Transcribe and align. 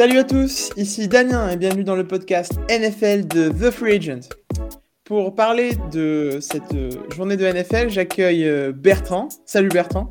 Salut 0.00 0.18
à 0.18 0.24
tous, 0.24 0.70
ici 0.76 1.08
Damien 1.08 1.50
et 1.50 1.56
bienvenue 1.56 1.84
dans 1.84 1.96
le 1.96 2.06
podcast 2.06 2.52
NFL 2.70 3.26
de 3.26 3.48
The 3.48 3.70
Free 3.70 3.96
Agent. 3.96 4.28
Pour 5.04 5.34
parler 5.34 5.72
de 5.92 6.38
cette 6.40 6.74
euh, 6.74 6.90
journée 7.14 7.36
de 7.36 7.44
NFL, 7.44 7.90
j'accueille 7.90 8.48
euh, 8.48 8.72
Bertrand. 8.72 9.28
Salut 9.44 9.68
Bertrand. 9.68 10.08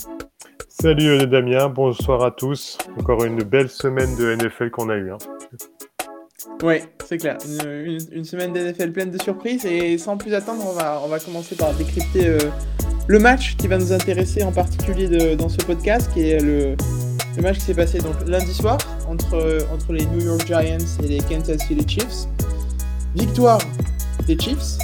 Salut 0.82 1.10
euh, 1.10 1.26
Damien, 1.26 1.68
bonsoir 1.68 2.24
à 2.24 2.32
tous. 2.32 2.78
Encore 2.98 3.26
une 3.26 3.44
belle 3.44 3.70
semaine 3.70 4.16
de 4.16 4.34
NFL 4.34 4.70
qu'on 4.70 4.88
a 4.88 4.96
eu. 4.96 5.12
Hein. 5.12 5.18
Oui, 6.64 6.76
c'est 7.06 7.18
clair. 7.18 7.38
Une, 7.66 8.24
semaine 8.24 8.54
de 8.54 8.60
NFL 8.62 8.94
pleine 8.94 9.12
de 9.12 9.22
surprises 9.22 9.66
et 9.66 9.98
sans 9.98 10.16
plus 10.16 10.34
attendre, 10.34 10.64
on 10.66 10.72
va, 10.72 11.02
on 11.04 11.10
va 11.10 11.20
commencer 11.20 11.56
par 11.56 11.74
décrypter 11.74 12.38
le 13.08 13.20
match 13.20 13.58
qui 13.58 13.68
va 13.68 13.78
nous 13.78 13.92
intéresser 13.92 14.42
en 14.44 14.54
particulier 14.54 15.36
dans 15.36 15.50
ce 15.50 15.58
podcast, 15.58 16.10
qui 16.14 16.30
est 16.30 16.40
le, 16.40 16.76
le 17.36 17.42
match 17.42 17.56
qui 17.56 17.64
s'est 17.64 17.74
passé 17.74 18.00
donc 18.00 18.16
lundi 18.26 18.54
soir 18.54 18.78
entre, 19.10 19.66
entre 19.74 19.92
les 19.92 20.06
New 20.06 20.24
York 20.24 20.46
Giants 20.48 20.78
et 21.04 21.08
les 21.08 21.20
Kansas 21.20 21.62
City 21.68 21.86
Chiefs. 21.88 22.28
Victoire 23.16 23.60
des 24.28 24.40
Chiefs, 24.40 24.78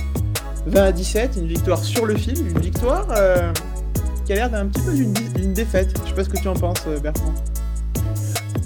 20 0.65 0.83
à 0.83 0.91
17, 0.91 1.37
une 1.37 1.47
victoire 1.47 1.81
sur 1.81 2.05
le 2.05 2.15
fil, 2.15 2.37
une 2.37 2.59
victoire 2.59 3.07
euh, 3.11 3.53
qui 4.25 4.33
a 4.33 4.35
l'air 4.35 4.49
d'un 4.49 4.67
petit 4.67 4.81
peu 4.81 5.39
d'une 5.39 5.53
défaite. 5.53 5.93
Je 6.03 6.09
sais 6.09 6.15
pas 6.15 6.23
ce 6.23 6.29
que 6.29 6.41
tu 6.41 6.47
en 6.47 6.55
penses, 6.55 6.83
euh, 6.87 6.99
Bertrand. 6.99 7.33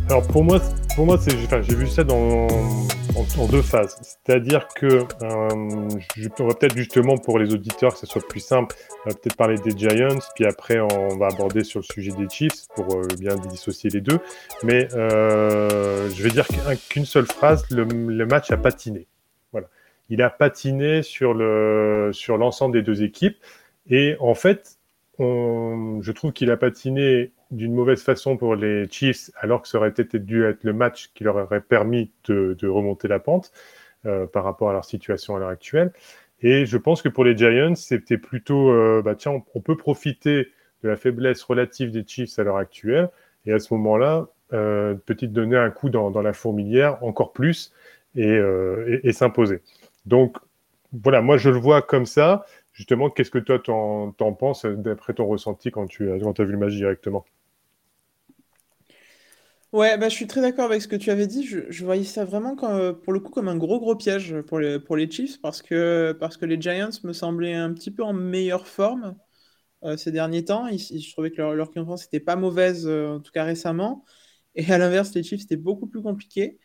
Alors 0.08 0.26
pour 0.27 0.44
moi, 0.44 0.59
pour 0.95 1.05
moi, 1.05 1.20
j'ai 1.27 1.76
vu 1.76 1.88
ça 1.88 2.04
dans, 2.04 2.48
en, 2.48 3.48
deux 3.48 3.62
phases. 3.62 4.00
C'est-à-dire 4.02 4.67
que 4.69 4.86
euh, 4.86 5.89
je, 6.16 6.30
on 6.39 6.47
va 6.47 6.53
peut-être 6.56 6.75
justement 6.75 7.17
pour 7.17 7.38
les 7.38 7.53
auditeurs 7.53 7.94
que 7.94 8.00
ce 8.00 8.06
soit 8.06 8.25
plus 8.28 8.39
simple, 8.39 8.75
peut-être 9.03 9.36
parler 9.36 9.58
des 9.59 9.78
Giants, 9.78 10.17
puis 10.34 10.45
après 10.45 10.80
on 10.80 11.17
va 11.17 11.28
aborder 11.28 11.64
sur 11.64 11.80
le 11.80 11.86
sujet 11.86 12.12
des 12.14 12.28
Chiefs 12.30 12.67
pour 12.75 12.95
euh, 12.95 13.03
bien 13.19 13.36
dissocier 13.36 13.89
les 13.89 14.02
deux. 14.02 14.19
Mais 14.64 14.88
je 14.89 16.23
vais 16.23 16.30
dire 16.30 16.47
qu'une 16.89 17.06
seule 17.06 17.28
phrase, 17.28 17.66
le, 17.69 18.25
match 18.25 18.50
a 18.52 18.58
patiné. 18.58 19.08
Il 20.12 20.23
a 20.23 20.31
patiné 20.31 21.03
sur 21.03 21.36
le 21.36 22.09
sur 22.14 22.38
l'ensemble 22.38 22.73
des 22.73 22.81
deux 22.81 23.03
équipes 23.03 23.38
et 23.89 24.16
en 24.19 24.34
fait, 24.34 24.78
je 25.20 26.12
trouve 26.12 26.31
qu'il 26.31 26.52
a 26.52 26.58
patiné 26.58 27.31
d'une 27.52 27.73
mauvaise 27.73 28.02
façon 28.02 28.38
pour 28.38 28.56
les 28.56 28.88
Chiefs, 28.89 29.31
alors 29.39 29.62
que 29.62 29.67
ça 29.67 29.78
aurait 29.78 29.89
été 29.89 30.20
dû 30.20 30.45
être 30.45 30.64
le 30.64 30.73
match 30.73 31.12
qui 31.14 31.23
leur 31.23 31.36
aurait 31.36 31.62
permis 31.62 32.12
de, 32.25 32.67
remonter 32.67 33.08
la 33.08 33.20
pente 33.20 33.52
euh, 34.06 34.28
par 34.28 34.44
rapport 34.44 34.70
à 34.70 34.73
leur 34.73 34.86
situation 34.86 35.36
à 35.36 35.40
l'heure 35.40 35.50
actuelle. 35.50 35.92
Et 36.42 36.66
je 36.66 36.78
pense 36.78 37.02
que 37.02 37.09
pour 37.09 37.25
les 37.25 37.36
Giants, 37.36 37.75
c'était 37.75 38.17
plutôt, 38.17 38.70
euh, 38.70 39.02
bah 39.03 39.16
tiens, 39.16 39.44
on, 39.53 39.62
peut 39.62 39.75
profiter 39.75 40.47
de 40.84 40.90
la 40.90 40.95
faiblesse 40.95 41.44
relative 41.44 41.92
des 41.92 42.06
Chiefs 42.08 42.40
à 42.40 42.44
l'heure 42.44 42.58
actuelle, 42.58 43.09
et 43.45 43.52
à 43.52 43.59
ce 43.59 43.73
moment-là, 43.73 44.28
euh, 44.53 44.94
peut-être 44.94 45.34
donner 45.34 45.58
un 45.58 45.70
coup 45.70 45.90
dans, 45.90 46.09
la 46.22 46.34
fourmilière 46.34 47.03
encore 47.03 47.34
plus 47.34 47.73
et 48.16 49.12
s'imposer? 49.12 49.62
Donc 50.06 50.38
voilà, 50.92 51.22
moi 51.22 51.38
je 51.38 51.50
le 51.50 51.58
vois 51.58 51.81
comme 51.81 52.06
ça. 52.06 52.45
Justement, 52.80 53.09
qu'est-ce 53.09 53.30
que 53.30 53.39
toi 53.39 53.59
t'en, 53.59 54.33
penses 54.33 54.66
d'après 54.66 55.13
ton 55.13 55.27
ressenti 55.27 55.69
quand 55.69 55.85
tu 55.85 56.09
as, 56.09 56.16
vu 56.16 56.53
le 56.53 56.58
match 56.58 56.72
directement? 56.72 57.25
Ouais, 59.73 59.97
bah, 59.97 60.08
je 60.08 60.16
suis 60.16 60.27
très 60.27 60.39
d'accord 60.39 60.63
avec 60.63 60.81
ce 60.81 60.88
que 60.88 60.95
tu 60.95 61.11
avais 61.11 61.27
dit. 61.27 61.45
Je, 61.45 61.83
voyais 61.83 62.05
ça 62.05 62.23
vraiment 62.23 62.55
comme, 62.55 62.97
pour 63.02 63.11
le 63.11 63.19
coup 63.19 63.31
comme 63.31 63.50
un 63.50 63.57
gros 63.57 63.81
gros 63.81 63.97
piège 63.97 64.39
pour 64.44 64.59
les, 64.59 65.11
Chiefs 65.11 65.41
parce 65.41 65.61
que, 65.61 66.17
les 66.44 66.61
Giants 66.61 67.02
me 67.03 67.11
semblaient 67.11 67.53
un 67.53 67.73
petit 67.73 67.91
peu 67.91 68.01
en 68.01 68.13
meilleure 68.13 68.66
forme 68.66 69.18
euh, 69.84 69.97
ces 69.97 70.13
derniers 70.13 70.45
temps. 70.45 70.66
je 70.69 71.12
trouvais 71.12 71.31
que 71.31 71.41
leur, 71.41 71.72
confiance 71.72 72.03
n'était 72.06 72.22
pas 72.22 72.38
mauvaise, 72.38 72.88
euh, 72.88 73.18
en 73.18 73.19
tout 73.19 73.34
cas 73.34 73.44
récemment. 73.44 74.06
Et 74.56 74.72
à 74.72 74.78
l'inverse, 74.78 75.13
les 75.16 75.23
Chiefs, 75.23 75.41
c'était 75.41 75.57
beaucoup 75.57 75.88
plus 75.88 76.01
compliqué. 76.01 76.59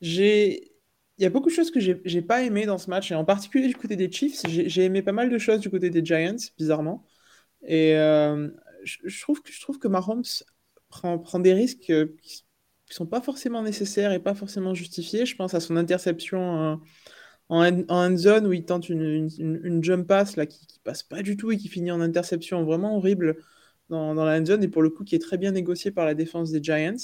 J'ai 0.00 0.75
il 1.18 1.22
y 1.22 1.26
a 1.26 1.30
beaucoup 1.30 1.48
de 1.48 1.54
choses 1.54 1.70
que 1.70 1.80
j'ai 1.80 2.22
pas 2.22 2.42
aimé 2.42 2.66
dans 2.66 2.78
ce 2.78 2.90
match, 2.90 3.10
et 3.10 3.14
en 3.14 3.24
particulier 3.24 3.68
du 3.68 3.74
côté 3.74 3.96
des 3.96 4.10
Chiefs. 4.10 4.42
J'ai 4.46 4.84
aimé 4.84 5.02
pas 5.02 5.12
mal 5.12 5.30
de 5.30 5.38
choses 5.38 5.60
du 5.60 5.70
côté 5.70 5.88
des 5.90 6.04
Giants, 6.04 6.36
bizarrement. 6.58 7.04
Et 7.62 7.96
euh, 7.96 8.48
je, 8.84 9.20
trouve 9.22 9.42
que, 9.42 9.50
je 9.52 9.60
trouve 9.60 9.78
que 9.78 9.88
Mahomes 9.88 10.24
prend, 10.90 11.40
des 11.40 11.54
risques 11.54 11.90
euh, 11.90 12.14
qui, 12.22 12.44
ne 12.90 12.94
sont 12.94 13.06
pas 13.06 13.20
forcément 13.20 13.62
nécessaires 13.62 14.12
et 14.12 14.20
pas 14.20 14.34
forcément 14.34 14.74
justifiés. 14.74 15.26
Je 15.26 15.36
pense 15.36 15.54
à 15.54 15.60
son 15.60 15.76
interception 15.76 16.72
euh, 16.74 16.76
en, 17.48 17.84
end 17.88 18.16
zone 18.16 18.46
où 18.46 18.52
il 18.52 18.64
tente 18.64 18.88
une, 18.90 19.82
jump 19.82 20.06
pass 20.06 20.36
là, 20.36 20.46
qui, 20.46 20.66
qui, 20.66 20.78
passe 20.80 21.02
pas 21.02 21.22
du 21.22 21.36
tout 21.36 21.50
et 21.50 21.56
qui 21.56 21.68
finit 21.68 21.90
en 21.90 22.00
interception 22.00 22.62
vraiment 22.64 22.96
horrible 22.96 23.38
dans, 23.88 24.14
dans 24.14 24.24
la 24.24 24.38
end 24.38 24.44
zone 24.44 24.62
et 24.62 24.68
pour 24.68 24.82
le 24.82 24.90
coup 24.90 25.04
qui 25.04 25.14
est 25.14 25.20
très 25.20 25.38
bien 25.38 25.52
négocié 25.52 25.90
par 25.90 26.04
la 26.04 26.14
défense 26.14 26.50
des 26.52 26.62
Giants. 26.62 26.96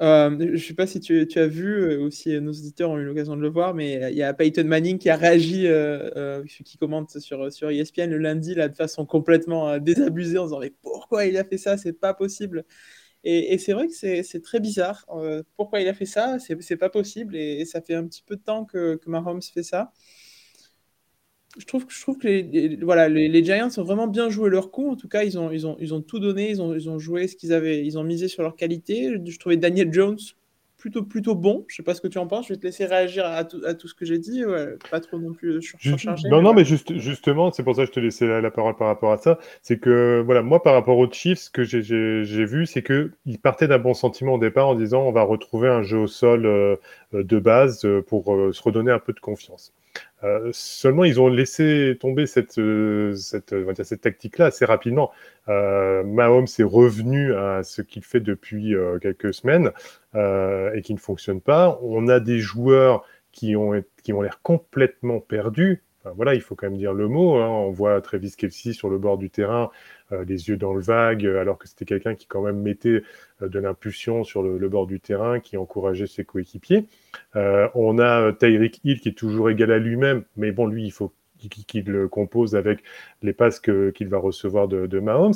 Euh, 0.00 0.36
je 0.38 0.44
ne 0.52 0.56
sais 0.56 0.74
pas 0.74 0.86
si 0.86 0.98
tu, 1.00 1.28
as 1.36 1.46
vu, 1.46 1.66
euh, 1.66 2.00
aussi 2.00 2.40
nos 2.40 2.50
auditeurs 2.50 2.90
ont 2.90 2.98
eu 2.98 3.04
l'occasion 3.04 3.36
de 3.36 3.42
le 3.42 3.48
voir, 3.48 3.74
mais 3.74 4.10
il 4.10 4.16
y 4.16 4.22
a 4.22 4.34
Peyton 4.34 4.64
Manning 4.64 4.98
qui 4.98 5.10
a 5.10 5.16
réagi, 5.16 5.66
euh, 5.66 6.42
qui 6.64 6.76
commente 6.76 7.18
sur, 7.18 7.46
ESPN 7.46 8.10
le 8.10 8.18
lundi 8.18 8.54
là, 8.54 8.68
de 8.68 8.74
façon 8.74 9.06
complètement 9.06 9.78
désabusée 9.78 10.38
en 10.38 10.44
disant 10.44 10.60
Mais 10.60 10.72
pourquoi 10.82 11.26
il 11.26 11.36
a 11.36 11.44
fait 11.44 11.58
ça? 11.58 11.76
C'est 11.76 11.92
pas 11.92 12.14
possible. 12.14 12.64
Et, 13.24 13.58
c'est 13.58 13.72
vrai 13.72 13.86
que 13.88 13.94
c'est 13.94 14.42
très 14.42 14.60
bizarre. 14.60 15.06
pourquoi 15.56 15.80
il 15.80 15.88
a 15.88 15.94
fait 15.94 16.06
ça? 16.06 16.38
C'est 16.38 16.76
pas 16.76 16.90
possible. 16.90 17.36
Et, 17.36 17.64
ça 17.64 17.80
fait 17.80 17.94
un 17.94 18.06
petit 18.06 18.22
peu 18.24 18.36
de 18.36 18.42
temps 18.42 18.64
que 18.64 18.98
Mahomes 19.06 19.42
fait 19.42 19.62
ça 19.62 19.92
je 21.58 21.66
trouve, 21.66 21.84
je 21.88 22.00
trouve 22.00 22.18
que 22.18 22.26
les, 22.26 22.78
voilà, 22.82 23.08
les, 23.08 23.44
Giants 23.44 23.68
ont 23.76 23.82
vraiment 23.82 24.06
bien 24.06 24.30
joué 24.30 24.48
leur 24.48 24.70
coup. 24.70 24.90
En 24.90 24.96
tout 24.96 25.08
cas, 25.08 25.22
ils 25.22 25.38
ont, 25.38 25.50
ils 25.50 25.66
ont, 25.66 25.76
ils 25.80 25.92
ont 25.92 26.00
tout 26.00 26.18
donné. 26.18 26.50
Ils 26.50 26.62
ont, 26.62 26.74
ils 26.74 26.88
ont 26.88 26.98
joué 26.98 27.26
ce 27.28 27.36
qu'ils 27.36 27.52
avaient. 27.52 27.84
Ils 27.84 27.98
ont 27.98 28.04
misé 28.04 28.28
sur 28.28 28.42
leur 28.42 28.56
qualité. 28.56 29.12
Je 29.24 29.38
trouvais 29.38 29.56
Daniel 29.56 29.92
Jones 29.92 30.18
plutôt, 30.78 31.02
plutôt 31.02 31.34
bon. 31.34 31.64
Je 31.68 31.76
sais 31.76 31.82
pas 31.82 31.94
ce 31.94 32.00
que 32.00 32.08
tu 32.08 32.18
en 32.18 32.26
penses. 32.26 32.48
Je 32.48 32.54
vais 32.54 32.58
te 32.58 32.64
laisser 32.64 32.86
réagir 32.86 33.26
à 33.26 33.44
tout, 33.44 33.60
à 33.66 33.74
tout 33.74 33.86
ce 33.86 33.94
que 33.94 34.06
j'ai 34.06 34.18
dit. 34.18 34.42
pas 34.90 35.00
trop 35.00 35.18
non 35.18 35.32
plus 35.32 35.60
surchargé. 35.60 36.28
Non, 36.30 36.40
non, 36.40 36.54
mais 36.54 36.64
juste, 36.64 36.98
justement, 36.98 37.52
c'est 37.52 37.62
pour 37.62 37.76
ça 37.76 37.82
que 37.82 37.88
je 37.88 37.92
te 37.92 38.00
laissais 38.00 38.26
la, 38.26 38.50
parole 38.50 38.74
par 38.74 38.88
rapport 38.88 39.12
à 39.12 39.18
ça. 39.18 39.38
C'est 39.62 39.78
que, 39.78 40.22
voilà, 40.24 40.42
moi, 40.42 40.62
par 40.62 40.72
rapport 40.72 40.96
aux 40.96 41.10
Chiefs, 41.10 41.38
ce 41.38 41.50
que 41.50 41.62
j'ai 41.64 42.44
vu, 42.46 42.66
c'est 42.66 42.82
qu'ils 42.82 43.38
partaient 43.42 43.68
d'un 43.68 43.78
bon 43.78 43.94
sentiment 43.94 44.34
au 44.34 44.38
départ 44.38 44.68
en 44.68 44.74
disant 44.74 45.02
on 45.02 45.12
va 45.12 45.22
retrouver 45.22 45.68
un 45.68 45.82
jeu 45.82 45.98
au 45.98 46.06
sol 46.06 46.46
euh, 46.46 46.76
de 47.12 47.38
base 47.38 47.84
euh, 47.84 48.02
pour 48.02 48.34
euh, 48.34 48.52
se 48.52 48.62
redonner 48.62 48.90
un 48.90 48.98
peu 48.98 49.12
de 49.12 49.20
confiance. 49.20 49.72
Euh, 50.24 50.50
seulement, 50.52 51.04
ils 51.04 51.20
ont 51.20 51.28
laissé 51.28 51.96
tomber 52.00 52.26
cette, 52.26 52.58
euh, 52.58 53.14
cette, 53.16 53.54
cette 53.84 54.00
tactique-là 54.00 54.46
assez 54.46 54.64
rapidement. 54.64 55.10
Euh, 55.48 56.04
Mahomes 56.04 56.46
est 56.58 56.62
revenu 56.62 57.34
à 57.34 57.62
ce 57.62 57.82
qu'il 57.82 58.04
fait 58.04 58.20
depuis 58.20 58.74
euh, 58.74 58.98
quelques 58.98 59.34
semaines 59.34 59.72
et 60.14 60.82
qui 60.82 60.94
ne 60.94 60.98
fonctionne 60.98 61.40
pas. 61.40 61.78
On 61.82 62.06
a 62.08 62.20
des 62.20 62.38
joueurs 62.38 63.04
qui 63.32 63.56
ont, 63.56 63.82
qui 64.02 64.12
ont 64.12 64.20
l'air 64.20 64.40
complètement 64.42 65.20
perdus 65.20 65.82
voilà, 66.16 66.34
il 66.34 66.40
faut 66.40 66.54
quand 66.54 66.68
même 66.68 66.78
dire 66.78 66.92
le 66.92 67.08
mot. 67.08 67.36
Hein. 67.36 67.48
On 67.48 67.70
voit 67.70 68.00
Travis 68.00 68.32
Kelsey 68.36 68.72
sur 68.72 68.90
le 68.90 68.98
bord 68.98 69.18
du 69.18 69.30
terrain, 69.30 69.70
euh, 70.12 70.24
les 70.24 70.48
yeux 70.48 70.56
dans 70.56 70.74
le 70.74 70.80
vague, 70.80 71.24
alors 71.26 71.58
que 71.58 71.68
c'était 71.68 71.84
quelqu'un 71.84 72.14
qui 72.14 72.26
quand 72.26 72.42
même 72.42 72.60
mettait 72.60 73.02
euh, 73.40 73.48
de 73.48 73.58
l'impulsion 73.58 74.24
sur 74.24 74.42
le, 74.42 74.68
bord 74.68 74.86
du 74.86 75.00
terrain, 75.00 75.40
qui 75.40 75.56
encourageait 75.56 76.06
ses 76.06 76.24
coéquipiers. 76.24 76.86
Euh, 77.36 77.68
on 77.74 77.98
a 77.98 78.32
Tyreek 78.32 78.80
Hill 78.84 79.00
qui 79.00 79.10
est 79.10 79.18
toujours 79.18 79.50
égal 79.50 79.70
à 79.70 79.78
lui-même, 79.78 80.24
mais 80.36 80.52
bon, 80.52 80.66
lui, 80.66 80.84
il 80.84 80.92
faut 80.92 81.12
qu'il 81.70 81.84
le 81.86 82.08
compose 82.08 82.54
avec 82.54 82.82
les 83.22 83.32
passes 83.32 83.58
qu'il 83.58 84.08
va 84.08 84.18
recevoir 84.18 84.68
de, 84.68 84.86
de 84.86 85.00
Mahomes. 85.00 85.34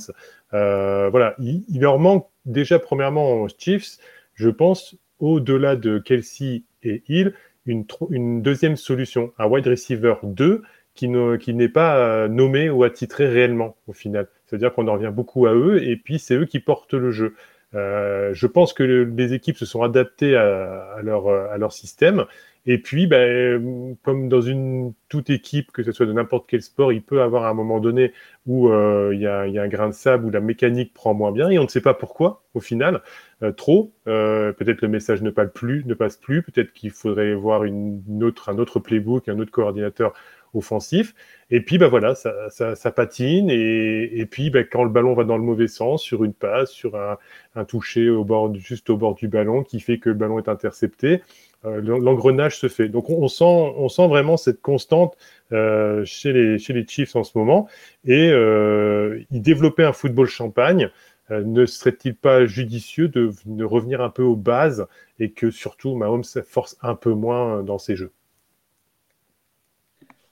voilà, 0.53 1.35
il, 1.39 1.81
leur 1.81 1.99
manque 1.99 2.29
déjà 2.45 2.79
premièrement 2.79 3.49
Chiefs, 3.49 3.99
je 4.35 4.49
pense, 4.49 4.97
au-delà 5.19 5.75
de 5.75 5.99
Kelsey 5.99 6.63
et 6.83 7.03
Hill, 7.09 7.35
une, 7.67 8.43
deuxième 8.43 8.77
solution, 8.77 9.33
un 9.39 9.47
wide 9.47 9.67
receiver 9.67 10.15
2 10.23 10.63
qui, 10.95 11.09
n'est 11.09 11.69
pas 11.69 11.99
euh, 11.99 12.29
nommé 12.29 12.71
ou 12.71 12.85
attitré 12.85 13.29
réellement 13.29 13.77
au 13.87 13.93
final. 13.93 14.29
C'est-à-dire 14.47 14.73
qu'on 14.73 14.89
en 14.89 14.95
revient 14.95 15.13
beaucoup 15.13 15.47
à 15.47 15.55
eux 15.55 15.83
et 15.83 15.97
puis 15.97 16.19
c'est 16.19 16.37
eux 16.37 16.47
qui 16.47 16.61
portent 16.61 16.95
le 16.95 17.11
jeu. 17.11 17.35
Euh, 17.75 18.31
je 18.33 18.47
pense 18.47 18.73
que 18.73 18.83
les 18.83 19.35
équipes 19.35 19.57
se 19.57 19.67
sont 19.67 19.83
adaptées 19.83 20.37
à, 20.37 20.99
leur, 21.03 21.29
à 21.29 21.59
leur 21.59 21.73
système 21.73 22.25
et 22.67 22.79
puis, 22.79 23.07
ben, 23.07 23.97
comme 24.03 24.29
dans 24.29 24.41
une 24.41 24.93
toute 25.09 25.31
équipe, 25.31 25.71
que 25.71 25.85
ce 25.85 25.93
soit 25.93 26.07
de 26.07 26.13
n'importe 26.13 26.47
quel 26.49 26.63
sport, 26.63 26.93
il 26.93 27.01
peut 27.01 27.23
avoir 27.23 27.47
un 27.47 27.55
moment 27.55 27.79
donné 27.79 28.13
où 28.47 28.69
euh, 28.69 29.13
il 29.15 29.21
y, 29.21 29.27
a, 29.27 29.43
un 29.43 29.69
grain 29.69 29.89
de 29.89 29.95
sable, 29.95 30.27
où 30.27 30.31
la 30.31 30.41
mécanique 30.41 30.93
prend 30.93 31.15
moins 31.15 31.31
bien, 31.31 31.49
et 31.49 31.61
on 31.61 31.63
ne 31.63 31.69
sait 31.69 31.81
pas 31.81 31.95
pourquoi, 31.95 32.43
au 32.55 32.61
final, 32.61 33.03
euh, 33.43 33.53
trop. 33.53 33.93
Euh, 34.09 34.53
peut-être 34.53 34.83
le 34.83 34.89
message 34.89 35.23
ne 35.23 35.31
passe 35.31 35.53
plus. 35.53 36.43
Peut-être 36.43 36.73
qu'il 36.73 36.91
faudrait 36.91 37.35
voir 37.35 37.63
un 37.63 38.21
autre 38.21 38.81
playbook, 38.81 39.29
un 39.29 39.39
autre 39.39 39.53
coordinateur 39.53 40.13
offensif. 40.55 41.15
Et 41.51 41.61
puis, 41.61 41.79
bah 41.79 41.89
voilà, 41.89 42.15
ça, 42.17 42.91
patine. 42.91 43.49
Et, 43.51 44.27
puis, 44.29 44.51
bah, 44.51 44.65
quand 44.65 44.83
le 44.83 44.91
ballon 44.91 45.15
va 45.15 45.23
dans 45.23 45.37
le 45.37 45.43
mauvais 45.45 45.69
sens, 45.69 46.03
sur 46.03 46.25
une 46.25 46.35
passe, 46.35 46.71
sur 46.73 46.97
un, 46.97 47.19
un 47.55 47.65
toucher 47.65 48.09
juste 48.55 48.91
au 48.91 48.97
bord 48.97 49.15
du 49.15 49.29
ballon, 49.29 49.63
qui 49.63 49.79
fait 49.79 49.99
que 49.99 50.09
le 50.09 50.17
ballon 50.17 50.39
est 50.39 50.49
intercepté, 50.49 51.23
l'engrenage 51.65 52.59
se 52.59 52.69
fait. 52.69 52.89
Donc, 52.89 53.11
on 53.11 53.29
sent, 53.29 53.45
on 53.45 53.89
sent 53.89 54.09
vraiment 54.09 54.37
cette 54.37 54.61
constante 54.61 55.17
euh, 55.53 56.05
chez, 56.05 56.33
les, 56.33 56.59
chez 56.59 56.73
les 56.73 56.87
Chiefs 56.87 57.17
en 57.17 57.25
ce 57.25 57.37
moment. 57.37 57.69
Et 58.05 58.31
euh, 58.31 59.23
ils 59.31 59.43
développaient 59.43 59.85
un 59.85 59.93
football 59.93 60.27
champagne. 60.27 60.91
Euh, 61.31 61.43
ne 61.45 61.67
serait-il 61.67 62.15
pas 62.15 62.47
judicieux 62.47 63.09
de, 63.09 63.33
de, 63.47 63.65
revenir 63.65 64.01
un 64.01 64.11
peu 64.11 64.23
aux 64.23 64.37
bases 64.37 64.87
et 65.19 65.33
que 65.33 65.51
surtout 65.51 65.97
Mahomes 65.97 66.25
force 66.47 66.77
un 66.83 66.95
peu 66.95 67.13
moins 67.13 67.63
dans 67.63 67.79
ses 67.79 67.97
jeux? 67.97 68.13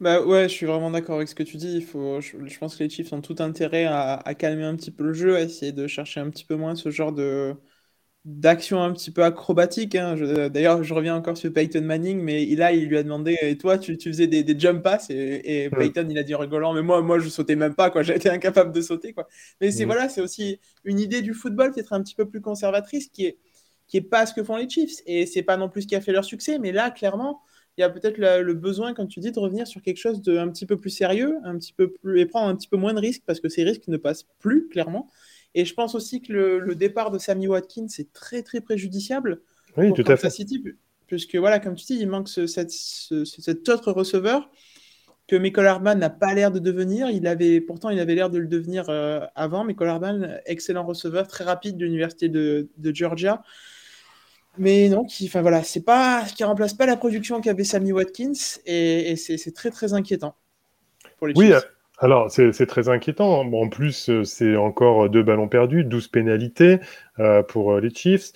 Bah 0.01 0.21
ouais, 0.21 0.49
je 0.49 0.55
suis 0.55 0.67
vraiment 0.67 0.91
d'accord 0.91 1.17
avec 1.17 1.29
ce 1.29 1.35
que 1.35 1.43
tu 1.43 1.57
dis. 1.57 1.77
Il 1.77 1.85
faut, 1.85 2.21
je, 2.21 2.59
pense 2.59 2.77
que 2.77 2.85
les 2.85 2.91
Chiefs 2.91 3.13
ont 3.13 3.21
tout 3.21 3.37
intérêt 3.39 3.87
à, 3.87 4.23
calmer 4.37 4.65
un 4.65 4.77
petit 4.77 4.91
peu 4.91 5.05
le 5.05 5.13
jeu, 5.13 5.37
à 5.37 5.41
essayer 5.41 5.73
de 5.73 5.87
chercher 5.87 6.21
un 6.21 6.31
petit 6.31 6.45
peu 6.45 6.57
moins 6.57 6.75
ce 6.75 6.91
genre 6.91 7.13
de 7.13 7.55
d'action 8.25 8.83
un 8.83 8.93
petit 8.93 9.11
peu 9.11 9.23
acrobatique. 9.23 9.95
Hein. 9.95 10.17
D'ailleurs, 10.49 10.83
je 10.83 10.95
reviens 10.95 11.15
encore 11.15 11.37
sur 11.37 11.53
Peyton 11.53 11.83
Manning, 11.83 12.21
mais 12.21 12.47
là, 12.57 12.73
il 12.73 12.87
lui 12.89 12.97
a 12.97 13.03
demandé 13.03 13.37
Et 13.43 13.59
toi, 13.59 13.77
tu, 13.79 13.99
tu 13.99 14.11
faisais 14.11 14.27
des, 14.27 14.43
des, 14.43 14.59
jump 14.59 14.83
pass 14.83 15.11
Et, 15.11 15.65
et 15.65 15.71
Peyton, 15.71 16.07
il 16.09 16.19
a 16.19 16.23
dit 16.23 16.35
en 16.35 16.39
rigolant 16.39 16.73
Mais 16.73 16.83
moi, 16.83 17.03
moi 17.03 17.19
je 17.19 17.29
sautais 17.29 17.57
même 17.57 17.75
pas, 17.75 17.91
quoi. 17.91 18.03
J'étais 18.03 18.31
incapable 18.31 18.73
de 18.73 18.81
sauter, 18.81 19.13
quoi. 19.13 19.29
Mais 19.61 19.71
c'est 19.71 19.85
voilà, 19.85 20.09
c'est 20.09 20.21
aussi 20.21 20.59
une 20.85 20.99
idée 20.99 21.23
du 21.23 21.35
football 21.35 21.73
peut-être 21.73 21.93
un 21.93 22.03
petit 22.03 22.15
peu 22.15 22.27
plus 22.29 22.41
conservatrice 22.41 23.09
qui 23.09 23.27
est, 23.27 23.39
qui 23.87 23.99
est 23.99 24.03
pas 24.03 24.25
ce 24.27 24.33
que 24.33 24.43
font 24.43 24.57
les 24.57 24.69
Chiefs. 24.69 25.03
Et 25.07 25.27
c'est 25.27 25.43
pas 25.43 25.57
non 25.57 25.69
plus 25.69 25.83
ce 25.83 25.87
qui 25.89 25.97
a 25.97 26.01
fait 26.01 26.13
leur 26.13 26.25
succès, 26.25 26.59
mais 26.59 26.73
là, 26.73 26.91
clairement 26.91 27.43
il 27.77 27.81
y 27.81 27.85
a 27.85 27.91
peut-être 27.91 28.19
le, 28.19 28.55
besoin, 28.55 28.95
comme 28.95 29.09
tu 29.09 29.21
dis, 29.21 29.33
de 29.33 29.39
revenir 29.39 29.67
sur 29.67 29.83
quelque 29.83 29.97
chose 29.97 30.23
d'un 30.23 30.49
petit 30.49 30.67
peu 30.67 30.77
plus 30.77 30.91
sérieux, 30.91 31.39
un 31.45 31.59
petit 31.59 31.73
peu 31.73 31.91
plus 31.91 32.21
et 32.21 32.27
prendre 32.27 32.49
un 32.49 32.55
petit 32.55 32.69
peu 32.69 32.77
moins 32.77 32.95
de 32.95 33.01
risques 33.01 33.23
parce 33.27 33.41
que 33.41 33.49
ces 33.49 33.65
risques 33.65 33.89
ne 33.89 33.97
passent 33.97 34.27
plus 34.39 34.69
clairement. 34.69 35.11
Et 35.55 35.65
je 35.65 35.75
pense 35.75 35.95
aussi 35.95 36.21
que 36.21 36.33
le, 36.33 36.75
départ 36.75 37.11
de 37.11 37.19
Sammy 37.19 37.47
Watkins 37.47 37.87
est 37.99 38.13
très 38.13 38.43
très 38.43 38.61
préjudiciable. 38.61 39.41
Oui, 39.77 39.93
tout 39.93 40.05
à 40.07 40.17
fait. 40.17 40.31
City, 40.31 40.63
puisque 41.07 41.37
voilà, 41.37 41.61
comme 41.61 41.75
tu 41.75 41.85
dis, 41.85 41.99
il 42.01 42.09
manque 42.09 42.29
ce, 42.29 42.47
cet 42.47 43.69
autre 43.69 43.93
receveur 43.93 44.51
que 45.27 45.37
Michael 45.37 45.67
Hardman 45.67 45.99
n'a 45.99 46.11
pas 46.11 46.35
l'air 46.35 46.51
de 46.51 46.59
devenir. 46.59 47.09
Il 47.11 47.27
avait 47.27 47.61
pourtant 47.61 47.91
il 47.91 47.99
avait 47.99 48.15
l'air 48.15 48.31
de 48.31 48.39
le 48.39 48.47
devenir 48.47 48.91
euh, 48.91 49.21
avant. 49.35 49.65
Michael 49.65 49.89
Hardman, 49.89 50.41
excellent 50.47 50.85
receveur, 50.85 51.29
très 51.29 51.45
rapide 51.45 51.77
de 51.77 51.85
l'université 51.85 52.29
de, 52.29 52.69
de 52.77 52.95
Georgia. 52.95 53.43
Mais 54.57 54.89
non, 54.89 55.05
qui, 55.05 55.27
enfin 55.27 55.43
voilà, 55.43 55.63
c'est 55.65 55.83
pas, 55.83 56.25
qui 56.25 56.45
remplace 56.45 56.75
pas 56.75 56.87
la 56.87 56.97
production 56.97 57.41
qu'avait 57.41 57.65
Sammy 57.65 57.93
Watkins 57.93 58.33
et, 58.67 59.17
c'est 59.17 59.53
très 59.53 59.71
très 59.71 59.95
inquiétant 59.95 60.37
pour 61.19 61.27
les 61.27 61.35
Chiefs. 61.35 61.69
Alors 61.99 62.29
c'est 62.31 62.67
très 62.67 62.89
inquiétant. 62.89 63.41
en 63.41 63.69
plus, 63.69 64.09
euh, 64.11 64.25
c'est 64.25 64.57
encore 64.57 65.09
deux 65.09 65.23
ballons 65.23 65.47
perdus, 65.49 65.85
12 65.85 66.09
pénalités 66.09 66.81
euh, 67.21 67.43
pour 67.45 67.73
euh, 67.73 67.81
les 67.81 67.91
Chiefs. 67.95 68.33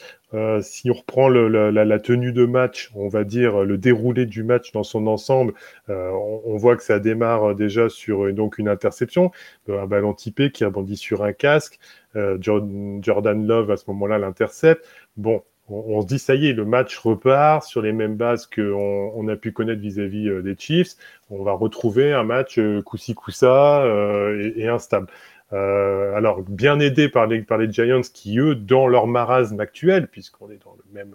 si 0.61 0.91
on 0.91 0.95
reprend 0.95 1.29
la, 1.29 1.99
tenue 1.99 2.33
de 2.33 2.45
match, 2.47 2.91
on 2.95 3.09
va 3.09 3.25
dire 3.25 3.65
le 3.65 3.77
déroulé 3.77 4.27
du 4.27 4.45
match 4.45 4.73
dans 4.73 4.85
son 4.85 5.07
ensemble, 5.09 5.55
on, 5.89 6.57
voit 6.57 6.77
que 6.77 6.83
ça 6.83 6.99
démarre 7.01 7.55
déjà 7.55 7.89
sur 7.89 8.33
donc 8.33 8.59
une 8.59 8.69
interception, 8.69 9.31
un 9.69 9.87
ballon 9.87 10.13
typé 10.15 10.51
qui 10.53 10.65
rebondit 10.65 10.97
sur 10.97 11.25
un 11.25 11.33
casque. 11.33 11.79
Jordan 12.15 13.47
Love 13.47 13.71
à 13.71 13.77
ce 13.77 13.85
moment-là 13.89 14.19
l'intercepte. 14.19 14.87
Bon, 15.17 15.43
on, 15.71 16.01
se 16.03 16.07
dit 16.07 16.19
ça 16.19 16.35
y 16.35 16.49
est, 16.49 16.53
le 16.53 16.65
match 16.65 16.97
repart 16.99 17.63
sur 17.65 17.83
les 17.83 17.93
mêmes 17.93 18.17
bases 18.17 18.47
qu'on 18.47 19.13
on 19.15 19.29
a 19.29 19.37
pu 19.37 19.53
connaître 19.53 19.81
vis-à-vis 19.81 20.29
euh, 20.29 20.43
des 20.43 20.57
Chiefs. 20.59 20.97
On 21.31 21.43
va 21.43 21.53
retrouver 21.53 22.13
un 22.13 22.25
match 22.25 22.59
euh, 22.59 22.83
coussi 22.83 23.15
coussa 23.15 23.83
euh, 23.83 24.53
et, 24.57 24.69
instable. 24.69 25.09
alors 25.51 26.43
bien 26.43 26.81
aidé 26.81 27.09
par 27.09 27.27
les, 27.27 27.43
par 27.43 27.59
les 27.59 27.71
Giants 27.71 28.01
qui 28.13 28.39
eux, 28.39 28.55
dans 28.55 28.87
leur 28.87 29.07
marasme 29.07 29.61
actuel, 29.61 30.09
puisqu'on 30.09 30.51
est 30.51 30.63
dans 30.65 30.77
le 30.77 30.85
même 30.93 31.15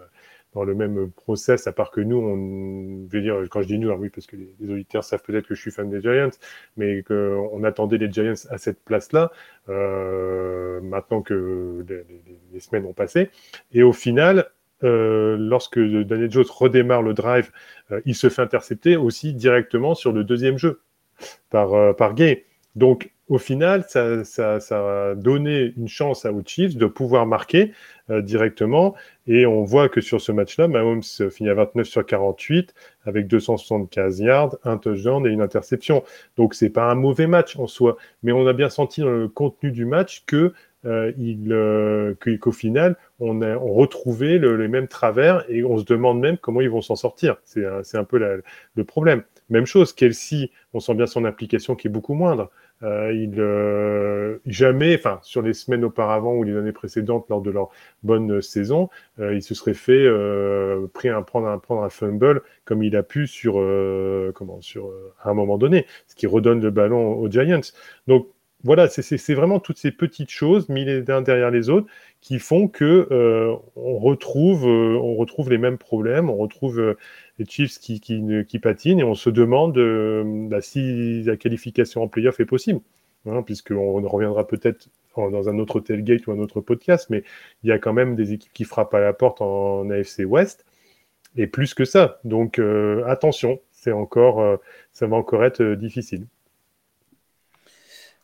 dans 0.54 0.64
le 0.64 0.76
même 0.76 1.12
process, 1.12 1.68
à 1.68 1.72
part 1.72 1.92
que 1.92 2.02
nous, 2.02 2.18
on, 2.18 3.08
je 3.10 3.18
veux 3.18 3.24
dire, 3.24 3.38
quand 3.50 3.62
je 3.62 3.68
dis 3.68 3.80
nous, 3.80 3.92
oui, 3.92 4.10
parce 4.10 4.28
que 4.28 4.36
les, 4.36 4.72
auditeurs 4.72 5.04
savent 5.04 5.24
peut-être 5.24 5.48
que 5.48 5.56
je 5.56 5.62
suis 5.62 5.72
fan 5.72 5.90
des 5.90 6.02
Giants, 6.02 6.30
mais 6.78 7.04
qu'on 7.04 7.64
attendait 7.64 7.98
les 7.98 8.12
Giants 8.12 8.34
à 8.50 8.58
cette 8.58 8.84
place-là, 8.84 9.32
euh, 9.70 10.82
maintenant 10.82 11.22
que 11.22 11.86
les, 12.52 12.60
semaines 12.60 12.86
ont 12.86 12.94
passé. 12.94 13.30
Et 13.72 13.84
au 13.84 13.94
final, 13.94 14.48
euh, 14.84 15.38
lorsque 15.40 15.80
Daniel 15.80 16.32
Jones 16.32 16.46
redémarre 16.50 17.02
le 17.02 17.14
drive, 17.14 17.52
euh, 17.92 18.02
il 18.06 18.16
se 18.16 18.30
fait 18.30 18.42
intercepter 18.42 18.98
aussi 18.98 19.34
directement 19.34 19.96
sur 19.96 20.12
le 20.12 20.24
deuxième 20.24 20.58
jeu 20.58 20.82
par, 21.50 21.74
euh, 21.74 21.94
par 21.94 22.14
Gay. 22.16 22.46
Donc, 22.76 23.13
au 23.30 23.38
final, 23.38 23.86
ça, 23.88 24.60
a 24.72 25.16
donné 25.16 25.74
une 25.78 25.88
chance 25.88 26.26
aux 26.26 26.42
Chiefs 26.46 26.76
de 26.76 26.86
pouvoir 26.86 27.26
marquer 27.26 27.72
euh, 28.10 28.22
directement. 28.22 28.96
Et 29.28 29.46
on 29.46 29.64
voit 29.64 29.88
que 29.88 30.02
sur 30.02 30.20
ce 30.20 30.32
match-là, 30.32 30.68
Mahomes 30.68 31.04
finit 31.32 31.50
à 31.50 31.54
29 31.54 31.88
sur 31.88 32.06
48 32.06 32.74
avec 33.06 33.28
275 33.28 34.20
yards, 34.20 34.58
un 34.66 34.78
touchdown 34.78 35.26
et 35.26 35.30
une 35.30 35.42
interception. 35.42 36.04
Donc, 36.36 36.54
c'est 36.54 36.70
pas 36.70 36.92
un 36.92 36.96
mauvais 36.96 37.28
match 37.28 37.58
en 37.58 37.68
soi. 37.68 37.98
Mais 38.24 38.34
on 38.34 38.46
a 38.46 38.54
bien 38.54 38.70
senti 38.70 39.02
dans 39.02 39.10
le 39.10 39.30
contenu 39.30 39.72
du 39.72 39.86
match 39.86 40.24
que 40.26 40.54
euh, 40.86 41.14
euh, 41.50 42.16
qu'au 42.42 42.52
final, 42.52 42.98
on 43.20 43.42
a 43.42 43.56
retrouvait 43.56 44.38
les 44.38 44.68
mêmes 44.68 44.90
travers 44.90 45.46
et 45.50 45.64
on 45.64 45.78
se 45.78 45.86
demande 45.86 46.20
même 46.20 46.38
comment 46.38 46.60
ils 46.60 46.70
vont 46.70 46.82
s'en 46.82 46.98
sortir. 46.98 47.38
C'est 47.46 47.66
un, 47.66 48.04
peu 48.04 48.18
le 48.76 48.84
problème. 48.84 49.24
Même 49.54 49.68
chose, 49.68 49.94
Kelsey, 49.94 50.50
on 50.74 50.80
sent 50.80 50.96
bien 50.96 51.06
son 51.06 51.26
implication 51.26 51.76
qui 51.76 51.86
est 51.88 51.92
beaucoup 51.92 52.16
moindre. 52.16 52.50
Euh, 52.82 53.14
il 53.14 53.40
euh, 53.40 54.40
jamais, 54.48 54.96
enfin 54.96 55.20
sur 55.22 55.44
les 55.44 55.54
semaines 55.54 55.86
auparavant 55.86 56.34
ou 56.34 56.44
les 56.44 56.58
années 56.58 56.72
précédentes 56.72 57.28
lors 57.30 57.40
de 57.40 57.52
leur 57.52 57.70
bonne 58.02 58.42
saison, 58.42 58.90
euh, 59.20 59.36
il 59.36 59.44
se 59.44 59.54
serait 59.54 59.76
fait 59.76 60.08
pris 60.94 61.10
un 61.10 61.22
prendre 61.22 61.48
un 61.48 61.90
fumble 61.90 62.42
comme 62.66 62.82
il 62.82 62.96
a 62.96 63.04
pu 63.04 63.28
sur 63.28 63.54
comment 64.34 64.60
sur 64.60 64.92
à 65.22 65.30
un 65.30 65.36
moment 65.36 65.60
donné, 65.60 65.86
ce 66.08 66.16
qui 66.16 66.26
redonne 66.26 66.60
le 66.60 66.72
ballon 66.72 67.14
aux 67.14 67.30
Giants. 67.30 67.62
Donc 68.08 68.28
voilà, 68.64 68.88
c'est 68.88 69.34
vraiment 69.34 69.60
toutes 69.60 69.78
ces 69.78 69.92
petites 69.92 70.30
choses 70.30 70.70
mis 70.70 70.86
les 70.86 71.10
uns 71.12 71.22
derrière 71.22 71.52
les 71.52 71.70
autres 71.70 71.88
qui 72.22 72.40
font 72.40 72.70
que 72.70 73.08
euh, 73.12 73.54
on 73.76 74.00
retrouve 74.00 74.66
euh, 74.68 74.98
on 74.98 75.16
retrouve 75.16 75.50
les 75.50 75.58
mêmes 75.58 75.78
problèmes, 75.78 76.30
on 76.30 76.38
retrouve 76.38 76.80
euh, 76.80 76.98
les 77.40 77.46
Chiefs 77.46 77.80
qui, 77.80 78.60
patinent 78.62 79.00
et 79.00 79.04
on 79.04 79.16
se 79.16 79.30
demande 79.30 79.78
bah, 80.50 80.62
si 80.62 81.24
la 81.24 81.36
qualification 81.36 82.04
en 82.04 82.08
playoff 82.08 82.40
est 82.40 82.46
possible, 82.46 82.80
hein, 83.28 83.42
puisqu'on 83.44 84.02
reviendra 84.08 84.48
peut-être 84.48 84.88
dans 85.18 85.50
un 85.50 85.60
autre 85.60 85.82
tailgate 85.82 86.26
ou 86.28 86.32
un 86.32 86.40
autre 86.40 86.62
podcast, 86.62 87.10
mais 87.10 87.24
il 87.64 87.70
y 87.70 87.74
a 87.74 87.80
quand 87.80 87.94
même 87.94 88.16
des 88.16 88.34
équipes 88.34 88.54
qui 88.54 88.64
frappent 88.64 88.94
à 88.94 89.02
la 89.02 89.14
porte 89.14 89.42
en, 89.42 89.90
AFC 89.90 90.24
West 90.26 90.66
et 91.36 91.48
plus 91.48 91.74
que 91.74 91.86
ça. 91.86 92.20
Donc 92.24 92.60
attention, 93.06 93.60
c'est 93.72 93.92
encore 93.92 94.60
ça 94.94 95.08
va 95.08 95.18
encore 95.18 95.44
être 95.44 95.64
difficile. 95.76 96.28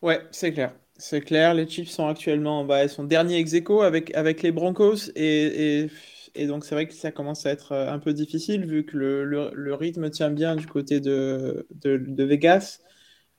Ouais, 0.02 0.22
c'est 0.32 0.54
clair. 0.54 0.74
C'est 0.98 1.22
clair, 1.22 1.54
les 1.54 1.68
Chiefs 1.68 1.90
sont 1.90 2.08
actuellement 2.08 2.66
bah, 2.66 2.88
sont 2.88 3.04
derniers 3.06 3.38
ex 3.38 3.54
avec, 3.82 4.14
avec 4.16 4.42
les 4.44 4.52
Broncos 4.52 5.10
et, 5.16 5.88
et, 6.36 6.48
donc 6.48 6.66
c'est 6.66 6.76
vrai 6.76 6.88
que 6.88 6.94
ça 6.94 7.12
commence 7.12 7.46
à 7.46 7.52
être 7.52 7.72
euh, 7.72 7.92
un 7.92 8.00
peu 8.00 8.14
difficile 8.14 8.66
vu 8.66 8.86
que 8.86 8.98
le, 8.98 9.24
le, 9.54 9.74
rythme 9.76 10.10
tient 10.10 10.30
bien 10.30 10.56
du 10.56 10.68
côté 10.68 11.00
de, 11.00 11.68
de, 11.72 12.24
Vegas. 12.24 12.80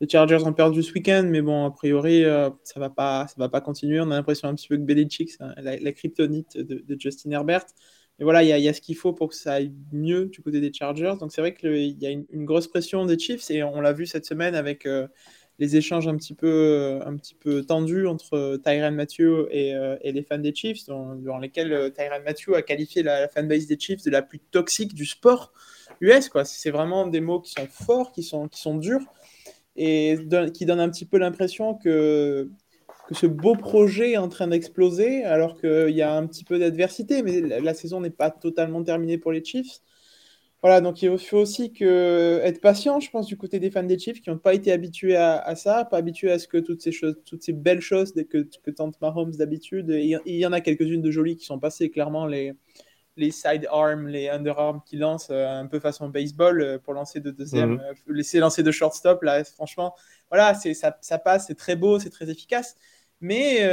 Les 0.01 0.09
Chargers 0.09 0.43
ont 0.47 0.55
perdu 0.55 0.83
ce 0.83 0.93
week-end, 0.95 1.25
mais 1.27 1.43
bon, 1.43 1.67
a 1.67 1.71
priori, 1.71 2.25
euh, 2.25 2.49
ça 2.65 2.81
va 2.81 2.89
va 3.37 3.49
pas 3.49 3.61
continuer. 3.61 4.01
On 4.01 4.11
a 4.11 4.17
l'impression 4.17 4.49
un 4.49 4.55
petit 4.55 4.69
peu 4.69 4.77
que 4.77 4.83
Belichick, 4.83 5.33
la, 5.39 5.79
la 5.79 5.93
kryptonite 5.93 6.57
de, 6.57 6.97
Justin 6.99 7.31
Herbert. 7.33 7.67
Mais 8.19 8.25
voilà, 8.25 8.43
il 8.43 8.47
y, 8.49 8.63
y, 8.63 8.69
a 8.69 8.73
ce 8.73 8.81
qu'il 8.81 8.97
faut 8.97 9.13
pour 9.13 9.29
que 9.29 9.35
ça 9.35 9.55
aille 9.55 9.73
mieux 9.93 10.27
du 10.27 10.41
côté 10.43 10.61
des 10.61 10.73
Chargers. 10.73 11.15
Donc 11.21 11.33
c'est 11.33 11.41
vrai 11.43 11.55
qu'il 11.55 11.99
y 12.03 12.07
a 12.07 12.11
une, 12.11 12.45
grosse 12.47 12.69
pression 12.69 13.05
des 13.07 13.19
Chiefs 13.19 13.51
et 13.51 13.63
on 13.63 13.81
l'a 13.81 13.93
vu 13.93 14.07
cette 14.07 14.25
semaine 14.25 14.55
avec... 14.55 14.87
Euh, 14.87 15.07
les 15.61 15.77
échanges 15.77 16.09
un 16.09 16.17
petit 16.17 16.35
peu, 16.35 17.01
tendus 17.69 18.07
entre 18.07 18.57
Tyrann 18.65 18.95
Matthew 18.95 19.47
et, 19.51 19.75
euh, 19.75 19.97
et, 20.01 20.11
les 20.11 20.23
fans 20.23 20.39
des 20.39 20.55
Chiefs, 20.55 20.87
durant 20.87 21.39
lesquels 21.39 21.73
euh, 21.73 21.91
Tyrann 21.91 22.23
Matthew 22.25 22.55
a 22.55 22.63
qualifié 22.63 23.03
la, 23.03 23.29
fanbase 23.29 23.67
des 23.67 23.79
Chiefs 23.79 24.03
de 24.03 24.11
la 24.11 24.23
plus 24.23 24.39
toxique 24.39 24.95
du 24.95 25.05
sport 25.05 25.53
US. 26.01 26.31
C'est 26.45 26.71
vraiment 26.71 27.07
des 27.07 27.21
mots 27.21 27.41
qui 27.41 27.53
sont 27.53 27.67
forts, 27.67 28.11
qui 28.13 28.23
sont, 28.23 28.49
durs, 28.77 29.03
et 29.77 30.17
qui 30.55 30.65
donnent 30.65 30.81
un 30.81 30.89
petit 30.89 31.05
peu 31.05 31.19
l'impression 31.19 31.75
que 31.75 32.51
ce 33.13 33.27
beau 33.27 33.55
projet 33.55 34.13
est 34.13 34.17
en 34.17 34.29
train 34.29 34.47
d'exploser, 34.47 35.25
alors 35.25 35.61
qu'il 35.61 35.91
y 35.95 36.01
a 36.01 36.17
un 36.17 36.27
petit 36.27 36.45
peu 36.45 36.59
d'adversité, 36.59 37.23
mais 37.23 37.41
la 37.41 37.75
saison 37.75 38.01
n'est 38.01 38.09
pas 38.09 38.31
totalement 38.31 38.83
terminée 38.83 39.19
pour 39.19 39.31
les 39.31 39.45
Chiefs. 39.45 39.83
Voilà, 40.63 40.83
donc 40.83 41.01
il 41.01 41.19
faut 41.19 41.39
aussi 41.39 41.73
que, 41.73 42.41
être 42.45 42.61
patient, 42.61 43.01
je 43.01 43.11
pense, 43.11 43.27
du 43.27 43.39
côté 43.39 43.59
des 43.59 43.71
fans 43.71 43.83
des 43.83 43.99
Chiefs 43.99 44.21
qui 44.21 44.29
n'ont 44.29 44.39
pas 44.39 44.53
été 44.53 44.73
habitués 44.73 45.17
à, 45.17 45.55
ça, 45.55 45.87
pas 45.87 45.97
habitués 45.97 46.31
à 46.31 46.39
ce 46.39 46.47
que 46.47 46.59
toutes 46.59 46.83
ces 46.83 46.93
choses, 46.93 47.17
toutes 47.25 47.43
ces 47.43 47.55
belles 47.55 47.81
choses 47.81 48.13
que, 48.29 48.47
que 48.63 48.71
tente 48.71 49.01
Mahomes 49.01 49.31
d'habitude, 49.31 49.89
il 49.89 50.37
y 50.37 50.47
en 50.47 50.53
a 50.53 50.61
quelques-unes 50.61 51.01
de 51.01 51.11
jolies 51.11 51.37
qui 51.37 51.47
sont 51.47 51.59
passées, 51.59 51.91
clairement, 51.91 52.27
les, 52.27 52.53
les 53.17 53.31
side 53.31 53.67
arms, 53.71 54.07
les 54.09 54.29
underarms 54.29 54.83
qui 54.85 54.97
lancent 54.97 55.31
un 55.31 55.67
peu 55.67 55.81
façon 55.81 56.11
baseball 56.11 56.81
pour 56.85 56.93
lancer 56.93 57.21
de 57.21 57.31
deuxième, 57.31 57.75
mhm. 57.75 58.15
laisser 58.15 58.39
lancer 58.39 58.63
de 58.63 58.71
shortstop. 58.71 59.23
Là, 59.23 59.43
franchement, 59.45 59.95
voilà, 60.31 60.55
ça 60.55 61.19
passe, 61.19 61.47
c'est 61.47 61.55
très 61.57 61.77
beau, 61.77 61.99
c'est 61.99 62.11
très 62.11 62.29
efficace. 62.31 62.77
Mais 63.23 63.67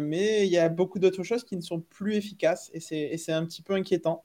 mais 0.00 0.46
il 0.46 0.52
y 0.52 0.58
a 0.58 0.68
beaucoup 0.68 0.98
d'autres 0.98 1.22
choses 1.22 1.44
qui 1.44 1.56
ne 1.56 1.62
sont 1.62 1.80
plus 1.80 2.16
efficaces 2.16 2.70
et 2.74 2.80
c'est 3.16 3.32
un 3.32 3.46
petit 3.46 3.62
peu 3.62 3.74
inquiétant. 3.74 4.24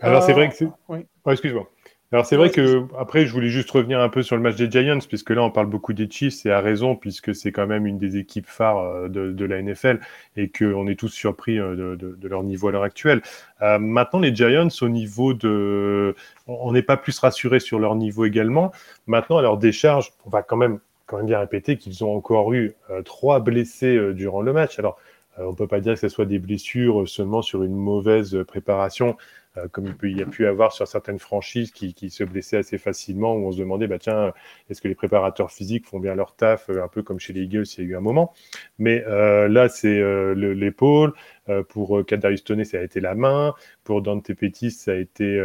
Alors, 0.00 0.22
c'est 0.22 0.32
vrai 0.32 0.48
que 0.48 0.54
c'est. 0.54 0.68
Oui. 0.88 1.06
excuse-moi. 1.26 1.68
Alors 2.12 2.26
c'est 2.26 2.36
vrai 2.36 2.50
que 2.50 2.84
après 2.98 3.24
je 3.24 3.32
voulais 3.32 3.48
juste 3.48 3.70
revenir 3.70 3.98
un 3.98 4.10
peu 4.10 4.22
sur 4.22 4.36
le 4.36 4.42
match 4.42 4.56
des 4.56 4.70
Giants 4.70 4.98
puisque 5.08 5.30
là 5.30 5.42
on 5.42 5.50
parle 5.50 5.68
beaucoup 5.68 5.94
des 5.94 6.10
Chiefs 6.10 6.44
et 6.44 6.52
à 6.52 6.60
raison 6.60 6.94
puisque 6.94 7.34
c'est 7.34 7.52
quand 7.52 7.66
même 7.66 7.86
une 7.86 7.96
des 7.96 8.18
équipes 8.18 8.46
phares 8.46 8.80
euh, 8.80 9.08
de, 9.08 9.44
la 9.46 9.62
NFL 9.62 9.98
et 10.36 10.50
qu'on 10.50 10.86
est 10.88 10.94
tous 10.94 11.08
surpris 11.08 11.58
euh, 11.58 11.96
de, 11.96 12.28
leur 12.28 12.42
niveau 12.42 12.68
à 12.68 12.72
l'heure 12.72 12.82
actuelle. 12.82 13.22
Euh, 13.62 13.78
maintenant 13.78 14.20
les 14.20 14.34
Giants 14.34 14.68
au 14.82 14.88
niveau 14.90 15.32
de, 15.32 16.14
on 16.46 16.72
n'est 16.72 16.82
pas 16.82 16.98
plus 16.98 17.18
rassuré 17.18 17.60
sur 17.60 17.78
leur 17.78 17.94
niveau 17.94 18.26
également. 18.26 18.72
Maintenant 19.06 19.38
à 19.38 19.42
leur 19.42 19.56
décharge, 19.56 20.12
on 20.26 20.28
va 20.28 20.42
quand 20.42 20.58
même 20.58 20.80
quand 21.06 21.16
même 21.16 21.26
bien 21.26 21.38
répéter 21.38 21.78
qu'ils 21.78 22.04
ont 22.04 22.14
encore 22.14 22.52
eu 22.52 22.74
trois 23.06 23.40
blessés 23.40 24.12
durant 24.12 24.42
le 24.42 24.52
match. 24.52 24.78
Alors 24.78 24.98
on 25.38 25.54
peut 25.54 25.66
pas 25.66 25.80
dire 25.80 25.94
que 25.94 26.00
ce 26.00 26.08
soit 26.10 26.26
des 26.26 26.38
blessures 26.38 27.08
seulement 27.08 27.40
sur 27.40 27.62
une 27.62 27.74
mauvaise 27.74 28.44
préparation 28.46 29.16
euh, 29.58 29.68
comme 29.68 29.86
il, 29.86 29.94
peut, 29.94 30.10
y 30.10 30.22
a 30.22 30.26
pu 30.26 30.46
avoir 30.46 30.72
sur 30.72 30.88
certaines 30.88 31.18
franchises 31.18 31.72
qui, 31.72 31.92
qui, 31.92 32.08
se 32.08 32.24
blessaient 32.24 32.58
assez 32.58 32.78
facilement, 32.78 33.34
où 33.34 33.46
on 33.46 33.52
se 33.52 33.58
demandait, 33.58 33.86
bah, 33.86 33.98
tiens, 33.98 34.32
est-ce 34.70 34.80
que 34.80 34.88
les 34.88 34.94
préparateurs 34.94 35.50
physiques 35.50 35.86
font 35.86 36.00
bien 36.00 36.14
leur 36.14 36.34
taf, 36.34 36.70
euh, 36.70 36.82
un 36.82 36.88
peu 36.88 37.02
comme 37.02 37.18
chez 37.18 37.32
les 37.32 37.42
Eagles, 37.42 37.64
il 37.76 37.84
y 37.84 37.86
a 37.86 37.90
eu 37.90 37.96
un 37.96 38.00
moment. 38.00 38.32
Mais 38.78 39.04
euh, 39.06 39.48
là, 39.48 39.68
c'est 39.68 40.02
euh, 41.48 41.62
pour 41.62 42.04
Kadarius 42.06 42.44
Toney, 42.44 42.64
ça 42.64 42.78
a 42.78 42.82
été 42.82 43.00
la 43.00 43.14
main. 43.14 43.54
Pour 43.84 44.02
Dante 44.02 44.32
Pettis, 44.34 44.70
ça 44.70 44.92
a 44.92 44.94
été, 44.94 45.40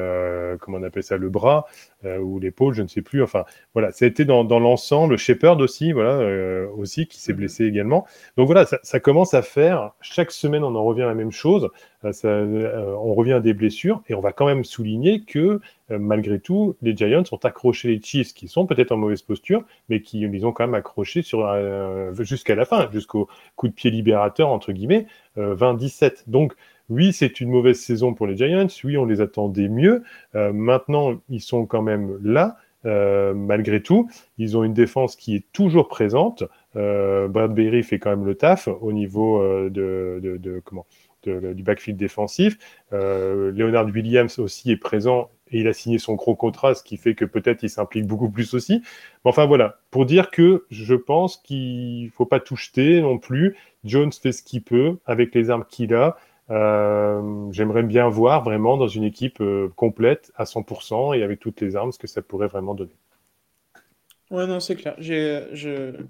comment 0.59 0.77
on 0.77 0.83
appelle 0.83 1.03
ça, 1.03 1.17
le 1.17 1.29
bras 1.29 1.65
ou 2.03 2.39
l'épaule, 2.39 2.73
je 2.73 2.83
ne 2.83 2.87
sais 2.87 3.01
plus. 3.01 3.23
Enfin, 3.23 3.45
voilà, 3.73 3.91
ça 3.91 4.05
a 4.05 4.07
été 4.07 4.23
dans, 4.23 4.43
dans 4.43 4.59
l'ensemble. 4.59 5.17
Shepard 5.17 5.59
aussi, 5.59 5.91
voilà, 5.91 6.67
aussi, 6.77 7.07
qui 7.07 7.19
s'est 7.19 7.33
mhm. 7.33 7.39
blessé 7.39 7.65
également. 7.65 8.05
Donc 8.37 8.45
voilà, 8.45 8.65
ça, 8.65 8.79
ça, 8.83 8.99
commence 8.99 9.33
à 9.33 9.41
faire. 9.41 9.91
Chaque 10.01 10.31
semaine, 10.31 10.63
on 10.63 10.75
en 10.75 10.83
revient 10.83 11.01
à 11.01 11.07
la 11.07 11.15
même 11.15 11.31
chose. 11.31 11.69
Ça, 12.11 12.29
on 12.29 13.13
revient 13.15 13.33
à 13.33 13.39
des 13.39 13.53
blessures. 13.53 14.03
Et 14.07 14.13
on 14.13 14.21
va 14.21 14.31
quand 14.31 14.45
même 14.45 14.63
souligner 14.63 15.21
que 15.21 15.39
euh, 15.39 15.59
malgré 15.89 16.39
tout, 16.39 16.75
les 16.81 16.95
Giants 16.95 17.23
ont 17.31 17.37
accroché 17.37 17.87
les 17.87 18.01
Chiefs, 18.01 18.33
qui 18.33 18.47
sont 18.47 18.65
peut-être 18.65 18.91
en 18.91 18.97
mauvaise 18.97 19.21
posture, 19.21 19.63
mais 19.89 20.01
qui 20.01 20.27
les 20.27 20.45
ont 20.45 20.51
quand 20.51 20.65
même 20.65 20.75
accrochés 20.75 21.21
euh, 21.33 22.13
jusqu'à 22.23 22.55
la 22.55 22.65
fin, 22.65 22.89
jusqu'au 22.91 23.27
coup 23.55 23.67
de 23.67 23.73
pied 23.73 23.89
libérateur, 23.89 24.49
entre 24.49 24.71
guillemets, 24.71 25.07
20-17. 25.37 26.03
Euh, 26.03 26.09
Donc, 26.27 26.53
oui, 26.89 27.13
c'est 27.13 27.39
une 27.41 27.49
mauvaise 27.49 27.79
saison 27.79 28.13
pour 28.13 28.27
les 28.27 28.35
Giants. 28.37 28.67
Oui, 28.83 28.97
on 28.97 29.05
les 29.05 29.21
attendait 29.21 29.69
mieux. 29.69 30.03
maintenant, 30.33 31.19
ils 31.29 31.41
sont 31.41 31.65
quand 31.65 31.81
même 31.81 32.17
là. 32.23 32.57
malgré 32.85 33.81
tout, 33.81 34.09
ils 34.37 34.55
ont 34.55 34.63
une 34.63 34.73
défense 34.73 35.17
qui 35.17 35.35
est 35.35 35.45
toujours 35.51 35.89
présente. 35.89 36.43
Brad 36.75 37.53
Berry 37.53 37.83
fait 37.83 37.99
quand 37.99 38.11
même 38.11 38.25
le 38.25 38.35
taf 38.35 38.69
au 38.69 38.93
niveau 38.93 39.41
de, 39.69 40.61
comment 40.63 40.85
du 41.25 41.63
backfield 41.63 41.97
défensif. 41.97 42.57
Euh, 42.93 43.51
Leonard 43.51 43.87
Williams 43.87 44.39
aussi 44.39 44.71
est 44.71 44.77
présent 44.77 45.29
et 45.51 45.59
il 45.59 45.67
a 45.67 45.73
signé 45.73 45.97
son 45.99 46.15
gros 46.15 46.35
contrat, 46.35 46.75
ce 46.75 46.83
qui 46.83 46.97
fait 46.97 47.15
que 47.15 47.25
peut-être 47.25 47.63
il 47.63 47.69
s'implique 47.69 48.05
beaucoup 48.07 48.29
plus 48.29 48.53
aussi. 48.53 48.81
Mais 49.25 49.29
enfin 49.29 49.45
voilà, 49.45 49.79
pour 49.91 50.05
dire 50.05 50.29
que 50.31 50.65
je 50.69 50.95
pense 50.95 51.37
qu'il 51.37 52.05
ne 52.05 52.09
faut 52.11 52.25
pas 52.25 52.39
tout 52.39 52.55
jeter 52.55 53.01
non 53.01 53.17
plus. 53.17 53.55
Jones 53.83 54.11
fait 54.11 54.31
ce 54.31 54.43
qu'il 54.43 54.63
peut 54.63 54.97
avec 55.05 55.33
les 55.35 55.49
armes 55.49 55.65
qu'il 55.69 55.93
a. 55.93 56.17
Euh, 56.49 57.51
j'aimerais 57.51 57.83
bien 57.83 58.07
voir 58.07 58.43
vraiment 58.43 58.77
dans 58.77 58.87
une 58.87 59.03
équipe 59.03 59.41
euh, 59.41 59.69
complète 59.75 60.31
à 60.35 60.45
100% 60.45 61.17
et 61.17 61.23
avec 61.23 61.39
toutes 61.39 61.59
les 61.61 61.75
armes 61.75 61.91
ce 61.91 61.99
que 61.99 62.07
ça 62.07 62.21
pourrait 62.21 62.47
vraiment 62.47 62.73
donner. 62.73 62.95
Ouais, 64.29 64.45
non, 64.45 64.59
c'est 64.59 64.75
clair. 64.75 64.93
J'ai, 64.97 65.47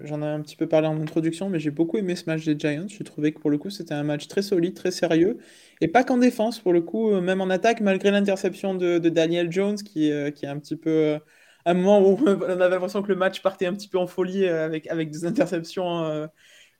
j'en 0.00 0.22
ai 0.22 0.26
un 0.26 0.40
petit 0.40 0.56
peu 0.56 0.66
parlé 0.66 0.88
en 0.88 1.00
introduction, 1.00 1.48
mais 1.48 1.60
j'ai 1.60 1.70
beaucoup 1.70 1.98
aimé 1.98 2.16
ce 2.16 2.24
match 2.26 2.44
des 2.44 2.58
Giants. 2.58 2.88
J'ai 2.88 3.04
trouvé 3.04 3.32
que 3.32 3.38
pour 3.38 3.48
le 3.48 3.58
coup, 3.58 3.70
c'était 3.70 3.94
un 3.94 4.02
match 4.02 4.26
très 4.26 4.42
solide, 4.42 4.74
très 4.74 4.90
sérieux. 4.90 5.38
Et 5.80 5.86
pas 5.86 6.02
qu'en 6.02 6.18
défense, 6.18 6.58
pour 6.58 6.72
le 6.72 6.80
coup, 6.80 7.12
euh, 7.12 7.20
même 7.20 7.40
en 7.40 7.48
attaque, 7.48 7.80
malgré 7.80 8.10
l'interception 8.10 8.74
de, 8.74 8.98
Daniel 8.98 9.52
Jones, 9.52 9.76
qui, 9.76 10.10
euh, 10.10 10.32
qui 10.32 10.46
est 10.46 10.48
un 10.48 10.58
petit 10.58 10.74
peu. 10.76 10.90
Euh, 10.90 11.18
un 11.64 11.74
moment 11.74 12.00
où 12.00 12.18
on 12.26 12.60
avait 12.60 12.70
l'impression 12.70 13.02
que 13.02 13.08
le 13.08 13.14
match 13.16 13.40
partait 13.40 13.66
un 13.66 13.74
petit 13.74 13.88
peu 13.88 13.98
en 13.98 14.06
folie 14.08 14.46
avec, 14.46 14.88
avec 14.88 15.10
des 15.10 15.24
interceptions 15.24 16.28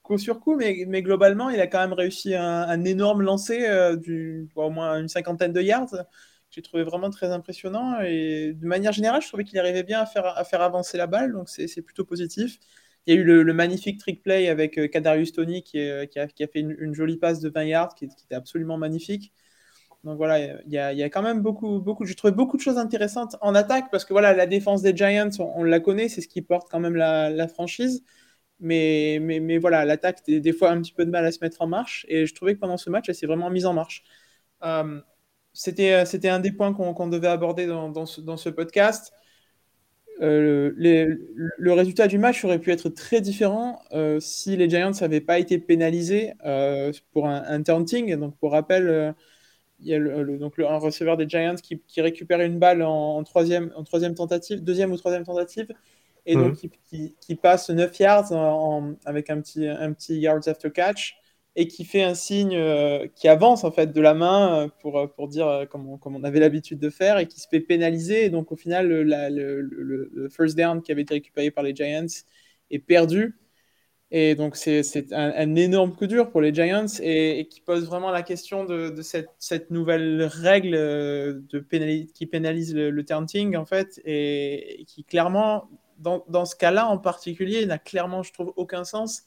coup 0.03 0.19
sur 0.19 0.41
coup, 0.41 0.57
mais, 0.57 0.85
mais 0.89 1.03
globalement, 1.03 1.51
il 1.51 1.61
a 1.61 1.67
quand 1.67 1.81
même 1.81 1.93
réussi 1.93 2.35
un, 2.35 2.85
énorme 2.85 3.23
lancer 3.23 3.67
du, 3.99 4.49
au 4.57 4.71
moins 4.71 4.99
une 4.99 5.09
cinquantaine 5.09 5.53
de 5.53 5.61
yards 5.61 5.95
j'ai 6.59 6.63
trouvé 6.63 6.83
vraiment 6.83 7.09
très 7.11 7.31
impressionnant. 7.31 8.01
Et 8.01 8.53
de 8.53 8.67
manière 8.67 8.93
générale, 8.93 9.23
je 9.23 9.29
trouvais 9.29 9.45
qu'il 9.45 9.59
arrivait 9.61 9.85
bien 9.85 10.01
à 10.01 10.07
faire, 10.07 10.27
à 10.37 10.43
faire 10.43 10.61
avancer 10.61 10.99
la 10.99 11.07
balle, 11.07 11.33
donc 11.33 11.49
c'est 11.49 11.83
plutôt 11.83 12.05
positif. 12.05 12.59
Il 13.07 13.15
y 13.15 13.17
a 13.17 13.21
eu 13.21 13.25
le, 13.25 13.55
magnifique 13.55 13.99
trick 14.01 14.23
play 14.25 14.49
avec 14.49 14.77
euh, 14.77 14.89
Kadarius 14.89 15.33
Tony 15.33 15.63
qui, 15.63 15.79
qui, 16.11 16.19
a, 16.19 16.27
qui, 16.27 16.43
a, 16.43 16.49
fait 16.49 16.59
une, 16.61 16.95
jolie 16.95 17.17
passe 17.17 17.41
de 17.41 17.49
20 17.49 17.65
yards 17.65 17.95
qui, 17.95 18.07
était 18.07 18.35
absolument 18.35 18.77
magnifique. 18.77 19.33
Donc 20.05 20.17
voilà, 20.17 20.41
il 20.41 20.73
y, 20.73 20.79
a, 20.79 20.93
il 20.93 20.99
y 20.99 21.03
a, 21.05 21.11
quand 21.11 21.23
même 21.23 21.43
beaucoup, 21.43 21.81
beaucoup, 21.81 22.05
j'ai 22.05 22.15
trouvé 22.17 22.33
beaucoup 22.33 22.57
de 22.57 22.63
choses 22.63 22.79
intéressantes 22.79 23.37
en 23.41 23.55
attaque 23.55 23.87
parce 23.93 24.05
que 24.05 24.13
voilà, 24.13 24.35
la 24.35 24.47
défense 24.47 24.83
des 24.83 24.97
Giants, 24.97 25.31
on, 25.39 25.63
la 25.65 25.81
connaît, 25.81 26.09
c'est 26.09 26.21
ce 26.23 26.29
qui 26.29 26.43
porte 26.43 26.69
quand 26.71 26.81
même 26.81 26.97
la, 26.97 27.31
la 27.31 27.47
franchise. 27.49 28.05
Mais, 28.61 29.19
mais, 29.23 29.39
mais 29.41 29.59
voilà, 29.59 29.85
l'attaque, 29.85 30.25
des, 30.27 30.41
des 30.41 30.53
fois 30.53 30.71
un 30.71 30.81
petit 30.83 30.93
peu 30.93 31.05
de 31.07 31.11
mal 31.11 31.25
à 31.25 31.31
se 31.33 31.39
mettre 31.41 31.63
en 31.63 31.69
marche. 31.69 32.05
Et 32.09 32.27
je 32.27 32.35
trouvais 32.35 32.55
que 32.55 32.61
pendant 32.61 32.77
ce 32.77 32.91
match, 32.91 33.09
elle 33.09 33.15
s'est 33.15 33.27
vraiment 33.27 33.51
mise 33.51 33.67
en 33.67 33.75
marche. 33.75 34.03
Euh, 34.65 35.01
euh, 35.67 36.05
c'était, 36.05 36.29
un 36.29 36.41
des 36.41 36.53
points 36.53 36.73
qu'on, 36.73 37.09
devait 37.09 37.29
aborder 37.29 37.67
dans, 37.67 38.07
ce, 38.07 38.49
podcast. 38.49 39.13
Euh, 40.21 40.73
le 40.77 41.73
résultat 41.73 42.07
du 42.07 42.19
match 42.19 42.45
aurait 42.45 42.59
pu 42.59 42.71
être 42.71 42.89
très 42.89 43.21
différent 43.21 43.81
euh, 43.93 44.19
si 44.21 44.57
les 44.57 44.69
Giants 44.69 44.93
n'avaient 45.01 45.21
pas 45.21 45.39
été 45.39 45.59
pénalisés 45.59 46.33
pour 47.13 47.27
un, 47.27 47.43
un, 47.47 47.63
taunting. 47.63 48.17
Donc, 48.17 48.37
pour 48.39 48.53
rappel, 48.53 49.15
il 49.81 49.89
y 49.89 49.95
a 49.95 50.25
donc 50.25 50.59
un 50.59 50.79
receveur 50.79 51.17
des 51.17 51.29
Giants 51.29 51.57
qui, 51.57 52.01
récupère 52.01 52.41
une 52.41 52.59
balle 52.59 52.83
en, 52.83 53.23
troisième, 53.25 53.73
en 53.77 53.85
troisième 53.85 54.15
tentative, 54.15 54.63
deuxième 54.63 54.93
ou 54.93 54.97
troisième 54.97 55.25
tentative, 55.25 55.69
et 56.27 56.35
donc 56.35 56.63
mhm. 56.63 57.11
qui, 57.21 57.35
passe 57.35 57.71
9 57.71 57.99
yards 57.99 58.97
avec 59.07 59.31
un 59.31 59.41
petit, 59.41 59.67
un 59.67 59.93
petit 59.93 60.19
yards 60.21 60.47
after 60.47 60.71
catch 60.71 61.17
et 61.59 61.67
qui 61.67 61.85
fait 61.85 62.05
un 62.05 62.15
signe 62.15 62.55
euh, 62.55 63.09
qui 63.17 63.27
avance 63.27 63.65
en 63.65 63.73
fait 63.73 63.93
de 63.93 64.01
la 64.01 64.15
main 64.15 64.67
euh, 64.67 64.69
pour, 64.81 64.97
euh, 64.97 65.09
pour 65.09 65.27
dire 65.27 65.67
comme 65.69 65.89
on, 65.89 65.99
on 66.05 66.23
avait 66.23 66.39
l'habitude 66.39 66.79
de 66.79 66.89
faire 66.89 67.19
et 67.19 67.27
qui 67.27 67.41
se 67.41 67.49
fait 67.49 67.59
pénaliser. 67.59 68.27
Et 68.27 68.31
donc 68.31 68.53
au 68.53 68.57
final, 68.57 68.87
le, 68.89 70.29
first 70.31 70.57
down 70.57 70.81
qui 70.81 70.93
avait 70.93 71.03
été 71.03 71.15
récupéré 71.15 71.51
par 71.51 71.65
les 71.65 71.75
Giants 71.75 72.07
est 72.71 72.79
perdu. 72.79 73.37
Et 74.13 74.37
donc 74.37 74.55
c'est 74.55 75.13
un, 75.13 75.57
énorme 75.57 75.97
coup 75.97 76.07
dur 76.07 76.31
pour 76.31 76.41
les 76.41 76.55
Giants 76.55 76.87
et, 77.03 77.49
qui 77.51 77.61
pose 77.61 77.87
vraiment 77.87 78.13
la 78.13 78.23
question 78.23 78.65
de, 78.65 78.95
cette, 79.03 79.31
cette, 79.41 79.73
nouvelle 79.73 80.23
règle 80.23 80.71
de 80.71 82.07
qui 82.15 82.27
pénalise 82.27 82.73
le, 82.73 82.91
le 82.91 83.05
taunting 83.05 83.57
en 83.57 83.67
fait 83.67 84.01
et, 84.05 84.85
qui 84.87 85.03
clairement, 85.03 85.69
dans, 85.99 86.25
dans 86.29 86.45
ce 86.45 86.55
cas-là 86.55 86.87
en 86.87 86.99
particulier, 86.99 87.67
n'a 87.67 87.79
clairement, 87.79 88.23
je 88.23 88.33
trouve, 88.33 88.53
aucun 88.55 88.85
sens 88.85 89.25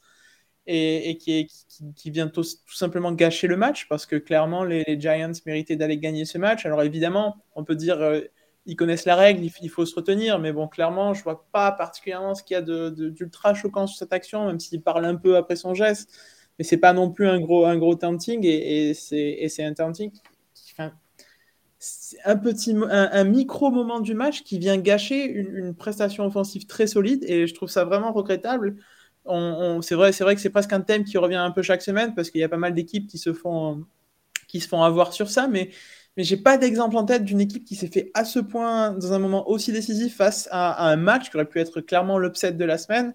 et, 0.66 1.18
qui, 1.18 2.10
vient 2.10 2.28
tout, 2.28 2.44
simplement 2.68 3.12
gâcher 3.12 3.46
le 3.46 3.56
match 3.56 3.88
parce 3.88 4.06
que 4.06 4.16
clairement 4.16 4.64
les, 4.64 4.84
Giants 4.98 5.32
méritaient 5.46 5.76
d'aller 5.76 5.98
gagner 5.98 6.24
ce 6.24 6.38
match. 6.38 6.66
Alors 6.66 6.82
évidemment, 6.82 7.36
on 7.54 7.64
peut 7.64 7.74
dire 7.74 8.00
euh, 8.00 8.20
ils 8.66 8.76
connaissent 8.76 9.06
la 9.06 9.16
règle, 9.16 9.44
il, 9.44 9.70
faut 9.70 9.84
se 9.84 9.94
retenir, 9.94 10.38
mais 10.38 10.52
bon, 10.52 10.68
clairement, 10.68 11.14
je 11.14 11.22
vois 11.24 11.48
pas 11.50 11.72
particulièrement 11.72 12.36
ce 12.36 12.44
qu'il 12.44 12.54
y 12.54 12.58
a 12.58 12.62
d'ultra 12.62 13.54
choquant 13.54 13.88
sur 13.88 13.98
cette 13.98 14.12
action, 14.12 14.46
même 14.46 14.60
s'il 14.60 14.80
parle 14.82 15.04
un 15.04 15.16
peu 15.16 15.36
après 15.36 15.56
son 15.56 15.74
geste. 15.74 16.10
Mais 16.58 16.64
c'est 16.64 16.76
pas 16.76 16.92
non 16.92 17.10
plus 17.10 17.26
un 17.26 17.40
gros, 17.40 17.64
un 17.64 17.76
gros 17.76 17.96
taunting 17.96 18.44
et, 18.44 18.94
c'est 18.94 19.64
un 19.64 19.74
taunting 19.74 20.12
qui, 20.12 20.74
un 22.24 22.36
petit, 22.36 22.76
un, 22.88 23.24
micro 23.24 23.72
moment 23.72 23.98
du 23.98 24.14
match 24.14 24.42
qui 24.44 24.60
vient 24.60 24.76
gâcher 24.78 25.24
une, 25.24 25.56
une 25.56 25.74
prestation 25.74 26.24
offensive 26.24 26.66
très 26.66 26.86
solide 26.86 27.24
et 27.26 27.48
je 27.48 27.54
trouve 27.54 27.68
ça 27.68 27.84
vraiment 27.84 28.12
regrettable 28.12 28.76
c'est 29.26 29.94
vrai, 29.94 30.12
c'est 30.12 30.24
vrai 30.24 30.34
que 30.34 30.40
c'est 30.40 30.50
presque 30.50 30.72
un 30.72 30.80
thème 30.80 31.04
qui 31.04 31.18
revient 31.18 31.36
un 31.36 31.50
peu 31.50 31.62
chaque 31.62 31.82
semaine 31.82 32.14
parce 32.14 32.30
qu'il 32.30 32.40
y 32.40 32.44
a 32.44 32.48
pas 32.48 32.56
mal 32.56 32.74
d'équipes 32.74 33.06
qui 33.08 33.18
se 33.18 33.32
font 33.32 33.84
qui 34.48 34.60
se 34.60 34.68
font 34.68 34.82
avoir 34.82 35.12
sur 35.12 35.30
ça, 35.30 35.48
mais 35.48 35.70
mais 36.16 36.24
j'ai 36.24 36.36
pas 36.36 36.58
d'exemple 36.58 36.96
en 36.96 37.04
tête 37.04 37.24
d'une 37.24 37.40
équipe 37.40 37.64
qui 37.64 37.74
s'est 37.74 37.88
fait 37.88 38.10
à 38.14 38.24
ce 38.24 38.38
point 38.38 38.92
dans 38.92 39.12
un 39.14 39.18
moment 39.18 39.48
aussi 39.48 39.72
décisif 39.72 40.16
face 40.16 40.48
à, 40.50 40.88
un 40.90 40.96
match 40.96 41.30
qui 41.30 41.36
aurait 41.36 41.48
pu 41.48 41.58
être 41.60 41.80
clairement 41.80 42.18
l'upset 42.18 42.52
de 42.52 42.64
la 42.64 42.78
semaine. 42.78 43.14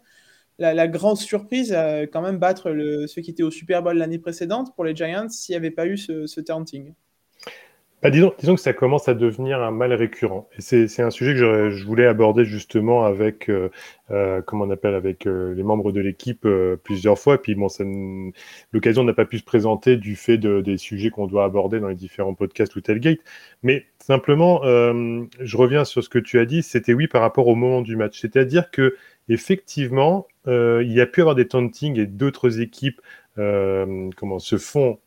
La, 0.59 0.87
grande 0.87 1.17
surprise, 1.17 1.71
euh, 1.77 2.07
quand 2.11 2.21
même 2.23 2.39
battre 2.39 2.75
ceux 3.07 3.21
qui 3.21 3.29
étaient 3.31 3.43
au 3.43 3.51
Super 3.51 3.83
Bowl 3.83 3.95
l'année 3.97 4.17
précédente 4.19 4.75
pour 4.75 4.85
les 4.85 4.95
Giants 4.95 5.29
s'il 5.29 5.53
n'y 5.53 5.57
avait 5.57 5.71
pas 5.71 5.85
eu 5.85 5.97
ce, 5.97 6.25
ce 6.25 6.41
taunting. 6.41 6.93
Bah, 8.09 8.31
disons, 8.39 8.55
que 8.55 8.61
ça 8.61 8.71
commence 8.71 9.09
à 9.09 9.13
devenir 9.13 9.61
un 9.61 9.71
mal 9.71 9.91
récurrent. 9.91 10.47
C'est 10.59 11.01
un 11.01 11.09
sujet 11.09 11.33
que 11.33 11.69
je, 11.69 11.85
voulais 11.85 12.05
aborder 12.05 12.45
justement 12.45 13.03
avec, 13.03 13.49
euh, 13.49 13.69
euh, 14.11 14.41
comment 14.41 14.63
on 14.63 14.69
appelle, 14.69 14.93
avec 14.93 15.27
euh, 15.27 15.53
les 15.53 15.63
membres 15.63 15.91
de 15.91 15.99
l'équipe 15.99 16.47
plusieurs 16.83 17.19
fois. 17.19 17.41
Puis 17.41 17.55
bon, 17.55 17.67
l'occasion 18.71 19.03
n'a 19.03 19.13
pas 19.13 19.25
pu 19.25 19.39
se 19.39 19.43
présenter 19.43 19.97
du 19.97 20.15
fait 20.15 20.37
de, 20.37 20.61
des 20.61 20.77
sujets 20.77 21.09
qu'on 21.09 21.27
doit 21.27 21.43
aborder 21.43 21.81
dans 21.81 21.89
les 21.89 21.95
différents 21.95 22.33
podcasts 22.33 22.77
ou 22.77 22.81
Tailgate. 22.81 23.19
Mais 23.61 23.85
simplement, 23.99 24.61
je 24.63 25.57
reviens 25.57 25.83
sur 25.83 26.01
ce 26.01 26.07
que 26.07 26.19
tu 26.19 26.39
as 26.39 26.45
dit. 26.45 26.63
C'était 26.63 26.93
oui 26.93 27.07
par 27.07 27.21
rapport 27.21 27.47
au 27.47 27.55
moment 27.55 27.81
du 27.81 27.97
match. 27.97 28.21
C'est-à-dire 28.21 28.71
que 28.71 28.95
effectivement, 29.27 30.27
il 30.45 30.93
y 30.93 31.01
a 31.01 31.05
pu 31.05 31.19
avoir 31.19 31.35
des 31.35 31.47
tauntings 31.47 31.99
et 31.99 32.05
d'autres 32.05 32.61
équipes 32.61 33.01
se 33.35 34.57
font 34.57 34.99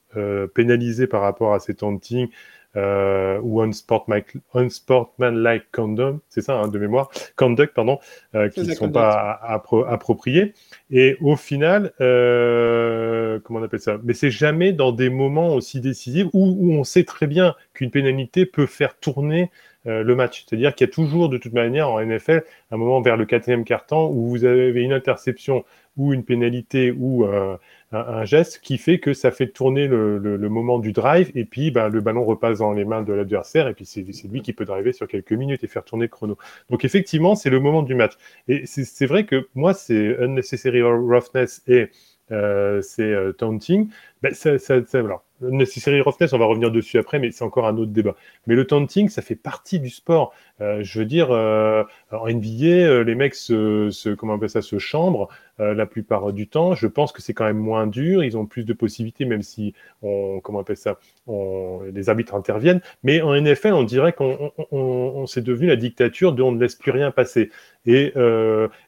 pénaliser 0.54 1.06
par 1.06 1.22
rapport 1.22 1.54
à 1.54 1.60
ces 1.60 1.74
tauntings 1.74 2.28
euh, 2.76 3.40
ou 3.42 3.60
unsportmanlike 3.60 5.70
conduct, 5.72 6.20
c'est 6.28 6.40
ça, 6.40 6.54
hein, 6.54 6.68
de 6.68 6.78
mémoire, 6.78 7.10
conduct, 7.36 7.74
pardon, 7.74 7.98
euh, 8.34 8.48
qui 8.48 8.60
ne 8.60 8.74
sont 8.74 8.90
pas 8.90 9.40
appropriés. 9.88 10.54
Et 10.90 11.16
au 11.20 11.36
final, 11.36 11.92
euh, 12.00 13.40
comment 13.40 13.60
on 13.60 13.62
appelle 13.62 13.80
ça? 13.80 13.98
Mais 14.04 14.14
c'est 14.14 14.30
jamais 14.30 14.72
dans 14.72 14.92
des 14.92 15.10
moments 15.10 15.54
aussi 15.54 15.80
décisifs 15.80 16.28
où, 16.32 16.56
où 16.60 16.72
on 16.72 16.84
sait 16.84 17.04
très 17.04 17.26
bien 17.26 17.54
qu'une 17.74 17.90
pénalité 17.90 18.46
peut 18.46 18.66
faire 18.66 18.98
tourner 18.98 19.50
euh, 19.86 20.02
le 20.02 20.14
match. 20.14 20.44
C'est-à-dire 20.46 20.74
qu'il 20.74 20.86
y 20.86 20.90
a 20.90 20.92
toujours, 20.92 21.30
de 21.30 21.38
toute 21.38 21.54
manière, 21.54 21.88
en 21.88 22.04
NFL, 22.04 22.44
un 22.70 22.76
moment 22.76 23.00
vers 23.00 23.16
le 23.16 23.24
quatrième 23.24 23.64
quart-temps 23.64 24.10
où 24.10 24.28
vous 24.28 24.44
avez 24.44 24.82
une 24.82 24.92
interception 24.92 25.64
ou 25.96 26.12
une 26.12 26.22
pénalité 26.22 26.90
ou 26.90 27.24
euh, 27.24 27.56
un, 27.92 28.24
geste 28.24 28.60
qui 28.60 28.78
fait 28.78 29.00
que 29.00 29.12
ça 29.12 29.30
fait 29.30 29.48
tourner 29.48 29.88
le, 29.88 30.48
moment 30.48 30.78
du 30.78 30.92
drive 30.92 31.30
et 31.34 31.44
puis 31.44 31.70
ben, 31.70 31.88
le 31.88 32.00
ballon 32.00 32.24
repasse 32.24 32.58
dans 32.58 32.72
les 32.72 32.84
mains 32.84 33.02
de 33.02 33.12
l'adversaire 33.12 33.66
et 33.68 33.74
puis 33.74 33.84
c'est 33.84 34.04
lui 34.30 34.42
qui 34.42 34.52
peut 34.52 34.64
driver 34.64 34.92
sur 34.92 35.08
quelques 35.08 35.32
minutes 35.32 35.64
et 35.64 35.66
faire 35.66 35.84
tourner 35.84 36.04
le 36.04 36.08
chrono. 36.08 36.38
Donc 36.70 36.84
effectivement, 36.84 37.34
c'est 37.34 37.50
le 37.50 37.60
moment 37.60 37.82
du 37.82 37.94
match. 37.94 38.12
Et 38.48 38.64
c'est 38.66 39.06
vrai 39.06 39.26
que 39.26 39.48
moi, 39.54 39.74
c'est 39.74 40.16
unnecessary 40.18 40.82
roughness 40.82 41.62
et 41.66 41.90
euh, 42.30 42.80
c'est 42.82 43.14
taunting. 43.38 43.88
Ben, 44.22 44.32
ça, 44.34 44.58
ça, 44.58 44.84
ça, 44.86 45.02
Necessary 45.40 46.00
roughness, 46.00 46.32
on 46.32 46.38
va 46.38 46.44
revenir 46.44 46.70
dessus 46.70 46.98
après, 46.98 47.18
mais 47.18 47.30
c'est 47.30 47.44
encore 47.44 47.66
un 47.66 47.76
autre 47.76 47.92
débat. 47.92 48.14
Mais 48.46 48.54
le 48.54 48.66
taunting, 48.66 49.08
ça 49.08 49.22
fait 49.22 49.36
partie 49.36 49.80
du 49.80 49.88
sport. 49.88 50.34
Euh, 50.60 50.82
je 50.82 50.98
veux 50.98 51.06
dire, 51.06 51.30
euh, 51.30 51.82
en 52.10 52.28
NBA, 52.28 52.66
euh, 52.66 53.04
les 53.04 53.14
mecs 53.14 53.34
se, 53.34 53.88
se, 53.90 54.10
comment 54.10 54.34
on 54.34 54.36
appelle 54.36 54.50
ça, 54.50 54.62
se 54.62 54.78
chambrent 54.78 55.28
la 55.58 55.84
plupart 55.84 56.32
du 56.32 56.48
temps. 56.48 56.74
Je 56.74 56.86
pense 56.86 57.12
que 57.12 57.20
c'est 57.20 57.34
quand 57.34 57.44
même 57.44 57.58
moins 57.58 57.86
dur. 57.86 58.24
Ils 58.24 58.38
ont 58.38 58.46
plus 58.46 58.64
de 58.64 58.72
possibilités, 58.72 59.26
même 59.26 59.42
si 59.42 59.74
on, 60.00 60.40
comment 60.40 60.60
on 60.60 60.62
appelle 60.62 60.78
ça, 60.78 60.98
les 61.92 62.08
arbitres 62.08 62.34
interviennent. 62.34 62.80
Mais 63.02 63.20
en 63.20 63.38
NFL, 63.38 63.74
on 63.74 63.82
dirait 63.82 64.14
qu'on 64.14 64.50
on, 64.70 64.78
on, 64.78 65.26
s'est 65.26 65.42
devenu 65.42 65.66
la 65.66 65.76
dictature 65.76 66.32
de 66.32 66.42
on 66.42 66.52
ne 66.52 66.58
laisse 66.58 66.76
plus 66.76 66.92
rien 66.92 67.10
passer. 67.10 67.50
Et 67.84 68.14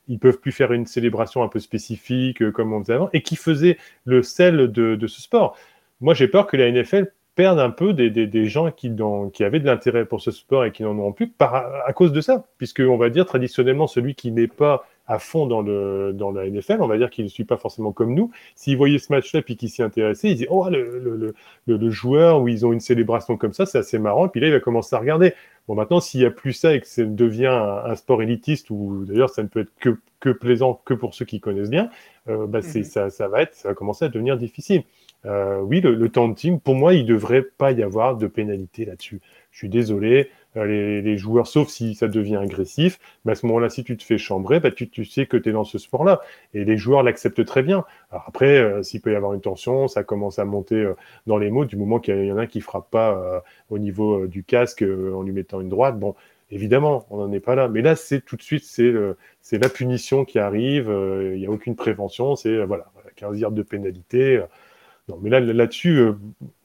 ils 0.09 0.19
peuvent 0.19 0.39
plus 0.39 0.51
faire 0.51 0.73
une 0.73 0.87
célébration 0.87 1.43
un 1.43 1.49
peu 1.49 1.61
spécifique 1.61 2.51
comme 2.53 2.73
on 2.73 2.81
faisait 2.81 2.95
avant, 2.95 3.11
et 3.13 3.21
qui 3.21 3.37
faisait 3.37 3.77
le 4.07 4.23
sel 4.23 4.73
de 4.73 5.07
ce 5.07 5.21
sport 5.21 5.59
moi, 6.03 6.15
j'ai 6.15 6.29
peur 6.29 6.47
que 6.47 6.57
la 6.57 6.71
NFL 6.71 7.13
perde 7.35 7.59
un 7.59 7.71
peu 7.71 7.95
des, 7.95 8.47
gens 8.47 8.71
qui, 8.71 8.89
avaient 8.89 9.61
de 9.61 9.67
l'intérêt 9.67 10.05
pour 10.05 10.21
ce 10.21 10.31
sport 10.31 10.65
et 10.65 10.73
qui 10.73 10.83
n'en 10.83 10.99
auront 10.99 11.13
plus 11.13 11.33
à 11.41 11.93
cause 11.95 12.13
de 12.13 12.21
ça. 12.21 12.45
Puisque, 12.59 12.81
on 12.81 12.97
va 12.97 13.09
dire, 13.09 13.25
traditionnellement, 13.25 13.87
celui 13.87 14.15
qui 14.15 14.31
n'est 14.33 14.49
pas 14.49 14.85
à 15.13 15.19
fond 15.19 15.47
dans, 15.47 15.61
le, 15.61 16.13
dans 16.15 16.31
la 16.31 16.49
NFL, 16.49 16.79
on 16.81 16.87
va 16.87 16.97
dire 16.97 17.11
qu'il 17.11 17.25
ne 17.25 17.29
suit 17.29 17.45
pas 17.45 17.59
forcément 17.59 17.93
comme 17.93 18.15
nous. 18.15 18.31
S'il 18.55 18.79
voyait 18.79 18.99
ce 18.99 19.13
match-là 19.13 19.43
et 19.47 19.57
qu'il 19.57 19.69
s'y 19.69 19.83
intéressait, 19.83 20.31
il 20.31 20.37
dit 20.37 20.47
Oh, 20.49 20.69
le, 20.71 21.35
le, 21.67 21.77
le, 21.77 21.91
joueur 21.91 22.41
où 22.41 22.49
ils 22.49 22.65
ont 22.65 22.73
une 22.73 22.81
célébration 22.81 23.37
comme 23.37 23.53
ça, 23.53 23.67
c'est 23.67 23.79
assez 23.79 23.99
marrant. 23.99 24.27
Et 24.27 24.29
puis 24.31 24.41
là, 24.41 24.47
il 24.47 24.53
va 24.53 24.61
commencer 24.61 24.97
à 24.97 24.99
regarder. 24.99 25.35
Bon, 25.69 25.75
maintenant, 25.75 26.01
s'il 26.01 26.21
n'y 26.21 26.27
a 26.27 26.31
plus 26.31 26.55
ça 26.55 26.75
et 26.75 26.81
que 26.81 26.87
ça 26.87 27.05
devient 27.05 27.47
un, 27.85 27.95
sport 27.95 28.23
élitiste, 28.23 28.71
ou 28.71 29.05
d'ailleurs, 29.05 29.29
ça 29.29 29.43
ne 29.43 29.49
peut 29.49 29.61
être 29.61 29.73
que, 29.79 29.99
que, 30.19 30.31
plaisant 30.31 30.81
que 30.85 30.95
pour 30.95 31.15
ceux 31.15 31.27
qui 31.27 31.41
connaissent 31.41 31.71
bien, 31.71 31.91
euh, 32.29 32.47
bah, 32.47 32.61
mhm. 32.61 32.83
ça, 32.83 33.11
ça, 33.11 33.29
va 33.29 33.43
être, 33.43 33.55
ça 33.55 33.69
va 33.69 33.75
commencer 33.75 34.07
à 34.07 34.09
devenir 34.09 34.39
difficile. 34.39 34.83
Euh, 35.27 35.61
oui, 35.61 35.83
le, 35.83 35.95
le 35.95 36.09
taunting, 36.09 36.59
pour 36.59 36.75
moi, 36.75 36.95
il 36.95 37.05
ne 37.05 37.09
devrait 37.09 37.43
pas 37.43 37.71
y 37.73 37.83
avoir 37.83 38.17
de 38.17 38.27
pénalité 38.27 38.87
là-dessus. 38.87 39.21
Je 39.51 39.59
suis 39.59 39.69
désolé, 39.69 40.31
euh, 40.57 41.01
les, 41.01 41.17
joueurs, 41.17 41.47
sauf 41.47 41.69
si 41.69 41.95
ça 41.95 42.09
devient 42.09 42.37
agressif, 42.37 42.99
mais 43.25 43.33
à 43.33 43.35
ce 43.35 43.47
moment-là, 43.47 43.71
si 43.71 43.85
tu 43.85 43.97
te 43.97 44.03
fais 44.05 44.19
chambrer, 44.19 44.61
bah, 44.61 44.71
tu, 44.71 44.89
tu 44.89 45.05
sais 45.05 45.27
que 45.27 45.37
tu 45.37 45.49
es 45.49 45.53
dans 45.53 45.65
ce 45.65 45.79
sport-là. 45.79 46.21
Et 46.55 46.65
les 46.65 46.77
joueurs 46.77 47.03
l'acceptent 47.03 47.45
très 47.45 47.63
bien. 47.63 47.85
Alors 48.11 48.25
après, 48.29 48.59
euh, 48.59 48.83
s'il 48.83 49.01
peut 49.01 49.13
y 49.13 49.17
avoir 49.17 49.33
une 49.35 49.41
tension, 49.41 49.89
ça 49.89 50.05
commence 50.05 50.39
à 50.39 50.45
monter 50.45 50.77
euh, 50.77 50.95
dans 51.27 51.39
les 51.39 51.51
mots, 51.51 51.65
du 51.65 51.77
moment 51.77 52.01
qu'il 52.01 52.25
y 52.25 52.33
en 52.33 52.39
a 52.39 52.47
qui 52.47 52.61
frappe 52.61 52.91
pas 52.91 53.43
au 53.71 53.79
niveau 53.79 54.27
du 54.27 54.45
casque 54.45 54.83
en 54.83 55.23
lui 55.23 55.33
mettant 55.33 55.61
une 55.61 55.69
droite. 55.69 55.99
Bon, 55.99 56.15
évidemment, 56.51 57.07
on 57.11 57.19
n'en 57.19 57.33
est 57.33 57.41
pas 57.41 57.55
là. 57.55 57.69
Mais 57.69 57.83
là, 57.83 57.97
c'est 57.97 58.21
tout 58.21 58.37
de 58.37 58.43
suite, 58.43 58.65
c'est 58.65 59.59
la 59.59 59.69
punition 59.69 60.25
qui 60.25 60.39
arrive. 60.39 60.89
Il 61.33 61.39
n'y 61.39 61.47
a 61.47 61.51
aucune 61.51 61.77
prévention. 61.77 62.37
C'est 62.37 62.65
voilà, 62.65 62.87
15 63.17 63.39
yards 63.39 63.53
de 63.53 63.63
pénalité. 63.63 64.43
Non, 65.09 65.19
mais 65.21 65.31
là, 65.31 65.41
là-dessus, 65.41 65.99
euh, 65.99 66.13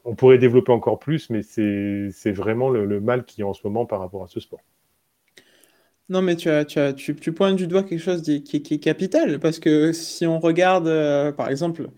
on 0.07 0.15
pourrait 0.15 0.37
développer 0.37 0.71
encore 0.71 0.99
plus, 0.99 1.29
mais 1.29 1.43
c'est 1.43 2.31
vraiment 2.31 2.69
le, 2.69 2.99
mal 3.01 3.25
qui 3.25 3.41
est 3.41 3.43
en 3.43 3.53
ce 3.53 3.61
moment 3.65 3.85
par 3.85 3.99
rapport 3.99 4.23
à 4.23 4.27
ce 4.27 4.39
sport. 4.39 4.61
Non, 6.09 6.21
mais 6.21 6.37
tu, 6.37 6.49
as, 6.49 6.63
tu, 6.63 6.79
as, 6.79 6.93
tu, 6.93 7.13
pointes 7.33 7.57
du 7.57 7.67
doigt 7.67 7.83
quelque 7.83 7.99
chose 7.99 8.21
qui, 8.21 8.55
est 8.55 8.79
capital, 8.79 9.39
parce 9.39 9.59
que 9.59 9.91
si 9.91 10.25
on 10.25 10.39
regarde, 10.39 10.87
euh, 10.87 11.33
par 11.33 11.49
exemple, 11.49 11.89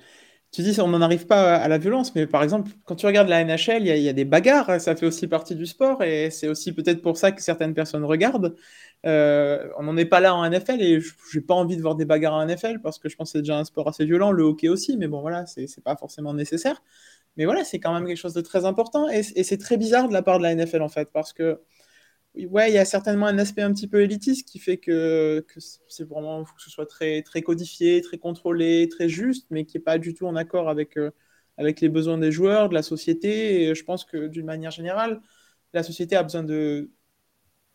tu 0.52 0.64
dis 0.64 0.82
on 0.82 0.88
n'en 0.88 1.02
arrive 1.02 1.28
pas 1.28 1.58
à 1.58 1.68
la 1.68 1.78
violence, 1.78 2.16
mais 2.16 2.26
par 2.26 2.42
exemple, 2.42 2.72
quand 2.86 2.96
tu 2.96 3.06
regardes 3.06 3.30
la 3.30 3.44
NHL, 3.44 3.86
il 3.86 3.96
y, 3.96 4.02
y, 4.02 4.10
a 4.10 4.14
des 4.14 4.26
bagarres, 4.26 4.82
ça 4.82 4.96
fait 4.96 5.06
aussi 5.06 5.28
partie 5.28 5.56
du 5.56 5.68
sport, 5.68 6.02
et 6.02 6.32
c'est 6.32 6.48
aussi 6.48 6.74
peut-être 6.74 7.04
pour 7.04 7.18
ça 7.18 7.32
que 7.32 7.44
certaines 7.44 7.76
personnes 7.76 8.04
regardent. 8.04 8.56
Euh, 9.06 9.70
on 9.78 9.84
n'en 9.84 9.96
est 9.96 10.06
pas 10.06 10.20
là 10.20 10.36
en 10.36 10.44
NFL 10.50 10.82
et 10.82 11.00
j'ai 11.32 11.42
pas 11.42 11.54
envie 11.54 11.78
de 11.78 11.82
voir 11.82 11.96
des 11.96 12.04
bagarres 12.04 12.34
en 12.34 12.46
NFL 12.46 12.82
parce 12.82 13.00
que 13.00 13.08
je 13.08 13.16
pense 13.16 13.30
que 13.30 13.32
c'est 13.34 13.42
déjà 13.42 13.58
un 13.58 13.64
sport 13.64 13.88
assez 13.88 14.04
violent, 14.06 14.32
le 14.32 14.44
hockey 14.44 14.68
aussi, 14.68 14.98
mais 14.98 15.08
bon 15.08 15.22
voilà, 15.22 15.46
c'est 15.46 15.84
pas 15.84 15.96
forcément 15.96 16.34
nécessaire. 16.34 16.82
Mais 17.40 17.46
voilà, 17.46 17.64
c'est 17.64 17.80
quand 17.80 17.94
même 17.94 18.06
quelque 18.06 18.18
chose 18.18 18.34
de 18.34 18.42
très 18.42 18.66
important 18.66 19.08
et, 19.10 19.24
c'est 19.24 19.58
très 19.58 19.78
bizarre 19.78 20.10
de 20.10 20.14
la 20.14 20.22
part 20.22 20.40
de 20.40 20.44
la 20.44 20.54
NFL 20.54 20.82
en 20.82 20.90
fait 20.90 21.10
parce 21.12 21.34
que 21.34 21.62
ouais, 22.36 22.72
il 22.72 22.76
y 22.76 22.78
a 22.78 22.86
certainement 22.86 23.28
un 23.28 23.38
aspect 23.40 23.62
un 23.62 23.74
petit 23.74 23.88
peu 23.88 24.02
élitiste 24.02 24.48
qui 24.48 24.60
fait 24.60 24.78
que, 24.78 25.46
c'est 25.88 26.04
vraiment 26.08 26.46
faut 26.46 26.56
que 26.56 26.62
ce 26.62 26.70
soit 26.70 26.86
très 26.86 27.22
très 27.24 27.42
codifié, 27.42 28.02
très 28.02 28.18
contrôlé, 28.18 28.90
très 28.90 29.10
juste, 29.10 29.48
mais 29.52 29.66
qui 29.66 29.78
est 29.78 29.82
pas 29.82 29.98
du 30.00 30.14
tout 30.14 30.28
en 30.28 30.36
accord 30.36 30.70
avec 30.70 30.98
euh, 30.98 31.12
avec 31.58 31.82
les 31.82 31.90
besoins 31.90 32.18
des 32.18 32.32
joueurs, 32.32 32.70
de 32.70 32.74
la 32.76 32.84
société. 32.84 33.64
Et 33.64 33.76
je 33.76 33.84
pense 33.86 34.06
que 34.06 34.28
d'une 34.28 34.46
manière 34.46 34.72
générale, 34.72 35.22
la 35.74 35.84
société 35.84 36.16
a 36.18 36.24
besoin 36.24 36.44
de 36.44 36.92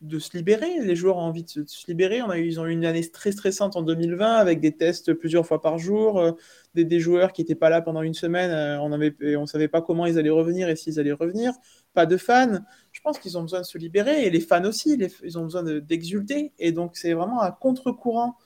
de 0.04 0.18
se 0.18 0.36
libérer. 0.36 0.80
Les 0.80 0.96
joueurs 0.96 1.16
ont 1.16 1.22
envie 1.22 1.44
de 1.44 1.64
se, 1.66 1.86
libérer. 1.88 2.20
Ils 2.36 2.60
ont 2.60 2.66
eu 2.66 2.72
une 2.72 2.84
année 2.84 3.08
très 3.10 3.32
stressante 3.32 3.76
en 3.76 3.82
2020 3.82 4.36
avec 4.36 4.60
des 4.60 4.72
tests 4.72 5.14
plusieurs 5.14 5.46
fois 5.46 5.60
par 5.60 5.78
jour, 5.78 6.18
euh, 6.20 6.32
des, 6.74 7.00
joueurs 7.00 7.32
qui 7.32 7.42
n'étaient 7.42 7.54
pas 7.54 7.70
là 7.70 7.80
pendant 7.80 8.02
une 8.02 8.14
semaine. 8.14 8.50
Euh, 8.50 8.78
on 8.80 9.40
ne 9.40 9.46
savait 9.46 9.68
pas 9.68 9.82
comment 9.82 10.06
ils 10.06 10.18
allaient 10.18 10.30
revenir 10.30 10.68
et 10.68 10.76
s'ils 10.76 11.00
allaient 11.00 11.12
revenir. 11.12 11.52
Pas 11.94 12.06
de 12.06 12.16
fans. 12.16 12.60
Je 12.92 13.00
pense 13.00 13.18
qu'ils 13.18 13.38
ont 13.38 13.42
besoin 13.42 13.60
de 13.60 13.66
se 13.66 13.78
libérer 13.78 14.24
et 14.24 14.30
les 14.30 14.40
fans 14.40 14.64
aussi. 14.64 14.98
ils 15.22 15.38
ont 15.38 15.44
besoin 15.44 15.62
d'exulter. 15.62 16.52
et 16.58 16.72
donc, 16.72 16.96
c'est 16.96 17.12
vraiment 17.14 17.40
à 17.40 17.50
contre-courant 17.50 18.36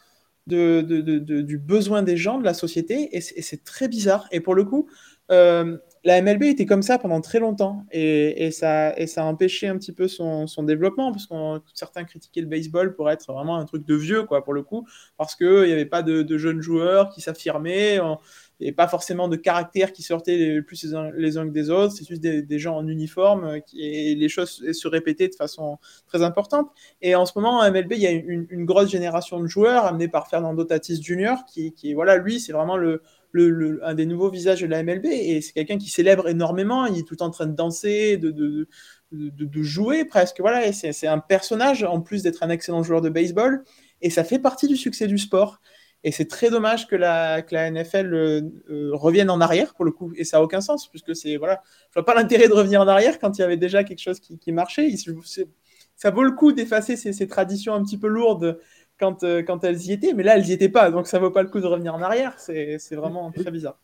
du 0.47 1.59
besoin 1.59 2.03
des 2.03 2.17
gens, 2.17 2.39
de 2.39 2.45
la 2.45 2.55
société. 2.55 3.17
Et 3.17 3.21
c'est 3.21 3.65
très 3.65 3.89
bizarre. 3.89 4.27
Et 4.31 4.41
pour 4.41 4.55
le 4.55 4.65
coup, 4.65 4.89
euh, 5.31 5.77
la 6.09 6.23
MLB 6.23 6.45
était 6.45 6.65
comme 6.65 6.81
ça 6.81 6.99
pendant 6.99 7.21
très 7.21 7.39
longtemps 7.39 7.85
et, 7.93 8.51
ça, 8.51 8.99
et 8.99 9.07
ça 9.07 9.25
a 9.25 9.27
empêché 9.27 9.69
un 9.69 9.77
petit 9.77 9.93
peu 9.93 10.09
son, 10.09 10.47
développement 10.63 11.13
parce 11.13 11.27
que 11.27 11.35
certains 11.75 12.05
critiquaient 12.05 12.41
le 12.41 12.47
baseball 12.47 12.95
pour 12.95 13.11
être 13.11 13.31
vraiment 13.31 13.59
un 13.59 13.67
truc 13.67 13.85
de 13.85 13.95
vieux, 13.95 14.23
quoi, 14.23 14.43
pour 14.43 14.55
le 14.55 14.63
coup, 14.63 14.89
parce 15.19 15.37
qu'il 15.37 15.65
n'y 15.65 15.73
avait 15.73 15.85
pas 15.85 16.01
de, 16.03 16.39
jeunes 16.39 16.63
joueurs 16.63 17.11
qui 17.11 17.21
s'affirmaient, 17.21 17.99
et 18.61 18.73
pas 18.73 18.89
forcément 18.89 19.29
de 19.29 19.37
caractères 19.37 19.93
qui 19.93 20.03
sortaient 20.03 20.39
les 20.39 20.63
plus 20.63 20.83
les 21.15 21.37
uns 21.37 21.47
que 21.47 21.53
des 21.53 21.69
autres, 21.69 21.93
c'est 21.93 22.09
juste 22.09 22.23
des, 22.23 22.59
gens 22.59 22.77
en 22.77 22.89
uniforme 22.89 23.45
euh, 23.45 23.61
et 23.77 24.15
les 24.15 24.29
choses 24.31 24.73
se 24.73 24.89
répétaient 24.89 25.29
de 25.29 25.35
façon 25.35 25.77
très 26.07 26.23
importante. 26.23 26.71
Et 27.03 27.15
en 27.15 27.27
ce 27.27 27.33
moment, 27.37 27.61
en 27.61 27.71
MLB, 27.71 27.93
il 27.93 27.99
y 27.99 28.07
a 28.07 28.11
une, 28.11 28.65
grosse 28.65 28.91
génération 28.91 29.41
de 29.41 29.47
joueurs 29.47 29.85
amenés 29.85 30.09
par 30.09 30.29
Fernando 30.29 30.65
Tatis 30.65 31.01
Jr., 31.03 31.35
qui, 31.47 31.73
qui 31.73 31.93
voilà, 31.93 32.17
lui, 32.17 32.41
c'est 32.41 32.53
vraiment 32.53 32.79
le 32.79 33.03
un 33.35 33.95
des 33.95 34.07
nouveaux 34.07 34.31
visages 34.31 34.61
de 34.61 34.67
la 34.67 34.83
MLB 34.83 35.07
et 35.07 35.41
c'est 35.41 35.53
quelqu'un 35.53 35.79
qui 35.79 35.91
célèbre 35.91 36.29
énormément. 36.29 36.87
Il 36.87 36.99
est 36.99 37.07
tout 37.07 37.23
en 37.23 37.31
train 37.31 37.47
de 37.47 37.55
danser, 37.55 38.17
de, 38.17 38.31
de, 39.13 39.63
jouer 39.63 40.05
presque. 40.05 40.41
Voilà, 40.41 40.73
c'est 40.73 41.07
un 41.07 41.19
personnage 41.19 41.85
en 41.85 42.01
plus 42.01 42.23
d'être 42.23 42.43
un 42.43 42.51
excellent 42.51 42.83
joueur 42.83 43.01
de 43.01 43.09
baseball 43.09 43.65
et 44.01 44.11
ça 44.11 44.25
fait 44.25 44.39
partie 44.39 44.69
du 44.69 44.77
succès 44.77 45.07
du 45.07 45.19
sport. 45.19 45.61
Et 46.05 46.13
c'est 46.13 46.27
très 46.27 46.49
dommage 46.51 46.87
que 46.87 46.95
la, 46.95 47.43
que 47.43 47.55
la 47.55 47.71
NFL 47.71 48.15
euh, 48.15 48.41
euh, 48.71 48.91
revienne 48.93 49.31
en 49.31 49.41
arrière 49.41 49.75
pour 49.75 49.85
le 49.85 49.91
coup. 49.91 50.13
Et 50.17 50.25
ça 50.25 50.39
n'a 50.39 50.45
aucun 50.45 50.61
sens, 50.61 50.89
puisque 50.89 51.17
c'est. 51.17 51.37
Voilà, 51.37 51.63
je 51.91 51.95
vois 51.95 52.05
pas 52.05 52.15
l'intérêt 52.15 52.47
de 52.49 52.53
revenir 52.53 52.81
en 52.81 52.89
arrière 52.89 53.19
quand 53.19 53.37
il 53.37 53.41
y 53.41 53.45
avait 53.45 53.57
déjà 53.57 53.83
quelque 53.83 54.01
chose 54.01 54.21
qui, 54.21 54.53
marchait. 54.53 54.95
ça 55.97 56.11
vaut 56.11 56.23
le 56.23 56.33
coup 56.33 56.53
d'effacer 56.53 56.97
ces, 56.97 57.27
traditions 57.27 57.75
un 57.75 57.83
petit 57.83 57.99
peu 57.99 58.07
lourdes 58.07 58.61
quand, 58.99 59.25
euh, 59.25 59.43
quand 59.43 59.65
elles 59.65 59.83
y 59.83 59.93
étaient, 59.93 60.13
mais 60.15 60.23
là, 60.23 60.37
elles 60.37 60.49
y 60.49 60.53
étaient 60.53 60.69
pas, 60.69 60.91
donc 60.91 61.07
ça 61.07 61.19
vaut 61.19 61.31
pas 61.31 61.43
le 61.43 61.49
coup 61.49 61.61
de 61.61 61.67
revenir 61.67 61.95
en 61.95 62.03
arrière. 62.03 62.39
C'est 62.39 62.79
vraiment 62.97 63.31
très 63.33 63.51
bizarre. 63.51 63.79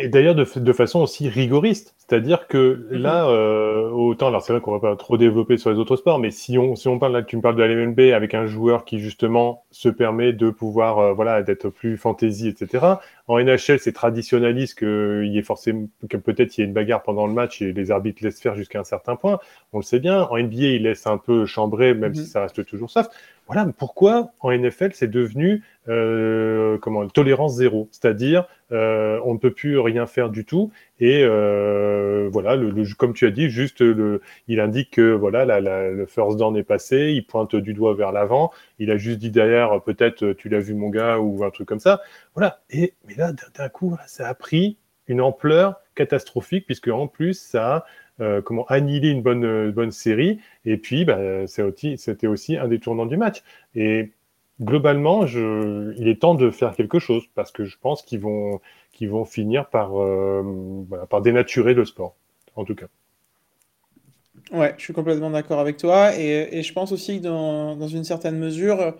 Et 0.00 0.08
d'ailleurs, 0.08 0.36
de, 0.36 0.46
de, 0.58 0.72
façon 0.72 1.00
aussi 1.00 1.28
rigoriste. 1.28 1.96
C'est-à-dire 1.98 2.46
que 2.46 2.86
mhm. 2.90 2.98
là, 2.98 3.28
euh, 3.28 3.90
autant, 3.90 4.28
alors 4.28 4.42
c'est 4.42 4.52
vrai 4.52 4.62
qu'on 4.62 4.70
va 4.70 4.78
pas 4.78 4.96
trop 4.96 5.18
développer 5.18 5.56
sur 5.56 5.70
les 5.70 5.76
autres 5.76 5.96
sports, 5.96 6.20
mais 6.20 6.30
si 6.30 6.56
on, 6.56 6.76
si 6.76 6.86
on 6.86 7.00
parle 7.00 7.12
là, 7.12 7.22
tu 7.22 7.36
me 7.36 7.42
parles 7.42 7.56
de 7.56 7.62
la 7.62 7.74
LMB 7.74 7.98
avec 8.14 8.32
un 8.32 8.46
joueur 8.46 8.84
qui 8.84 9.00
justement 9.00 9.64
se 9.72 9.88
permet 9.88 10.32
de 10.32 10.50
pouvoir, 10.50 10.98
euh, 10.98 11.12
voilà, 11.12 11.42
d'être 11.42 11.68
plus 11.68 11.96
fantasy, 11.96 12.48
etc. 12.48 12.86
En 13.26 13.38
NHL, 13.40 13.80
c'est 13.80 13.92
traditionnaliste 13.92 14.78
qu'il 14.78 15.26
y 15.26 15.36
ait 15.36 15.42
forcément, 15.42 15.88
que 16.08 16.16
peut-être 16.16 16.56
il 16.56 16.60
y 16.60 16.64
ait 16.64 16.66
une 16.66 16.72
bagarre 16.72 17.02
pendant 17.02 17.26
le 17.26 17.32
match 17.32 17.60
et 17.60 17.72
les 17.72 17.90
arbitres 17.90 18.22
laissent 18.22 18.40
faire 18.40 18.54
jusqu'à 18.54 18.78
un 18.78 18.84
certain 18.84 19.16
point. 19.16 19.40
On 19.72 19.78
le 19.78 19.84
sait 19.84 19.98
bien. 19.98 20.22
En 20.30 20.38
NBA, 20.38 20.56
ils 20.56 20.82
laissent 20.84 21.08
un 21.08 21.18
peu 21.18 21.44
chambrer, 21.44 21.92
même 21.94 22.14
si 22.14 22.20
mhm. 22.20 22.26
ça 22.26 22.42
reste 22.42 22.64
toujours 22.64 22.90
soft. 22.90 23.10
Voilà 23.48 23.66
pourquoi 23.76 24.30
en 24.40 24.52
NFL, 24.52 24.90
c'est 24.92 25.10
devenu 25.10 25.62
euh, 25.88 26.76
comment 26.78 27.06
tolérance 27.08 27.56
zéro, 27.56 27.88
c'est-à-dire 27.90 28.46
euh, 28.72 29.18
on 29.24 29.34
ne 29.34 29.38
peut 29.38 29.52
plus 29.52 29.78
rien 29.78 30.06
faire 30.06 30.28
du 30.28 30.44
tout 30.44 30.70
et 31.00 31.22
euh, 31.24 32.28
voilà, 32.30 32.56
le, 32.56 32.84
comme 32.94 33.14
tu 33.14 33.26
as 33.26 33.30
dit, 33.30 33.48
juste 33.48 33.80
le, 33.80 34.20
il 34.48 34.60
indique 34.60 34.90
que 34.90 35.12
voilà, 35.12 35.60
le 35.60 36.04
first 36.06 36.36
down 36.36 36.56
est 36.56 36.62
passé, 36.62 37.12
il 37.14 37.26
pointe 37.26 37.56
du 37.56 37.72
doigt 37.72 37.94
vers 37.94 38.12
l'avant, 38.12 38.50
il 38.78 38.90
a 38.90 38.98
juste 38.98 39.18
dit 39.18 39.30
derrière 39.30 39.80
peut-être 39.82 40.32
tu 40.32 40.50
l'as 40.50 40.60
vu 40.60 40.74
mon 40.74 40.90
gars 40.90 41.18
ou 41.18 41.42
un 41.42 41.50
truc 41.50 41.66
comme 41.66 41.80
ça, 41.80 42.02
voilà. 42.34 42.60
Et 42.68 42.94
mais 43.06 43.14
là 43.14 43.32
d'un 43.56 43.68
coup, 43.70 43.96
ça 44.06 44.28
a 44.28 44.34
pris 44.34 44.76
une 45.06 45.22
ampleur 45.22 45.76
catastrophique 45.94 46.66
puisque 46.66 46.88
en 46.88 47.06
plus 47.06 47.40
ça 47.40 47.86
a 48.20 48.42
comment 48.42 48.66
annihiler 48.66 49.10
une 49.10 49.22
bonne, 49.22 49.70
bonne 49.70 49.92
série. 49.92 50.40
Et 50.64 50.76
puis, 50.76 51.04
bah, 51.04 51.46
c'était 51.46 52.26
aussi 52.26 52.56
un 52.56 52.66
des 52.66 52.80
tournants 52.80 53.06
du 53.06 53.16
match. 53.16 53.44
Et 53.76 54.10
globalement, 54.60 55.24
il 55.26 56.08
est 56.08 56.20
temps 56.20 56.34
de 56.34 56.50
faire 56.50 56.74
quelque 56.74 56.98
chose 56.98 57.24
parce 57.34 57.52
que 57.52 57.64
je 57.64 57.76
pense 57.80 58.02
qu'ils 58.02 58.20
vont, 58.20 58.60
qu'ils 58.92 59.10
vont 59.10 59.24
finir 59.24 59.68
par, 59.68 60.00
euh, 60.00 60.42
dénaturer 61.22 61.74
le 61.74 61.84
sport, 61.84 62.14
en 62.56 62.64
tout 62.64 62.74
cas. 62.74 62.86
Ouais, 64.52 64.74
je 64.78 64.84
suis 64.84 64.94
complètement 64.94 65.30
d'accord 65.30 65.60
avec 65.60 65.76
toi. 65.76 66.16
Et, 66.16 66.62
je 66.62 66.72
pense 66.72 66.92
aussi 66.92 67.18
que 67.18 67.24
dans, 67.24 67.88
une 67.88 68.04
certaine 68.04 68.38
mesure, 68.38 68.94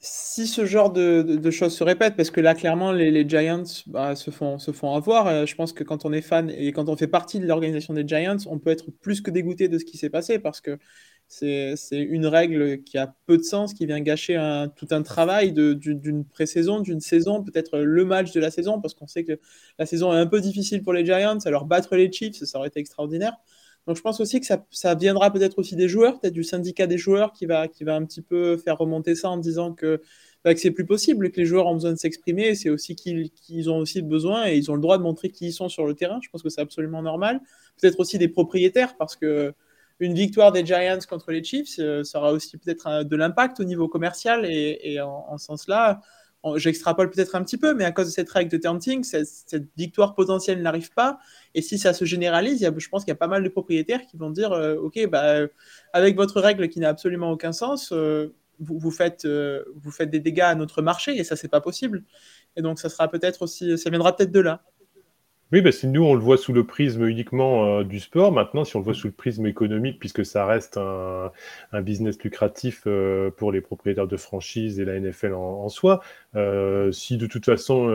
si 0.00 0.46
ce 0.46 0.64
genre 0.66 0.92
de, 0.92 1.50
choses 1.50 1.74
se 1.74 1.84
répètent, 1.84 2.16
parce 2.16 2.30
que 2.30 2.40
là, 2.40 2.54
clairement, 2.54 2.92
les, 2.92 3.28
Giants 3.28 3.64
bah, 3.86 4.14
se, 4.16 4.30
font, 4.30 4.58
se 4.58 4.72
font 4.72 4.94
avoir, 4.94 5.26
euh, 5.26 5.46
je 5.46 5.54
pense 5.54 5.72
que 5.72 5.84
quand 5.84 6.04
on 6.04 6.12
est 6.12 6.20
fan 6.22 6.50
et 6.50 6.72
quand 6.72 6.88
on 6.88 6.96
fait 6.96 7.06
partie 7.08 7.40
de 7.40 7.46
l'organisation 7.46 7.94
des 7.94 8.06
Giants, 8.06 8.36
on 8.46 8.58
peut 8.58 8.70
être 8.70 8.90
plus 9.00 9.20
que 9.20 9.30
dégoûté 9.30 9.68
de 9.68 9.78
ce 9.78 9.84
qui 9.84 9.96
s'est 9.96 10.10
passé, 10.10 10.38
parce 10.38 10.60
que 10.60 10.78
c'est 11.28 11.76
une 11.92 12.26
règle 12.26 12.82
qui 12.82 12.96
a 12.96 13.14
peu 13.26 13.36
de 13.36 13.42
sens, 13.42 13.74
qui 13.74 13.84
vient 13.86 14.00
gâcher 14.00 14.36
tout 14.76 14.88
un 14.90 15.02
travail 15.02 15.52
d'une 15.52 16.24
pré-saison, 16.24 16.80
d'une 16.80 17.00
saison, 17.00 17.42
peut-être 17.42 17.78
le 17.78 18.04
match 18.04 18.32
de 18.32 18.40
la 18.40 18.50
saison, 18.50 18.80
parce 18.80 18.94
qu'on 18.94 19.06
sait 19.06 19.24
que 19.24 19.38
la 19.78 19.86
saison 19.86 20.12
est 20.12 20.18
un 20.18 20.26
peu 20.26 20.40
difficile 20.40 20.82
pour 20.82 20.94
les 20.94 21.04
Giants, 21.04 21.38
alors 21.44 21.66
battre 21.66 21.96
les 21.96 22.10
Chiefs, 22.10 22.42
ça 22.44 22.58
aurait 22.58 22.68
été 22.68 22.80
extraordinaire. 22.80 23.34
Donc 23.86 23.96
je 23.96 24.02
pense 24.02 24.20
aussi 24.20 24.40
que 24.40 24.46
ça, 24.46 24.94
viendra 24.94 25.30
peut-être 25.32 25.58
aussi 25.58 25.76
des 25.76 25.88
joueurs, 25.88 26.20
peut-être 26.20 26.34
du 26.34 26.44
syndicat 26.44 26.86
des 26.86 26.98
joueurs 26.98 27.32
qui 27.32 27.46
va, 27.46 27.68
qui 27.68 27.84
va 27.84 27.94
un 27.96 28.04
petit 28.04 28.20
peu 28.22 28.56
faire 28.58 28.76
remonter 28.76 29.14
ça 29.14 29.30
en 29.30 29.38
disant 29.38 29.72
que, 29.72 30.02
bah, 30.44 30.52
que 30.54 30.60
c'est 30.60 30.70
plus 30.70 30.84
possible, 30.84 31.30
que 31.30 31.40
les 31.40 31.46
joueurs 31.46 31.66
ont 31.66 31.74
besoin 31.74 31.92
de 31.92 31.98
s'exprimer, 31.98 32.54
c'est 32.54 32.68
aussi 32.70 32.94
qu'ils 32.96 33.70
ont 33.70 33.78
aussi 33.78 34.02
besoin 34.02 34.46
et 34.46 34.56
ils 34.56 34.70
ont 34.70 34.74
le 34.74 34.82
droit 34.82 34.98
de 34.98 35.02
montrer 35.02 35.30
qui 35.30 35.46
ils 35.46 35.52
sont 35.52 35.70
sur 35.70 35.86
le 35.86 35.94
terrain. 35.94 36.20
Je 36.22 36.28
pense 36.30 36.42
que 36.42 36.50
c'est 36.50 36.60
absolument 36.60 37.02
normal. 37.02 37.40
Peut-être 37.80 37.98
aussi 38.00 38.18
des 38.18 38.28
propriétaires 38.28 38.94
parce 38.98 39.16
que 39.16 39.54
une 40.00 40.14
victoire 40.14 40.52
des 40.52 40.64
Giants 40.64 40.98
contre 41.08 41.32
les 41.32 41.42
Chiefs, 41.42 41.78
euh, 41.78 42.04
ça 42.04 42.18
aura 42.18 42.32
aussi 42.32 42.56
peut-être 42.56 43.02
de 43.04 43.16
l'impact 43.16 43.60
au 43.60 43.64
niveau 43.64 43.88
commercial 43.88 44.46
et, 44.46 45.00
en, 45.00 45.36
ce 45.38 45.46
sens-là, 45.46 46.00
j'extrapole 46.56 47.10
peut-être 47.10 47.34
un 47.34 47.42
petit 47.42 47.58
peu, 47.58 47.74
mais 47.74 47.84
à 47.84 47.92
cause 47.92 48.06
de 48.06 48.12
cette 48.12 48.30
règle 48.30 48.50
de 48.50 48.56
taunting, 48.58 49.02
cette, 49.02 49.64
victoire 49.76 50.14
potentielle 50.14 50.62
n'arrive 50.62 50.92
pas. 50.92 51.18
Et 51.54 51.62
si 51.62 51.78
ça 51.78 51.92
se 51.92 52.04
généralise, 52.04 52.70
je 52.76 52.88
pense 52.88 53.04
qu'il 53.04 53.10
y 53.10 53.12
a 53.12 53.16
pas 53.16 53.26
mal 53.26 53.42
de 53.42 53.48
propriétaires 53.48 54.06
qui 54.06 54.16
vont 54.16 54.30
dire 54.30 54.52
euh, 54.52 54.76
Ok, 54.76 55.04
bah, 55.08 55.46
avec 55.92 56.16
votre 56.16 56.40
règle 56.40 56.68
qui 56.68 56.80
n'a 56.80 56.88
absolument 56.88 57.32
aucun 57.32 57.52
sens, 57.52 57.90
euh, 57.92 58.32
vous, 58.60 58.90
faites, 58.90 59.26
vous 59.26 59.90
faites 59.90 60.10
des 60.10 60.20
dégâts 60.20 60.40
à 60.40 60.54
notre 60.54 60.82
marché 60.82 61.16
et 61.16 61.24
ça, 61.24 61.36
c'est 61.36 61.48
pas 61.48 61.60
possible. 61.60 62.04
Et 62.56 62.62
donc, 62.62 62.78
ça 62.78 62.88
sera 62.88 63.08
peut-être 63.08 63.42
aussi, 63.42 63.76
ça 63.78 63.90
viendra 63.90 64.16
peut-être 64.16 64.32
de 64.32 64.40
là. 64.40 64.62
Oui, 65.50 65.62
bah, 65.62 65.72
si 65.72 65.86
nous, 65.86 66.04
on 66.04 66.12
le 66.14 66.20
voit 66.20 66.36
sous 66.36 66.52
le 66.52 66.64
prisme 66.64 67.06
uniquement 67.06 67.78
euh, 67.78 67.82
du 67.82 68.00
sport. 68.00 68.32
Maintenant, 68.32 68.64
si 68.64 68.76
on 68.76 68.80
le 68.80 68.84
voit 68.84 68.92
sous 68.92 69.06
le 69.06 69.14
prisme 69.14 69.46
économique, 69.46 69.98
puisque 69.98 70.22
ça 70.26 70.44
reste 70.44 70.76
un, 70.76 71.32
business 71.80 72.22
lucratif 72.22 72.82
euh, 72.86 73.30
pour 73.30 73.50
les 73.50 73.62
propriétaires 73.62 74.06
de 74.06 74.16
franchises 74.18 74.78
et 74.78 74.84
la 74.84 75.00
NFL 75.00 75.32
en, 75.32 75.70
soi, 75.70 76.00
euh, 76.36 76.92
si 76.92 77.16
de 77.16 77.26
toute 77.26 77.46
façon, 77.46 77.86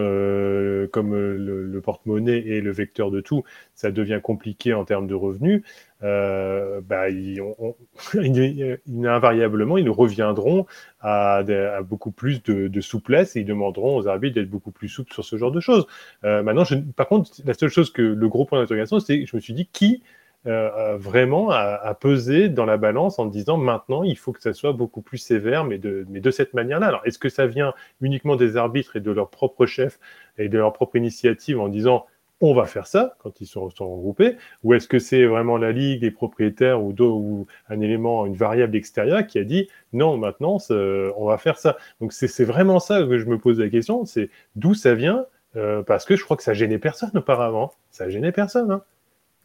comme 0.92 1.14
le, 1.14 1.66
le 1.68 1.82
porte-monnaie 1.82 2.40
est 2.40 2.62
le 2.62 2.72
vecteur 2.72 3.12
de 3.12 3.22
tout, 3.22 3.44
ça 3.76 3.92
devient 3.92 4.20
compliqué 4.24 4.74
en 4.74 4.84
termes 4.84 5.06
de 5.06 5.14
revenus, 5.14 5.62
euh, 6.04 6.82
bah, 6.82 7.10
ils, 7.10 7.42
on, 7.42 7.76
invariablement, 9.06 9.78
ils 9.78 9.90
reviendront 9.90 10.66
à, 11.00 11.38
à 11.38 11.82
beaucoup 11.82 12.12
plus 12.12 12.44
de, 12.44 12.82
souplesse 12.82 13.36
et 13.36 13.42
ils 13.42 13.46
demanderont 13.46 13.98
aux 13.98 14.08
arbitres 14.08 14.36
d'être 14.36 14.50
beaucoup 14.50 14.72
plus 14.72 14.90
souples 14.90 15.14
sur 15.14 15.24
ce 15.24 15.38
genre 15.38 15.52
de 15.52 15.60
choses. 15.60 15.88
Euh, 16.24 16.44
maintenant, 16.44 16.66
je, 16.66 16.76
par 16.76 17.08
contre, 17.08 17.32
la 17.46 17.54
seule 17.54 17.70
chose 17.70 17.92
que 17.92 18.02
le 18.02 18.28
gros 18.28 18.46
point 18.46 18.60
d'interrogation, 18.60 19.00
c'est 19.00 19.22
que 19.22 19.26
je 19.26 19.36
me 19.36 19.42
suis 19.42 19.54
dit 19.54 19.68
qui 19.72 20.04
euh, 20.46 20.98
vraiment 20.98 21.52
a, 21.52 21.58
a, 21.58 21.94
pesé 21.94 22.50
dans 22.50 22.66
la 22.66 22.76
balance 22.76 23.18
en 23.18 23.26
disant 23.28 23.56
maintenant 23.56 24.04
il 24.04 24.18
faut 24.18 24.34
que 24.34 24.42
ça 24.42 24.52
soit 24.52 24.74
beaucoup 24.74 25.02
plus 25.02 25.18
sévère, 25.18 25.64
mais 25.64 25.78
de, 25.78 26.06
mais 26.10 26.20
de 26.20 26.32
cette 26.32 26.54
manière-là. 26.54 26.88
Alors, 26.88 27.02
est-ce 27.06 27.18
que 27.18 27.30
ça 27.30 27.48
vient 27.48 27.74
uniquement 28.02 28.36
des 28.36 28.58
arbitres 28.58 28.98
et 28.98 29.00
de 29.00 29.12
leur 29.12 29.30
propre 29.30 29.66
chef 29.66 30.00
et 30.38 30.50
de 30.50 30.58
leur 30.58 30.74
propre 30.74 30.98
initiative 30.98 31.62
en 31.62 31.70
disant 31.70 32.06
on 32.42 32.54
va 32.54 32.66
faire 32.66 32.88
ça 32.88 33.16
quand 33.20 33.42
ils 33.42 33.48
sont, 33.48 33.70
regroupés, 33.70 34.36
ou 34.64 34.74
est-ce 34.74 34.88
que 34.88 35.00
c'est 35.00 35.26
vraiment 35.26 35.58
la 35.58 35.72
ligue, 35.72 36.02
les 36.02 36.12
propriétaires 36.12 36.84
ou, 36.84 36.94
ou, 37.00 37.48
un 37.70 37.80
élément, 37.80 38.26
une 38.26 38.36
variable 38.36 38.76
extérieure 38.76 39.26
qui 39.26 39.40
a 39.40 39.44
dit 39.44 39.70
non, 39.94 40.18
maintenant 40.18 40.58
on 40.70 41.26
va 41.26 41.38
faire 41.38 41.58
ça. 41.58 41.78
Donc 42.02 42.12
c'est 42.14 42.44
vraiment 42.44 42.80
ça 42.80 43.02
que 43.04 43.18
je 43.18 43.26
me 43.26 43.38
pose 43.38 43.60
la 43.60 43.70
question, 43.70 44.06
c'est 44.06 44.30
d'où 44.56 44.74
ça 44.74 44.94
vient, 44.94 45.26
euh, 45.56 45.84
parce 45.84 46.06
que 46.06 46.16
je 46.16 46.24
crois 46.24 46.36
que 46.36 46.44
ça 46.44 46.54
gênait 46.54 46.80
personne 46.80 47.12
auparavant, 47.16 47.74
ça 47.92 48.10
gênait 48.10 48.32
personne, 48.32 48.72
hein. 48.72 48.82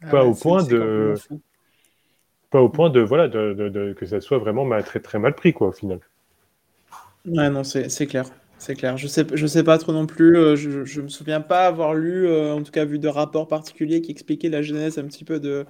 ah 0.03 0.09
pas 0.09 0.25
au 0.25 0.33
point 0.33 0.63
de, 0.63 1.13
pas 2.49 2.61
au 2.61 2.69
point 2.69 2.89
de 2.89 2.99
voilà 2.99 3.27
de, 3.27 3.95
que 3.97 4.05
ça 4.05 4.19
soit 4.19 4.39
vraiment 4.39 4.67
très 4.81 4.99
très 4.99 5.19
mal 5.19 5.35
pris 5.35 5.53
quoi 5.53 5.67
au 5.67 5.71
final. 5.71 5.99
Ouais 7.25 7.49
non 7.49 7.63
c'est 7.63 8.07
clair. 8.07 8.25
C'est 8.59 8.75
clair. 8.75 8.97
Je 8.97 9.07
sais, 9.07 9.25
je 9.33 9.47
sais 9.47 9.63
pas 9.63 9.77
trop 9.77 9.93
non 9.93 10.05
plus. 10.05 10.37
Euh, 10.37 10.55
je, 10.57 10.83
je 10.83 11.01
me 11.01 11.07
souviens 11.07 11.39
pas 11.39 11.65
avoir 11.65 11.93
lu, 11.93 12.27
euh, 12.27 12.53
en 12.53 12.61
tout 12.61 12.71
cas 12.71 12.83
vu 12.83 12.99
de 12.99 13.07
rapports 13.07 13.47
particuliers 13.47 14.01
qui 14.01 14.11
expliquaient 14.11 14.49
la 14.49 14.61
genèse 14.61 14.97
un 14.99 15.05
petit 15.05 15.23
peu 15.23 15.39
de, 15.39 15.65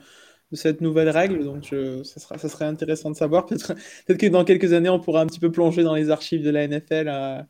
cette 0.54 0.82
nouvelle 0.82 1.10
règle. 1.10 1.44
Donc, 1.46 1.66
ça, 2.04 2.20
sera, 2.20 2.38
ça 2.40 2.50
serait 2.50 2.66
intéressant 2.66 3.12
de 3.12 3.16
savoir. 3.16 3.46
Peut-être 3.46 3.76
peut 4.08 4.16
que 4.16 4.26
dans 4.28 4.44
quelques 4.44 4.74
années, 4.74 4.90
on 4.90 5.00
pourra 5.00 5.22
un 5.22 5.28
petit 5.28 5.40
peu 5.40 5.52
plonger 5.52 5.84
dans 5.84 5.96
les 5.96 6.10
archives 6.10 6.44
de 6.44 6.50
la 6.50 6.68
NFL 6.68 7.10
euh, 7.10 7.44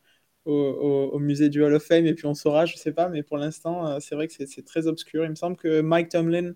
au, 0.44 1.18
musée 1.18 1.48
du 1.48 1.64
Hall 1.64 1.74
of 1.74 1.84
Fame 1.84 2.06
et 2.06 2.14
puis 2.14 2.26
on 2.26 2.34
saura, 2.34 2.66
je 2.66 2.76
sais 2.76 2.92
pas. 2.92 3.08
Mais 3.08 3.22
pour 3.22 3.38
l'instant, 3.38 3.98
c'est 4.00 4.14
vrai 4.14 4.28
que 4.28 4.34
c'est 4.34 4.64
très 4.64 4.86
obscur. 4.86 5.24
Il 5.24 5.30
me 5.30 5.36
semble 5.36 5.56
que 5.56 5.80
Mike 5.80 6.10
Tomlin 6.10 6.52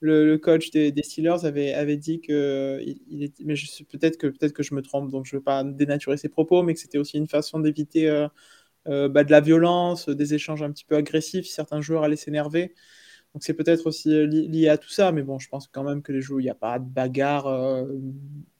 le, 0.00 0.36
coach 0.36 0.70
des, 0.70 0.92
Steelers 1.02 1.44
avait, 1.44 1.72
avait 1.72 1.96
dit 1.96 2.20
que 2.20 2.80
il, 2.84 3.32
mais 3.44 3.56
je 3.56 3.84
peut-être 3.84 4.18
que 4.18 4.26
peut-être 4.26 4.52
que 4.52 4.62
je 4.62 4.74
me 4.74 4.82
trompe, 4.82 5.10
donc 5.10 5.26
je 5.26 5.34
ne 5.34 5.40
veux 5.40 5.44
pas 5.44 5.64
dénaturer 5.64 6.16
ses 6.16 6.28
propos, 6.28 6.62
mais 6.62 6.74
que 6.74 6.80
c'était 6.80 6.98
aussi 6.98 7.16
une 7.16 7.28
façon 7.28 7.58
d'éviter 7.60 8.08
euh, 8.08 8.28
euh, 8.88 9.08
bah, 9.08 9.24
de 9.24 9.30
la 9.30 9.40
violence, 9.40 10.08
des 10.08 10.34
échanges 10.34 10.62
un 10.62 10.70
petit 10.70 10.84
peu 10.84 10.96
agressifs, 10.96 11.46
certains 11.46 11.80
joueurs 11.80 12.02
allaient 12.04 12.16
s'énerver. 12.16 12.74
Donc 13.34 13.42
c'est 13.42 13.54
peut-être 13.54 13.86
aussi 13.86 14.12
euh, 14.14 14.26
lié 14.26 14.68
à 14.68 14.78
tout 14.78 14.90
ça, 14.90 15.10
mais 15.12 15.22
bon, 15.22 15.38
je 15.38 15.48
pense 15.48 15.68
quand 15.68 15.84
même 15.84 16.02
que 16.02 16.12
les 16.12 16.20
joueurs, 16.20 16.40
il 16.40 16.44
n'y 16.44 16.50
a 16.50 16.54
pas 16.54 16.78
de 16.78 16.84
bagarre, 16.84 17.84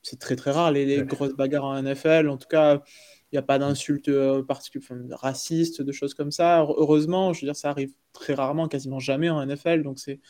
c'est 0.02 0.18
très 0.18 0.36
très 0.36 0.50
rare 0.50 0.72
les, 0.72 1.02
grosses 1.04 1.34
bagarres 1.34 1.64
en 1.64 1.82
NFL. 1.82 2.28
En 2.28 2.38
tout 2.38 2.48
cas, 2.48 2.82
il 3.32 3.34
n'y 3.34 3.38
a 3.38 3.42
pas 3.42 3.58
d'insultes 3.58 4.10
particulières, 4.46 5.18
racistes, 5.18 5.82
de 5.82 5.92
choses 5.92 6.14
comme 6.14 6.30
ça. 6.30 6.62
Heureusement, 6.62 7.32
je 7.32 7.42
veux 7.42 7.46
dire, 7.48 7.56
ça 7.56 7.70
arrive 7.70 7.92
très 8.12 8.34
rarement, 8.34 8.68
quasiment 8.68 8.98
jamais 8.98 9.28
en 9.30 9.44
NFL, 9.44 9.82
donc 9.82 9.98
c'est 9.98 10.20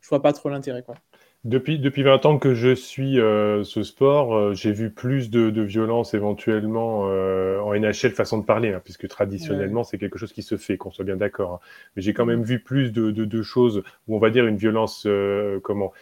je 0.00 0.08
vois 0.08 0.22
pas 0.22 0.32
trop 0.32 0.48
l'intérêt. 0.48 0.82
quoi. 0.82 0.94
Depuis, 1.46 1.78
depuis 1.78 2.02
20 2.02 2.26
ans 2.26 2.38
que 2.38 2.54
je 2.54 2.74
suis 2.74 3.20
euh, 3.20 3.62
ce 3.62 3.84
sport, 3.84 4.34
euh, 4.34 4.52
j'ai 4.52 4.72
vu 4.72 4.90
plus 4.90 5.30
de, 5.30 5.50
de 5.50 5.62
violence 5.62 6.12
éventuellement 6.12 7.04
euh, 7.06 7.60
en 7.60 7.72
NHL 7.72 8.10
façon 8.10 8.38
de 8.38 8.44
parler, 8.44 8.72
hein, 8.72 8.80
puisque 8.82 9.06
traditionnellement 9.06 9.84
c'est 9.84 9.96
quelque 9.96 10.18
chose 10.18 10.32
qui 10.32 10.42
se 10.42 10.56
fait, 10.56 10.76
qu'on 10.76 10.90
soit 10.90 11.04
bien 11.04 11.14
d'accord. 11.14 11.52
Hein. 11.52 11.60
Mais 11.94 12.02
j'ai 12.02 12.14
quand 12.14 12.26
même 12.26 12.42
vu 12.42 12.58
plus 12.58 12.90
de, 12.90 13.12
de, 13.12 13.24
de, 13.24 13.42
choses 13.42 13.84
où 14.08 14.16
on 14.16 14.18
va 14.18 14.30
dire 14.30 14.44
une 14.44 14.56
violence 14.56 15.06
comment 15.62 15.92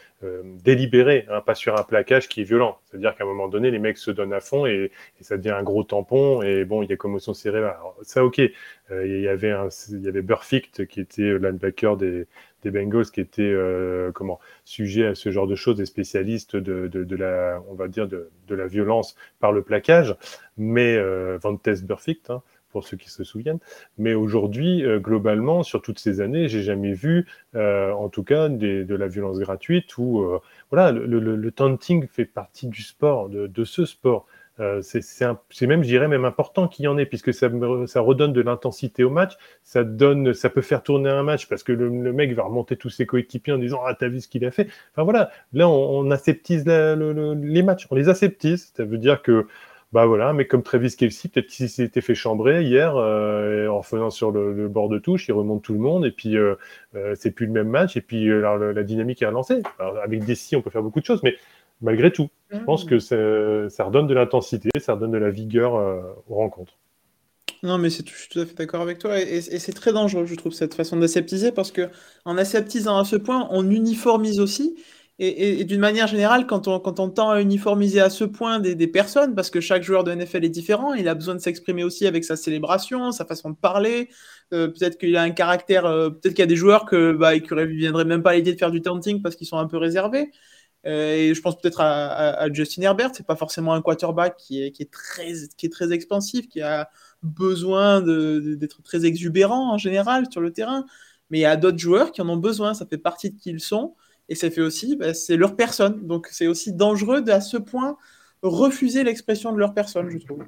délibérée, 0.65 1.27
hein, 1.29 1.43
pas 1.43 1.55
sur 1.55 1.79
un 1.79 1.83
plaquage 1.83 2.29
qui 2.29 2.41
est 2.41 2.45
violent. 2.45 2.79
C'est-à-dire 2.87 3.15
qu'à 3.15 3.25
un 3.25 3.27
moment 3.27 3.49
donné, 3.49 3.71
les 3.71 3.79
mecs 3.79 3.99
se 3.99 4.11
donnent 4.11 4.33
à 4.33 4.41
fond 4.41 4.65
et, 4.65 4.91
et, 5.21 5.25
ça 5.25 5.37
devient 5.37 5.51
un 5.51 5.63
gros 5.63 5.85
tampon 5.85 6.41
et 6.41 6.65
bon, 6.65 6.83
il 6.83 6.89
y 6.89 6.95
a 6.95 6.97
commotion 6.97 7.35
cérébrale. 7.35 7.77
ça, 8.01 8.25
ok. 8.25 8.39
il 8.39 9.21
y 9.21 9.29
avait 9.29 9.51
un, 9.51 9.69
il 9.91 10.01
y 10.01 10.09
avait 10.09 10.23
Burfict 10.23 10.87
qui 10.87 11.01
était 11.01 11.39
l'unbacker 11.39 11.99
des 11.99 12.27
des 12.64 12.70
Bengals 12.70 13.07
qui 13.07 13.20
étaient 13.20 13.42
euh, 13.42 14.11
comment 14.12 14.40
sujets 14.64 15.07
à 15.07 15.14
ce 15.14 15.31
genre 15.31 15.46
de 15.46 15.55
choses, 15.55 15.77
des 15.77 15.87
spécialistes 15.87 16.57
de, 16.57 17.16
la, 17.16 17.62
on 17.68 17.74
va 17.74 17.88
dire 17.88 18.09
de, 18.09 18.29
la 18.48 18.66
violence 18.66 19.14
par 19.38 19.53
le 19.53 19.62
plaquage, 19.62 20.16
mais 20.57 20.96
euh, 20.96 21.38
Van 21.40 21.59
hein, 22.29 22.42
pour 22.70 22.87
ceux 22.87 22.96
qui 22.96 23.11
se 23.11 23.22
souviennent. 23.22 23.61
Mais 23.98 24.14
aujourd'hui, 24.14 24.83
globalement, 24.98 25.62
sur 25.62 25.81
toutes 25.81 26.00
ces 26.00 26.20
années, 26.20 26.48
j'ai 26.48 26.62
jamais 26.62 26.92
vu, 26.92 27.29
en 27.55 28.09
tout 28.09 28.24
cas, 28.24 28.48
de 28.48 28.94
la 28.94 29.07
violence 29.07 29.38
gratuite 29.38 29.96
ou 29.96 30.27
voilà, 30.72 30.90
le, 30.90 31.20
le, 31.20 31.50
taunting 31.53 32.09
fait 32.09 32.24
partie 32.24 32.66
du 32.66 32.83
sport, 32.83 33.29
de 33.29 33.64
ce 33.64 33.85
sport. 33.85 34.27
Euh, 34.61 34.81
c'est 34.83 35.67
même, 35.67 35.83
je 35.83 35.88
dirais, 35.88 36.07
même 36.07 36.25
important 36.25 36.69
qu'il 36.69 36.85
y 36.85 36.88
en 36.88 36.97
ait, 36.97 37.07
puisque 37.07 37.35
ça, 37.35 37.49
ça 37.87 38.01
redonne 38.01 38.33
de 38.33 38.40
l'intensité 38.40 39.03
au 39.03 39.11
match. 39.11 39.33
Ça 39.62 39.83
donne, 39.83 40.33
ça 40.33 40.49
peut 40.49 40.62
faire 40.62 40.83
tourner 40.83 41.11
un 41.11 41.23
match 41.23 41.49
parce 41.49 41.62
que 41.62 41.73
le, 41.73 41.90
mec 41.90 42.33
va 42.35 42.45
remonter 42.45 42.77
tous 42.77 42.90
ses 42.90 43.07
coéquipiers 43.07 43.53
en 43.53 43.59
disant 43.59 43.81
Ah, 43.85 43.95
t'as 43.95 44.09
vu 44.09 44.21
ce 44.21 44.29
qu'il 44.29 44.45
a 44.45 44.51
fait 44.51 44.69
Enfin 44.93 45.03
voilà, 45.03 45.31
là, 45.53 45.69
on, 45.69 46.11
aseptise 46.11 46.64
les 46.67 47.62
matchs, 47.62 47.87
on 47.90 47.97
les 47.97 48.09
aseptise. 48.09 48.73
Ça 48.77 48.85
veut 48.85 48.99
dire 48.99 49.23
que, 49.23 49.47
bah 49.93 50.07
voilà, 50.07 50.33
mec 50.33 50.49
comme 50.49 50.62
Travis 50.62 50.95
Kelsey, 50.97 51.29
peut-être 51.29 51.49
qu'il 51.49 51.69
s'était 51.69 52.01
fait 52.01 52.14
chambrer 52.14 52.62
hier 52.64 52.95
euh, 52.97 53.69
en 53.69 53.83
faisant 53.83 54.11
sur 54.11 54.31
le, 54.31 54.69
bord 54.69 54.88
de 54.88 54.99
touche, 54.99 55.29
il 55.29 55.33
remonte 55.33 55.62
tout 55.62 55.73
le 55.73 55.81
monde, 55.81 56.07
et 56.07 56.11
puis 56.12 56.37
euh, 56.37 56.55
c'est 57.14 57.33
plus 57.33 57.47
le 57.47 57.53
même 57.53 57.69
match, 57.69 57.97
et 57.97 58.01
puis 58.01 58.29
la 58.29 58.83
dynamique 58.85 59.23
est 59.23 59.27
relancée. 59.27 59.62
avec 59.81 60.25
des 60.25 60.35
si, 60.37 60.55
on 60.57 60.62
peut 60.62 60.71
faire 60.71 60.83
beaucoup 60.83 61.01
de 61.01 61.05
choses, 61.05 61.23
mais 61.23 61.37
malgré 61.81 62.13
tout. 62.13 62.29
Je 62.51 62.59
pense 62.59 62.85
mm. 62.85 62.89
que 62.89 63.69
ça 63.69 63.85
redonne 63.85 64.07
de 64.07 64.15
l'intensité, 64.15 64.71
ça 64.79 64.95
redonne 64.95 65.13
de 65.13 65.19
la 65.19 65.31
vigueur 65.31 65.75
euh, 65.77 66.01
aux 66.29 66.37
rencontres. 66.37 66.75
Non, 67.63 67.79
mais 67.79 67.89
je 67.89 67.95
suis 67.95 68.29
tout 68.31 68.41
à 68.41 68.47
fait 68.47 68.55
d'accord 68.55 68.83
avec 68.83 68.99
toi. 68.99 69.19
Et, 69.19 69.41
c'est 69.41 69.73
très 69.73 69.93
dangereux, 69.93 70.27
je 70.27 70.35
trouve, 70.35 70.53
cette 70.53 70.75
façon 70.75 70.99
d'aseptiser, 70.99 71.51
parce 71.51 71.73
que 71.73 71.89
en 72.27 72.37
aseptisant 72.37 72.99
à 72.99 73.05
ce 73.05 73.17
point, 73.17 73.49
on 73.51 73.71
uniformise 73.71 74.39
aussi. 74.39 74.77
Et, 75.21 75.65
d'une 75.65 75.81
manière 75.81 76.09
générale, 76.09 76.45
quand 76.47 76.67
on, 76.67 76.81
quand 76.81 76.99
on 76.99 77.09
tend 77.09 77.31
à 77.31 77.41
uniformiser 77.41 78.01
à 78.01 78.11
ce 78.11 78.25
point 78.25 78.59
des, 78.59 78.89
personnes, 78.89 79.35
parce 79.35 79.49
que 79.49 79.61
chaque 79.61 79.83
joueur 79.85 80.05
de 80.05 80.13
NFL 80.13 80.45
est 80.45 80.49
différent, 80.49 80.93
il 80.93 81.09
a 81.09 81.15
besoin 81.15 81.37
de 81.37 81.41
s'exprimer 81.41 81.85
aussi 81.85 82.07
avec 82.07 82.25
sa 82.25 82.37
célébration, 82.37 83.13
sa 83.13 83.25
façon 83.25 83.51
de 83.51 83.57
parler. 83.57 84.09
Euh, 84.53 84.69
peut-être 84.69 84.99
qu'il 84.99 85.17
a 85.17 85.23
un 85.23 85.31
caractère, 85.31 85.87
euh, 85.87 86.11
peut-être 86.11 86.35
qu'il 86.35 86.41
y 86.41 86.43
a 86.43 86.47
des 86.47 86.57
joueurs 86.57 86.85
que, 86.85 87.13
bah, 87.13 87.39
qui 87.39 87.55
ne 87.55 87.63
viendraient 87.63 88.05
même 88.05 88.23
pas 88.23 88.31
à 88.31 88.35
l'idée 88.35 88.53
de 88.53 88.59
faire 88.59 88.73
du 88.73 88.83
taunting 88.83 89.23
parce 89.23 89.37
qu'ils 89.37 89.47
sont 89.47 89.59
un 89.59 89.69
peu 89.69 89.79
réservés. 89.79 90.31
Euh, 90.87 91.14
et 91.14 91.35
je 91.35 91.40
pense 91.40 91.59
peut-être 91.59 91.81
à, 91.81 92.53
Justin 92.53 92.83
Herbert, 92.83 93.11
c'est 93.14 93.27
pas 93.27 93.37
forcément 93.37 93.73
un 93.73 93.83
quarterback 93.83 94.37
qui 94.37 94.62
est, 94.62 94.70
qui 94.70 94.83
est, 94.83 94.90
très, 94.90 95.33
qui 95.57 95.66
est 95.66 95.70
très 95.70 95.92
expansif, 95.92 96.49
qui 96.49 96.61
a 96.61 96.90
besoin 97.23 98.03
d'être 98.03 98.83
très 98.83 99.07
exubérant 99.07 99.73
en 99.73 99.79
général 99.79 100.27
sur 100.31 100.40
le 100.40 100.53
terrain, 100.53 100.85
mais 101.31 101.38
il 101.38 101.42
y 101.42 101.47
a 101.47 101.57
d'autres 101.57 101.79
joueurs 101.79 102.12
qui 102.12 102.20
en 102.20 102.29
ont 102.29 102.37
besoin, 102.37 102.75
ça 102.75 102.87
fait 102.87 102.99
partie 102.99 103.31
de 103.31 103.38
qui 103.38 103.51
ils 103.51 103.61
sont, 103.61 103.94
et 104.29 104.35
ça 104.35 104.51
fait 104.51 104.61
aussi, 104.61 104.97
bah, 104.97 105.14
c'est 105.14 105.37
leur 105.37 105.57
personne, 105.57 106.07
donc 106.07 106.29
c'est 106.31 106.47
aussi 106.47 106.73
dangereux 106.73 107.23
de, 107.23 107.31
à 107.31 107.40
ce 107.40 107.57
point 107.57 107.97
refuser 108.42 109.05
l'expression 109.05 109.53
de 109.53 109.59
leur 109.59 109.75
personne, 109.75 110.11
je 110.11 110.18
trouve. 110.18 110.44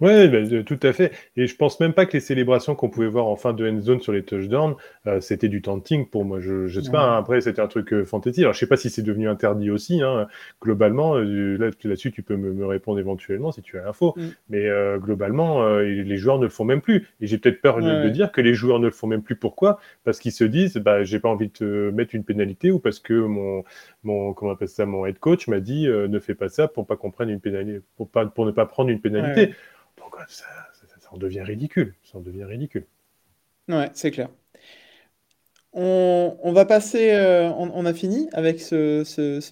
Oui, 0.00 0.28
ben, 0.28 0.64
tout 0.64 0.80
à 0.82 0.92
fait. 0.92 1.12
Et 1.36 1.46
je 1.46 1.56
pense 1.56 1.78
même 1.80 1.92
pas 1.92 2.06
que 2.06 2.12
les 2.14 2.20
célébrations 2.20 2.74
qu'on 2.74 2.88
pouvait 2.88 3.08
voir 3.08 3.26
en 3.26 3.36
fin 3.36 3.52
de 3.52 3.68
end 3.68 3.80
zone 3.80 4.00
sur 4.00 4.12
les 4.12 4.24
touchdowns, 4.24 4.74
euh, 5.06 5.20
c'était 5.20 5.48
du 5.48 5.62
taunting 5.62 6.08
pour 6.08 6.24
moi. 6.24 6.40
Je, 6.40 6.66
je 6.66 6.80
sais 6.80 6.90
pas. 6.90 7.02
Hein, 7.02 7.18
après, 7.18 7.40
c'était 7.40 7.60
un 7.60 7.68
truc 7.68 7.92
euh. 7.92 8.04
Alors, 8.38 8.52
je 8.52 8.58
sais 8.58 8.66
pas 8.66 8.76
si 8.76 8.90
c'est 8.90 9.02
devenu 9.02 9.28
interdit 9.28 9.70
aussi. 9.70 10.02
Hein. 10.02 10.26
Globalement, 10.62 11.16
euh, 11.16 11.56
là, 11.56 11.70
là-dessus, 11.84 12.10
tu 12.10 12.22
peux 12.22 12.36
me, 12.36 12.52
me, 12.52 12.66
répondre 12.66 12.98
éventuellement 12.98 13.52
si 13.52 13.62
tu 13.62 13.78
as 13.78 13.84
l'info. 13.84 14.14
Mm. 14.16 14.22
Mais 14.50 14.66
euh, 14.68 14.98
globalement, 14.98 15.78
les 15.78 16.16
joueurs 16.16 16.38
ne 16.38 16.44
le 16.44 16.50
font 16.50 16.64
même 16.64 16.80
plus. 16.80 17.06
Et 17.20 17.26
j'ai 17.26 17.38
peut-être 17.38 17.60
peur 17.60 17.80
de, 17.80 18.08
dire 18.08 18.32
que 18.32 18.40
les 18.40 18.54
joueurs 18.54 18.80
ne 18.80 18.86
le 18.86 18.92
font 18.92 19.06
même 19.06 19.22
plus. 19.22 19.36
Pourquoi? 19.36 19.78
Parce 20.04 20.18
qu'ils 20.18 20.32
se 20.32 20.44
disent, 20.44 20.76
bah, 20.76 21.04
j'ai 21.04 21.20
pas 21.20 21.28
envie 21.28 21.48
de 21.48 21.52
te 21.52 21.90
mettre 21.90 22.14
une 22.14 22.24
pénalité 22.24 22.70
ou 22.70 22.78
parce 22.78 22.98
que 22.98 23.14
mon, 23.14 23.64
mon, 24.02 24.32
comment 24.32 24.50
on 24.50 24.54
appelle 24.54 24.68
ça, 24.68 24.86
mon 24.86 25.06
head 25.06 25.18
coach 25.18 25.46
m'a 25.48 25.60
dit, 25.60 25.86
ne 25.86 26.18
fais 26.18 26.34
pas 26.34 26.48
ça 26.48 26.68
pour 26.68 26.86
pas 26.86 26.96
qu'on 26.96 27.10
prenne 27.10 27.30
une 27.30 27.40
pénalité, 27.40 27.80
pour 27.96 28.08
pas, 28.08 28.26
pour 28.26 28.46
ne 28.46 28.50
pas 28.50 28.66
prendre 28.66 28.90
une 28.90 29.00
pénalité 29.00 29.54
ça, 30.28 30.46
en 31.10 31.18
devient 31.18 31.42
ridicule. 31.42 31.94
Ça 32.04 32.18
en 32.18 32.20
devient 32.20 32.44
ridicule. 32.44 32.86
Ouais, 33.68 33.90
c'est 33.94 34.10
clair. 34.10 34.28
On, 35.76 36.52
va 36.52 36.64
passer, 36.66 37.12
euh, 37.14 37.50
on, 37.50 37.84
a 37.84 37.92
fini 37.92 38.28
avec 38.32 38.60
ce, 38.60 39.02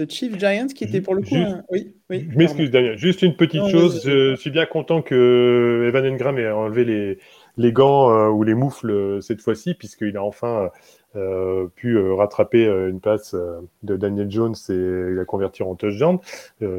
Chief 0.09 0.39
Giant 0.39 0.69
qui 0.69 0.85
était 0.85 1.01
pour 1.01 1.17
le 1.17 1.23
coup. 1.23 1.35
Oui, 1.69 1.97
oui, 2.11 2.29
je 2.31 2.39
m'excuse, 2.39 2.71
Daniel. 2.71 2.97
Juste 2.97 3.23
une 3.23 3.35
petite 3.35 3.67
chose. 3.69 4.03
Je 4.05 4.37
suis 4.37 4.51
bien 4.51 4.67
content 4.67 5.03
que 5.03 5.85
Evan 5.89 6.07
Engram 6.07 6.39
ait 6.39 6.49
enlevé 6.49 6.85
les, 6.85 7.19
les 7.57 7.73
gants 7.73 8.13
euh, 8.13 8.29
ou 8.29 8.45
les 8.45 8.55
moufles 8.55 8.91
euh, 8.91 9.21
cette 9.21 9.41
fois-ci, 9.41 9.75
puisqu'il 9.75 10.17
a 10.17 10.23
enfin 10.23 10.71
pu 11.13 11.97
euh, 11.97 12.15
rattraper 12.15 12.67
euh, 12.67 12.89
une 12.89 13.01
passe 13.01 13.35
de 13.83 13.97
Daniel 13.97 14.31
Jones 14.31 14.55
et 14.69 15.15
la 15.15 15.25
convertir 15.25 15.69
en 15.69 15.75
touchdown, 15.75 16.19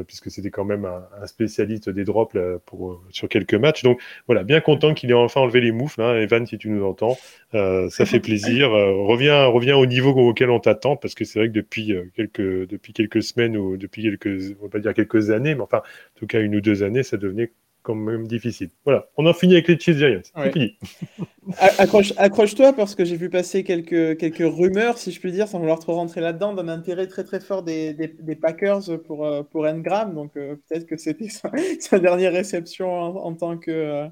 puisque 0.06 0.30
c'était 0.30 0.50
quand 0.50 0.64
même 0.64 0.84
un, 0.84 1.26
spécialiste 1.26 1.90
des 1.90 2.04
drops 2.04 2.36
pour, 2.66 3.02
sur 3.10 3.28
quelques 3.28 3.54
matchs. 3.54 3.82
Donc 3.82 4.00
voilà, 4.26 4.42
bien 4.42 4.60
content 4.60 4.94
qu'il 4.94 5.10
ait 5.10 5.14
enfin 5.14 5.40
enlevé 5.40 5.60
les 5.60 5.72
moufles. 5.72 6.02
Hein. 6.02 6.16
Evan, 6.16 6.46
si 6.46 6.58
tu 6.58 6.68
nous 6.68 6.84
entends, 6.84 7.16
ça 7.52 8.06
fait 8.06 8.20
plaisir. 8.20 8.70
reviens, 8.70 9.46
reviens 9.46 9.76
au 9.76 9.86
niveau 9.86 10.10
auquel 10.10 10.50
on 10.50 10.60
t'attend, 10.60 10.96
parce 10.96 11.14
que 11.14 11.24
c'est 11.24 11.38
vrai 11.38 11.48
que 11.48 11.54
depuis 11.54 11.94
quelques, 12.14 12.68
depuis 12.68 12.92
quelques 12.92 13.22
semaines 13.22 13.56
ou 13.56 13.76
depuis 13.76 14.02
quelques, 14.02 14.56
on 14.60 14.64
va 14.64 14.70
pas 14.70 14.78
dire 14.78 14.94
quelques 14.94 15.30
années, 15.30 15.54
mais 15.54 15.62
enfin, 15.62 15.78
en 15.78 16.18
tout 16.18 16.26
cas 16.26 16.40
une 16.40 16.56
ou 16.56 16.60
deux 16.60 16.82
années, 16.82 17.02
ça 17.02 17.16
devenait 17.16 17.52
quand 17.84 17.94
même 17.94 18.26
difficile. 18.26 18.70
Voilà, 18.84 19.08
on 19.16 19.26
en 19.26 19.34
finit 19.34 19.52
avec 19.52 19.68
les 19.68 19.78
Chiefs 19.78 19.98
Giants. 19.98 20.22
Fini. 20.52 20.76
Accroche, 21.78 22.14
accroche-toi 22.16 22.72
parce 22.72 22.94
que 22.94 23.04
j'ai 23.04 23.16
vu 23.16 23.28
passer 23.28 23.64
quelques, 23.64 24.16
quelques 24.16 24.38
rumeurs, 24.38 24.96
si 24.96 25.12
je 25.12 25.20
puis 25.20 25.30
dire, 25.30 25.46
sans 25.46 25.58
vouloir 25.58 25.78
trop 25.78 25.92
rentrer 25.92 26.22
là-dedans, 26.22 26.54
d'un 26.54 26.68
intérêt 26.68 27.06
très 27.06 27.22
très 27.22 27.38
fort 27.38 27.62
des, 27.62 27.92
des, 27.92 28.34
Packers 28.34 29.02
pour, 29.04 29.26
euh, 29.26 29.42
pour 29.42 29.66
Engram. 29.66 30.14
Donc 30.14 30.38
euh, 30.38 30.56
peut-être 30.66 30.86
que 30.86 30.96
c'était 30.96 31.28
sa, 31.28 31.50
dernière 31.98 32.32
réception 32.32 32.90
en, 32.90 33.34
tant 33.34 33.58
que, 33.58 33.70
euh, 33.70 34.08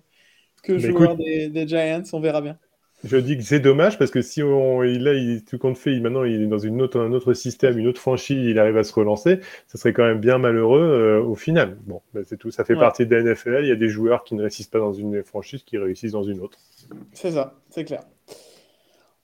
que 0.62 0.78
joueur 0.78 1.16
des, 1.16 1.48
des 1.48 1.66
Giants. 1.66 2.02
On 2.12 2.20
verra 2.20 2.42
bien. 2.42 2.58
Je 3.04 3.16
dis 3.16 3.36
que 3.36 3.42
c'est 3.42 3.58
dommage 3.58 3.98
parce 3.98 4.12
que 4.12 4.22
si 4.22 4.42
on, 4.44 4.84
il, 4.84 5.02
là, 5.02 5.12
il, 5.14 5.44
tout 5.44 5.58
compte 5.58 5.76
fait, 5.76 5.98
maintenant 5.98 6.22
il 6.22 6.42
est 6.42 6.46
dans 6.46 6.58
une 6.58 6.80
autre, 6.80 7.00
un 7.00 7.12
autre 7.12 7.34
système, 7.34 7.76
une 7.76 7.88
autre 7.88 8.00
franchise, 8.00 8.46
il 8.46 8.58
arrive 8.60 8.76
à 8.76 8.84
se 8.84 8.92
relancer, 8.92 9.40
ça 9.66 9.76
serait 9.76 9.92
quand 9.92 10.04
même 10.04 10.20
bien 10.20 10.38
malheureux 10.38 10.80
euh, 10.80 11.20
au 11.20 11.34
final. 11.34 11.78
Bon, 11.86 12.00
ben, 12.14 12.22
c'est 12.24 12.36
tout, 12.36 12.52
ça 12.52 12.64
fait 12.64 12.76
partie 12.76 13.04
de 13.04 13.16
la 13.16 13.22
NFL. 13.22 13.60
Il 13.62 13.68
y 13.68 13.72
a 13.72 13.76
des 13.76 13.88
joueurs 13.88 14.22
qui 14.22 14.36
ne 14.36 14.42
réussissent 14.42 14.68
pas 14.68 14.78
dans 14.78 14.92
une 14.92 15.24
franchise 15.24 15.64
qui 15.64 15.78
réussissent 15.78 16.12
dans 16.12 16.22
une 16.22 16.40
autre. 16.40 16.58
C'est 17.12 17.32
ça, 17.32 17.54
c'est 17.70 17.84
clair. 17.84 18.04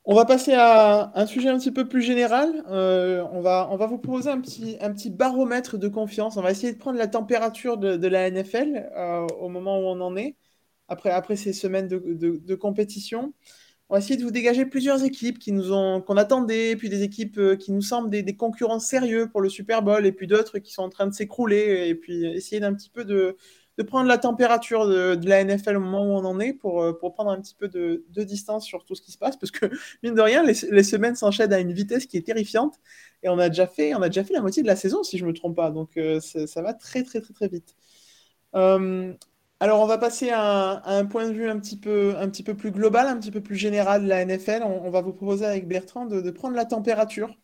On 0.05 0.14
va 0.14 0.25
passer 0.25 0.55
à 0.55 1.12
un 1.14 1.27
sujet 1.27 1.51
un 1.51 1.59
petit 1.59 1.71
peu 1.71 1.87
plus 1.87 2.03
général. 2.03 2.64
Euh, 2.71 3.25
on, 3.31 3.43
va, 3.43 3.69
on 3.71 3.77
va 3.77 3.87
vous 3.87 3.99
proposer 3.99 4.31
un 4.31 4.41
petit, 4.41 4.77
un 4.81 4.93
petit 4.93 5.11
baromètre 5.11 5.77
de 5.77 5.87
confiance. 5.87 6.37
On 6.37 6.43
va 6.43 6.51
essayer 6.51 6.73
de 6.73 6.79
prendre 6.79 6.99
la 6.99 7.09
température 7.09 7.77
de, 7.77 7.97
de 7.97 8.09
la 8.09 8.31
NFL 8.31 8.91
euh, 8.97 9.27
au 9.38 9.49
moment 9.51 9.79
où 9.79 9.83
on 9.83 10.01
en 10.01 10.17
est, 10.17 10.35
après, 10.88 11.11
après 11.11 11.37
ces 11.37 11.53
semaines 11.53 11.88
de, 11.88 11.99
de, 11.99 12.38
de 12.38 12.55
compétition 12.55 13.35
on 13.88 13.94
va 13.94 14.01
essayer 14.01 14.16
de 14.16 14.22
vous 14.22 14.31
dégager 14.31 14.66
plusieurs 14.66 15.03
équipes 15.03 15.38
qu'on 15.38 16.16
attendait, 16.16 16.77
puis 16.77 16.88
des 16.90 17.03
équipes 17.03 17.38
euh, 17.38 17.57
qui 17.57 17.72
nous 17.72 17.81
semblent 17.81 18.11
des, 18.11 18.37
concurrents 18.37 18.81
sérieux 18.81 19.29
pour 19.31 19.40
le 19.40 19.48
Super 19.48 19.83
Bowl, 19.83 20.05
et 20.05 20.12
puis 20.12 20.27
d'autres 20.27 20.59
qui 20.59 20.72
sont 20.72 20.83
en 20.83 20.90
train 20.90 21.07
de 21.07 21.14
s'écrouler, 21.14 21.88
et 21.88 21.94
puis 21.94 22.27
essayer 22.27 22.61
d'un 22.61 22.74
petit 22.74 22.90
peu 22.90 23.05
de, 23.05 23.37
prendre 23.87 24.09
la 24.09 24.18
température 24.18 24.87
de, 24.87 25.27
la 25.27 25.42
NFL 25.44 25.77
au 25.77 25.81
moment 25.81 26.05
où 26.05 26.11
on 26.11 26.24
en 26.24 26.40
est 26.40 26.53
pour, 26.53 26.83
euh, 26.83 26.92
prendre 26.92 27.31
un 27.31 27.40
petit 27.40 27.55
peu 27.55 27.68
de, 27.68 28.05
distance 28.24 28.66
sur 28.66 28.85
tout 28.85 28.94
ce 28.94 29.01
qui 29.01 29.12
se 29.12 29.18
passe, 29.18 29.38
parce 29.38 29.53
que 29.53 29.66
mine 30.03 30.14
de 30.14 30.20
rien, 30.20 30.42
les, 30.42 30.83
semaines 30.83 31.16
s'enchaînent 31.16 31.53
à 31.53 31.61
une 31.61 31.72
vitesse 31.72 32.05
qui 32.05 32.18
est 32.18 32.27
terrifiante, 32.27 32.74
et 33.22 33.31
on 33.31 33.38
a 33.38 33.48
déjà 33.48 33.66
fait, 33.66 33.94
on 33.94 34.03
a 34.03 34.09
déjà 34.09 34.22
fait 34.22 34.35
la 34.35 34.42
moitié 34.42 34.62
de 34.62 34.68
la 34.68 34.77
saison, 34.77 35.03
si 35.03 35.16
je 35.16 35.24
ne 35.24 35.31
me 35.31 35.35
trompe 35.35 35.57
pas, 35.57 35.70
donc 35.70 35.96
euh, 35.96 36.20
ça, 36.20 36.61
va 36.61 36.74
très 36.74 37.03
très 37.05 37.22
très 37.22 37.33
très 37.33 37.48
vite. 37.48 37.74
Alors, 39.61 39.81
on 39.81 39.87
va 39.87 39.99
passer 39.99 40.31
à 40.31 40.83
un, 40.88 41.05
point 41.05 41.29
de 41.29 41.33
vue 41.33 41.49
un 41.49 41.59
petit, 41.59 41.77
peu, 41.77 42.14
plus 42.57 42.71
global, 42.71 43.09
un 43.09 43.18
petit 43.18 43.33
peu 43.33 43.40
plus 43.40 43.57
général 43.57 44.05
de 44.05 44.09
la 44.09 44.25
NFL. 44.25 44.62
On, 44.62 44.88
va 44.88 45.01
vous 45.01 45.12
proposer 45.12 45.47
avec 45.47 45.66
Bertrand 45.66 46.07
de, 46.07 46.31
prendre 46.31 46.55
la 46.55 46.64
température 46.64 47.35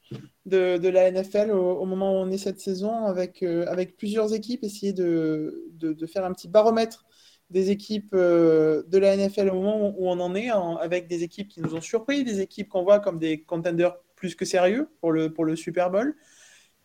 de, 0.46 0.88
la 0.88 1.11
NFL 1.11 1.50
au, 1.50 1.85
moment 1.87 2.12
où 2.12 2.22
on 2.22 2.31
est 2.31 2.38
cette 2.38 2.61
saison 2.61 3.07
avec, 3.07 3.42
euh, 3.42 3.66
plusieurs 3.98 4.33
équipes, 4.33 4.62
essayer 4.62 4.92
de, 4.92 5.72
faire 6.07 6.24
un 6.24 6.33
petit 6.33 6.46
baromètre 6.46 7.05
des 7.50 7.70
équipes 7.70 8.14
euh, 8.14 8.85
de 8.87 8.98
la 8.98 9.16
NFL 9.16 9.50
au 9.50 9.55
moment 9.55 9.94
où 9.98 10.09
on 10.09 10.20
en 10.20 10.37
est, 10.37 10.50
avec 10.50 11.09
des 11.09 11.24
équipes 11.24 11.48
qui 11.48 11.61
nous 11.61 11.74
ont 11.74 11.81
surpris, 11.81 12.22
des 12.22 12.40
équipes 12.40 12.68
qu'on 12.68 12.85
voit 12.85 13.00
comme 13.00 13.18
des 13.18 13.42
contenders 13.42 13.96
plus 14.14 14.37
que 14.37 14.44
sérieux 14.44 14.88
pour 15.00 15.12
le, 15.12 15.57
Super 15.57 15.90
Bowl, 15.90 16.14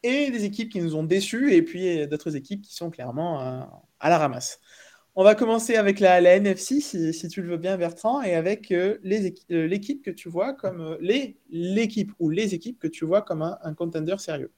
et 0.02 0.32
des 0.32 0.44
équipes 0.46 0.72
qui 0.72 0.82
nous 0.82 0.96
ont 0.96 1.04
déçus, 1.04 1.54
et 1.54 1.62
puis 1.62 2.08
d'autres 2.08 2.36
équipes 2.36 2.64
qui 2.64 2.74
sont 2.74 2.90
clairement 2.90 3.42
euh, 3.42 3.62
à 4.00 4.10
la 4.10 4.18
ramasse. 4.18 4.60
On 5.22 5.24
va 5.26 5.36
commencer 5.36 5.76
avec 5.76 6.00
la, 6.00 6.22
NFC, 6.22 6.80
si, 6.80 7.28
tu 7.28 7.42
le 7.42 7.50
veux 7.50 7.58
bien, 7.58 7.76
Bertrand, 7.76 8.22
et 8.22 8.36
avec 8.36 8.72
euh, 8.72 9.00
euh, 9.04 9.68
l'équipe 9.68 10.02
que 10.02 10.12
tu 10.12 10.30
vois 10.30 10.54
comme 10.54 10.80
euh, 10.80 11.36
l'équipe 11.52 12.14
ou 12.20 12.30
les 12.30 12.54
équipes 12.56 12.80
que 12.80 12.88
tu 12.88 13.04
vois 13.04 13.22
comme 13.22 13.42
un, 13.42 13.74
contender 13.74 14.16
sérieux. 14.18 14.50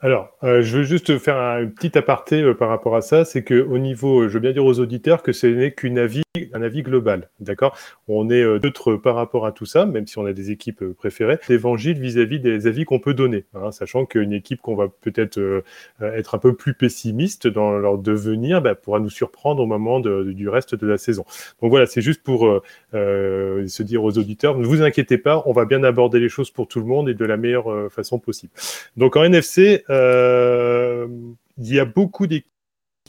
Alors, 0.00 0.34
je 0.42 0.78
veux 0.78 0.84
juste 0.84 1.18
faire 1.18 1.36
un 1.36 1.66
petit 1.66 1.98
aparté 1.98 2.54
par 2.54 2.70
rapport 2.70 2.96
à 2.96 3.02
ça, 3.02 3.26
c'est 3.26 3.44
qu'au 3.44 3.76
niveau, 3.76 4.26
je 4.26 4.32
veux 4.32 4.40
bien 4.40 4.52
dire 4.52 4.64
aux 4.64 4.80
auditeurs 4.80 5.22
que 5.22 5.32
ce 5.32 5.46
n'est 5.46 5.72
qu'une 5.72 5.98
avis 5.98 6.22
un 6.52 6.62
avis 6.62 6.82
global, 6.82 7.28
d'accord? 7.40 7.76
On 8.08 8.30
est 8.30 8.42
euh, 8.42 8.58
neutre 8.62 8.96
par 8.96 9.14
rapport 9.14 9.46
à 9.46 9.52
tout 9.52 9.66
ça, 9.66 9.86
même 9.86 10.06
si 10.06 10.18
on 10.18 10.26
a 10.26 10.32
des 10.32 10.50
équipes 10.50 10.82
euh, 10.82 10.94
préférées. 10.94 11.38
L'évangile 11.48 11.98
vis-à-vis 11.98 12.40
des 12.40 12.66
avis 12.66 12.84
qu'on 12.84 12.98
peut 12.98 13.14
donner, 13.14 13.44
hein, 13.54 13.72
sachant 13.72 14.06
qu'une 14.06 14.32
équipe 14.32 14.60
qu'on 14.60 14.76
va 14.76 14.88
peut-être 14.88 15.38
euh, 15.38 15.62
être 16.00 16.34
un 16.34 16.38
peu 16.38 16.54
plus 16.54 16.74
pessimiste 16.74 17.46
dans 17.46 17.72
leur 17.78 17.98
devenir 17.98 18.62
bah, 18.62 18.74
pourra 18.74 19.00
nous 19.00 19.10
surprendre 19.10 19.62
au 19.62 19.66
moment 19.66 20.00
du 20.00 20.48
reste 20.48 20.74
de 20.74 20.86
la 20.86 20.98
saison. 20.98 21.24
Donc 21.60 21.70
voilà, 21.70 21.86
c'est 21.86 22.00
juste 22.00 22.22
pour 22.22 22.62
se 22.92 23.82
dire 23.82 24.04
aux 24.04 24.18
auditeurs, 24.18 24.58
ne 24.58 24.66
vous 24.66 24.82
inquiétez 24.82 25.18
pas, 25.18 25.42
on 25.46 25.52
va 25.52 25.64
bien 25.64 25.82
aborder 25.84 26.20
les 26.20 26.28
choses 26.28 26.50
pour 26.50 26.68
tout 26.68 26.80
le 26.80 26.86
monde 26.86 27.08
et 27.08 27.14
de 27.14 27.24
la 27.24 27.36
meilleure 27.36 27.90
façon 27.90 28.18
possible. 28.18 28.52
Donc 28.96 29.16
en 29.16 29.24
NFC, 29.24 29.84
il 29.88 31.74
y 31.74 31.78
a 31.78 31.84
beaucoup 31.84 32.26
d'équipes 32.26 32.55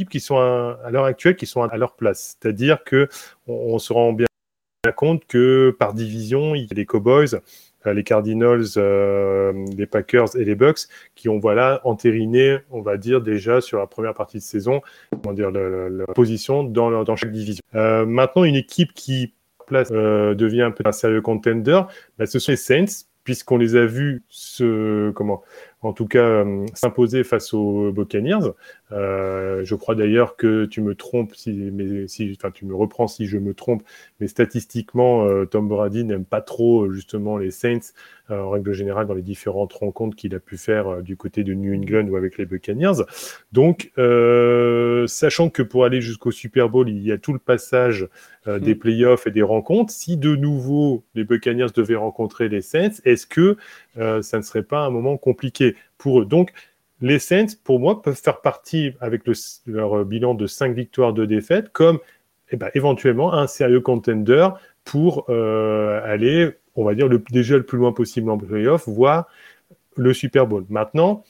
qui 0.06 0.20
sont 0.20 0.38
à, 0.38 0.90
l'heure 0.92 1.06
actuelle 1.06 1.36
qui 1.36 1.46
sont 1.46 1.64
à 1.64 1.78
leur 1.78 1.96
place. 1.96 2.38
C'est-à-dire 2.40 2.84
que 2.84 3.08
on, 3.48 3.80
se 3.80 3.94
rend 3.94 4.14
bien 4.14 4.28
compte 4.96 5.26
que 5.26 5.76
par 5.78 5.94
division, 5.94 6.56
il 6.56 6.64
y 6.64 6.68
a 6.72 6.76
les 6.76 6.86
Cowboys, 6.86 7.42
euh, 7.86 7.94
les 7.94 8.04
Cardinals, 8.04 8.66
euh, 8.78 9.66
les 9.76 9.86
Packers 9.86 10.36
et 10.36 10.46
les 10.46 10.56
Bucks 10.56 10.88
qui 11.16 11.30
ont 11.30 11.40
voilà 11.40 11.82
entériné, 11.84 12.60
on 12.72 12.82
va 12.82 12.98
dire 12.98 13.22
déjà 13.22 13.62
sur 13.62 13.80
la 13.80 13.88
première 13.88 14.14
partie 14.14 14.38
de 14.38 14.44
saison, 14.44 14.82
comment 15.12 15.34
dire, 15.34 15.52
leur 15.52 16.08
position 16.14 16.64
dans, 16.64 17.16
chaque 17.16 17.32
division. 17.32 17.64
Euh, 17.76 18.06
maintenant, 18.06 18.44
une 18.44 18.56
équipe 18.56 18.94
qui 18.94 19.34
place 19.66 19.92
devient 19.92 20.62
un 20.62 20.72
peu 20.72 20.84
un 20.86 20.94
sérieux 20.94 21.22
contender, 21.22 21.82
bah, 22.18 22.26
ce 22.26 22.40
sont 22.40 22.52
les 22.52 22.58
Saints 22.58 23.06
puisqu'on 23.26 23.58
les 23.58 23.76
a 23.76 23.86
vus 23.86 24.24
se 24.30 25.12
comment 25.12 25.44
en 25.88 25.94
tout 25.94 26.06
cas 26.06 26.20
euh, 26.20 26.66
s'imposer 26.74 27.24
face 27.24 27.54
aux 27.54 27.92
Buccaneers. 27.92 28.52
Euh, 28.92 29.64
je 29.64 29.76
crois 29.76 29.96
d'ailleurs 29.96 30.36
que 30.36 30.66
tu 30.66 30.82
me 30.82 30.96
trompes, 30.96 31.34
si, 31.34 31.52
mais 31.52 32.08
si, 32.08 32.36
enfin, 32.38 32.52
tu 32.52 32.66
me 32.66 32.76
reprends 32.76 33.08
si 33.08 33.26
je 33.26 33.38
me 33.38 33.54
trompe, 33.54 33.84
mais 34.20 34.28
statistiquement, 34.28 35.26
euh, 35.26 35.46
Tom 35.46 35.68
Brady 35.68 36.04
n'aime 36.04 36.26
pas 36.26 36.42
trop 36.42 36.92
justement 36.92 37.38
les 37.38 37.52
Saints 37.52 37.94
en 38.30 38.50
règle 38.50 38.74
générale 38.74 39.08
dans 39.08 39.14
les 39.14 39.22
différentes 39.22 39.72
rencontres 39.72 40.18
qu'il 40.18 40.36
a 40.36 40.42
pu 40.42 40.58
faire 40.58 41.02
du 41.02 41.16
côté 41.16 41.46
de 41.46 41.54
New 41.54 41.74
England 41.74 42.10
ou 42.10 42.18
avec 42.18 42.38
les 42.38 42.46
Buccaneers. 42.46 43.06
Donc, 43.54 43.94
sachant 45.08 45.50
que 45.50 45.62
pour 45.62 45.86
aller 45.86 46.02
jusqu'au 46.02 46.32
Super 46.32 46.68
Bowl, 46.68 46.90
il 46.90 47.02
y 47.02 47.14
a 47.14 47.18
tout 47.18 47.32
le 47.32 47.40
passage 47.40 48.06
hmm. 48.46 48.60
des 48.60 48.76
playoffs 48.76 49.28
et 49.28 49.32
des 49.32 49.44
rencontres. 49.44 49.94
Si 49.94 50.18
de 50.18 50.36
nouveau 50.36 51.06
les 51.16 51.24
Buccaneers 51.24 51.72
devaient 51.74 51.96
rencontrer 51.96 52.50
les 52.50 52.60
Saints, 52.60 53.00
est-ce 53.06 53.28
que 53.28 53.56
ça 53.96 54.38
ne 54.38 54.44
serait 54.44 54.64
pas 54.64 54.82
un 54.82 54.90
moment 54.90 55.16
compliqué? 55.16 55.77
Pour 55.98 56.22
eux. 56.22 56.26
Donc, 56.26 56.52
les 57.02 57.20
Saints, 57.20 57.58
pour 57.64 57.80
moi, 57.80 58.02
peuvent 58.02 58.20
faire 58.20 58.42
partie, 58.42 58.94
avec 59.00 59.22
leur 59.66 60.04
bilan 60.06 60.34
de 60.34 60.48
5 60.48 60.74
victoires, 60.74 61.14
de 61.14 61.26
défaites, 61.26 61.70
comme 61.70 62.00
eh 62.52 62.56
ben, 62.56 62.70
éventuellement 62.74 63.34
un 63.34 63.48
sérieux 63.48 63.82
contender 63.82 64.48
pour 64.84 65.26
euh, 65.30 66.02
aller, 66.04 66.52
on 66.76 66.86
va 66.86 66.96
dire, 66.96 67.08
le, 67.08 67.22
déjà 67.30 67.58
le 67.58 67.64
plus 67.64 67.78
loin 67.78 67.92
possible 67.92 68.30
en 68.30 68.38
playoff, 68.38 68.88
voire 68.88 69.28
le 69.96 70.14
Super 70.14 70.48
Bowl. 70.48 70.66
Maintenant, 70.70 71.24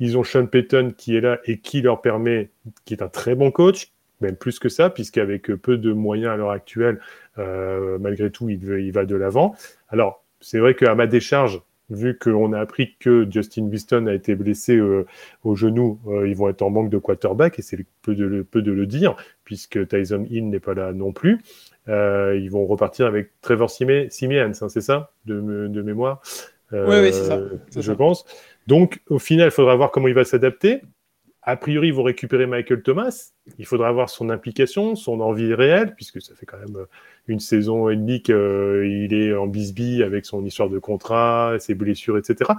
ils 0.00 0.18
ont 0.18 0.24
Sean 0.24 0.46
Payton 0.46 0.92
qui 0.96 1.16
est 1.16 1.20
là 1.20 1.38
et 1.44 1.58
qui 1.58 1.80
leur 1.80 2.00
permet, 2.00 2.50
qui 2.84 2.94
est 2.94 3.02
un 3.02 3.08
très 3.08 3.34
bon 3.34 3.50
coach, 3.50 3.92
même 4.20 4.36
plus 4.36 4.58
que 4.58 4.68
ça, 4.68 4.90
puisqu'avec 4.90 5.46
peu 5.54 5.76
de 5.76 5.92
moyens 5.92 6.32
à 6.32 6.36
l'heure 6.36 6.50
actuelle, 6.50 7.00
euh, 7.38 7.98
malgré 7.98 8.30
tout, 8.30 8.48
il, 8.48 8.62
il 8.64 8.92
va 8.92 9.04
de 9.04 9.14
l'avant. 9.14 9.54
Alors, 9.88 10.24
c'est 10.40 10.58
vrai 10.58 10.74
qu'à 10.74 10.94
ma 10.94 11.06
décharge, 11.06 11.62
vu 11.90 12.18
qu'on 12.18 12.52
a 12.52 12.60
appris 12.60 12.96
que 12.98 13.26
Justin 13.30 13.64
Winston 13.64 14.06
a 14.06 14.14
été 14.14 14.34
blessé 14.34 14.76
euh, 14.76 15.06
au 15.42 15.54
genou, 15.54 16.00
euh, 16.06 16.28
ils 16.28 16.36
vont 16.36 16.48
être 16.48 16.62
en 16.62 16.70
manque 16.70 16.90
de 16.90 16.98
quarterback, 16.98 17.58
et 17.58 17.62
c'est 17.62 17.78
peu 18.02 18.14
de, 18.14 18.42
peu 18.42 18.62
de 18.62 18.72
le 18.72 18.86
dire, 18.86 19.16
puisque 19.44 19.86
Tyson 19.88 20.26
Hill 20.28 20.48
n'est 20.48 20.60
pas 20.60 20.74
là 20.74 20.92
non 20.92 21.12
plus. 21.12 21.40
Euh, 21.88 22.38
ils 22.40 22.50
vont 22.50 22.66
repartir 22.66 23.06
avec 23.06 23.30
Trevor 23.42 23.70
Simeons, 23.70 24.08
hein, 24.10 24.68
c'est 24.68 24.80
ça, 24.80 25.12
de, 25.26 25.82
mémoire? 25.82 26.22
Oui, 26.72 27.12
c'est 27.12 27.24
ça. 27.24 27.40
Je 27.76 27.92
pense. 27.92 28.24
Donc, 28.66 29.00
au 29.08 29.18
final, 29.18 29.48
il 29.48 29.50
faudra 29.52 29.76
voir 29.76 29.90
comment 29.90 30.08
il 30.08 30.14
va 30.14 30.24
s'adapter. 30.24 30.80
A 31.42 31.56
priori, 31.56 31.88
ils 31.88 31.94
vont 31.94 32.02
récupérer 32.02 32.46
Michael 32.46 32.82
Thomas. 32.82 33.32
Il 33.58 33.66
faudra 33.66 33.92
voir 33.92 34.08
son 34.08 34.30
implication, 34.30 34.96
son 34.96 35.20
envie 35.20 35.52
réelle, 35.52 35.94
puisque 35.94 36.22
ça 36.22 36.34
fait 36.34 36.46
quand 36.46 36.58
même 36.58 36.86
une 37.26 37.40
saison 37.40 37.88
et 37.88 37.96
demie 37.96 38.22
qu'il 38.22 38.34
euh, 38.34 39.08
est 39.10 39.34
en 39.34 39.46
bisbille 39.46 40.02
avec 40.02 40.26
son 40.26 40.44
histoire 40.44 40.68
de 40.68 40.78
contrat, 40.78 41.56
ses 41.58 41.74
blessures, 41.74 42.18
etc. 42.18 42.50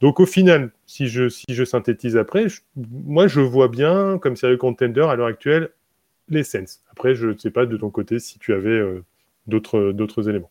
Donc 0.00 0.20
au 0.20 0.26
final, 0.26 0.70
si 0.86 1.08
je, 1.08 1.28
si 1.28 1.46
je 1.48 1.64
synthétise 1.64 2.16
après, 2.16 2.46
moi 2.76 3.28
je 3.28 3.40
vois 3.40 3.68
bien 3.68 4.18
comme 4.18 4.36
sérieux 4.36 4.56
contender 4.56 5.02
à 5.02 5.14
l'heure 5.14 5.26
actuelle 5.26 5.70
les 6.28 6.44
Saints. 6.44 6.80
Après, 6.90 7.14
je 7.14 7.28
ne 7.28 7.38
sais 7.38 7.50
pas 7.50 7.66
de 7.66 7.76
ton 7.76 7.90
côté 7.90 8.18
si 8.18 8.38
tu 8.38 8.52
avais 8.52 8.70
euh, 8.70 9.02
d'autres 9.46 10.28
éléments. 10.28 10.50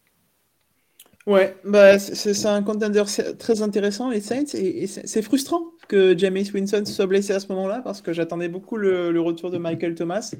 Ouais, 1.27 1.57
bah, 1.65 1.99
c'est 1.99 2.45
un 2.45 2.63
contender 2.63 3.03
très 3.37 3.61
intéressant, 3.61 4.09
les 4.09 4.21
Saints, 4.21 4.45
et, 4.53 4.87
c'est 4.87 5.21
frustrant 5.21 5.61
que 5.89 6.17
James 6.17 6.37
Winston 6.53 6.85
soit 6.85 7.05
blessé 7.05 7.33
à 7.33 7.41
ce 7.41 7.49
moment-là, 7.49 7.81
parce 7.83 8.01
que 8.01 8.13
j'attendais 8.13 8.47
beaucoup 8.47 8.77
le, 8.77 9.19
retour 9.19 9.51
de 9.51 9.57
Michael 9.57 9.95
Thomas. 9.95 10.33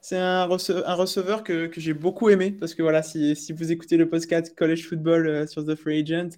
C'est 0.00 0.16
un, 0.18 0.44
receveur 0.44 1.42
que, 1.42 1.66
que 1.66 1.80
j'ai 1.80 1.92
beaucoup 1.94 2.28
aimé, 2.30 2.52
parce 2.52 2.74
que 2.74 2.82
voilà, 2.82 3.02
si, 3.02 3.34
si, 3.34 3.52
vous 3.52 3.72
écoutez 3.72 3.96
le 3.96 4.08
podcast 4.08 4.54
College 4.56 4.86
Football 4.86 5.26
euh, 5.26 5.46
sur 5.46 5.64
The 5.64 5.74
Free 5.74 6.00
Agent, 6.02 6.36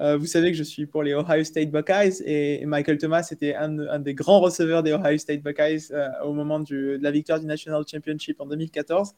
euh, 0.00 0.16
vous 0.16 0.26
savez 0.26 0.50
que 0.50 0.56
je 0.56 0.64
suis 0.64 0.86
pour 0.86 1.04
les 1.04 1.14
Ohio 1.14 1.44
State 1.44 1.70
Buckeyes, 1.70 2.22
et, 2.24 2.66
Michael 2.66 2.98
Thomas 2.98 3.28
était 3.30 3.54
un, 3.54 4.00
des 4.00 4.14
grands 4.14 4.40
receveurs 4.40 4.82
des 4.82 4.92
Ohio 4.92 5.18
State 5.18 5.42
Buckeyes 5.42 5.92
euh, 5.92 6.08
au 6.24 6.32
moment 6.32 6.58
de 6.58 6.98
la 7.00 7.10
victoire 7.12 7.38
du 7.38 7.46
National 7.46 7.84
Championship 7.88 8.40
en 8.40 8.46
2014 8.46 9.14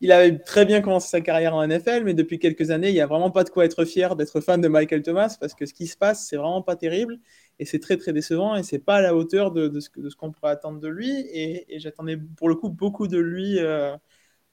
il 0.00 0.12
avait 0.12 0.38
très 0.38 0.64
bien 0.64 0.80
commencé 0.80 1.08
sa 1.08 1.20
carrière 1.20 1.54
en 1.54 1.66
NFL, 1.66 2.04
mais 2.04 2.14
depuis 2.14 2.38
quelques 2.38 2.70
années, 2.70 2.88
il 2.88 2.94
n'y 2.94 3.00
a 3.00 3.06
vraiment 3.06 3.30
pas 3.30 3.44
de 3.44 3.50
quoi 3.50 3.64
être 3.64 3.84
fier 3.84 4.14
d'être 4.14 4.40
fan 4.40 4.60
de 4.60 4.68
Michael 4.68 5.02
Thomas 5.02 5.36
parce 5.40 5.54
que 5.54 5.66
ce 5.66 5.74
qui 5.74 5.86
se 5.86 5.96
passe, 5.96 6.26
c'est 6.28 6.36
vraiment 6.36 6.62
pas 6.62 6.76
terrible 6.76 7.18
et 7.58 7.64
c'est 7.64 7.80
très 7.80 7.96
très 7.96 8.12
décevant 8.12 8.54
et 8.56 8.62
c'est 8.62 8.78
pas 8.78 8.96
à 8.96 9.02
la 9.02 9.14
hauteur 9.14 9.50
de, 9.52 9.80
ce, 9.80 9.88
qu'on 10.16 10.32
pourrait 10.32 10.52
attendre 10.52 10.80
de 10.80 10.88
lui. 10.88 11.10
Et, 11.32 11.78
j'attendais 11.78 12.16
pour 12.16 12.48
le 12.48 12.54
coup 12.54 12.68
beaucoup 12.70 13.08
de 13.08 13.18
lui 13.18 13.58
euh, 13.58 13.96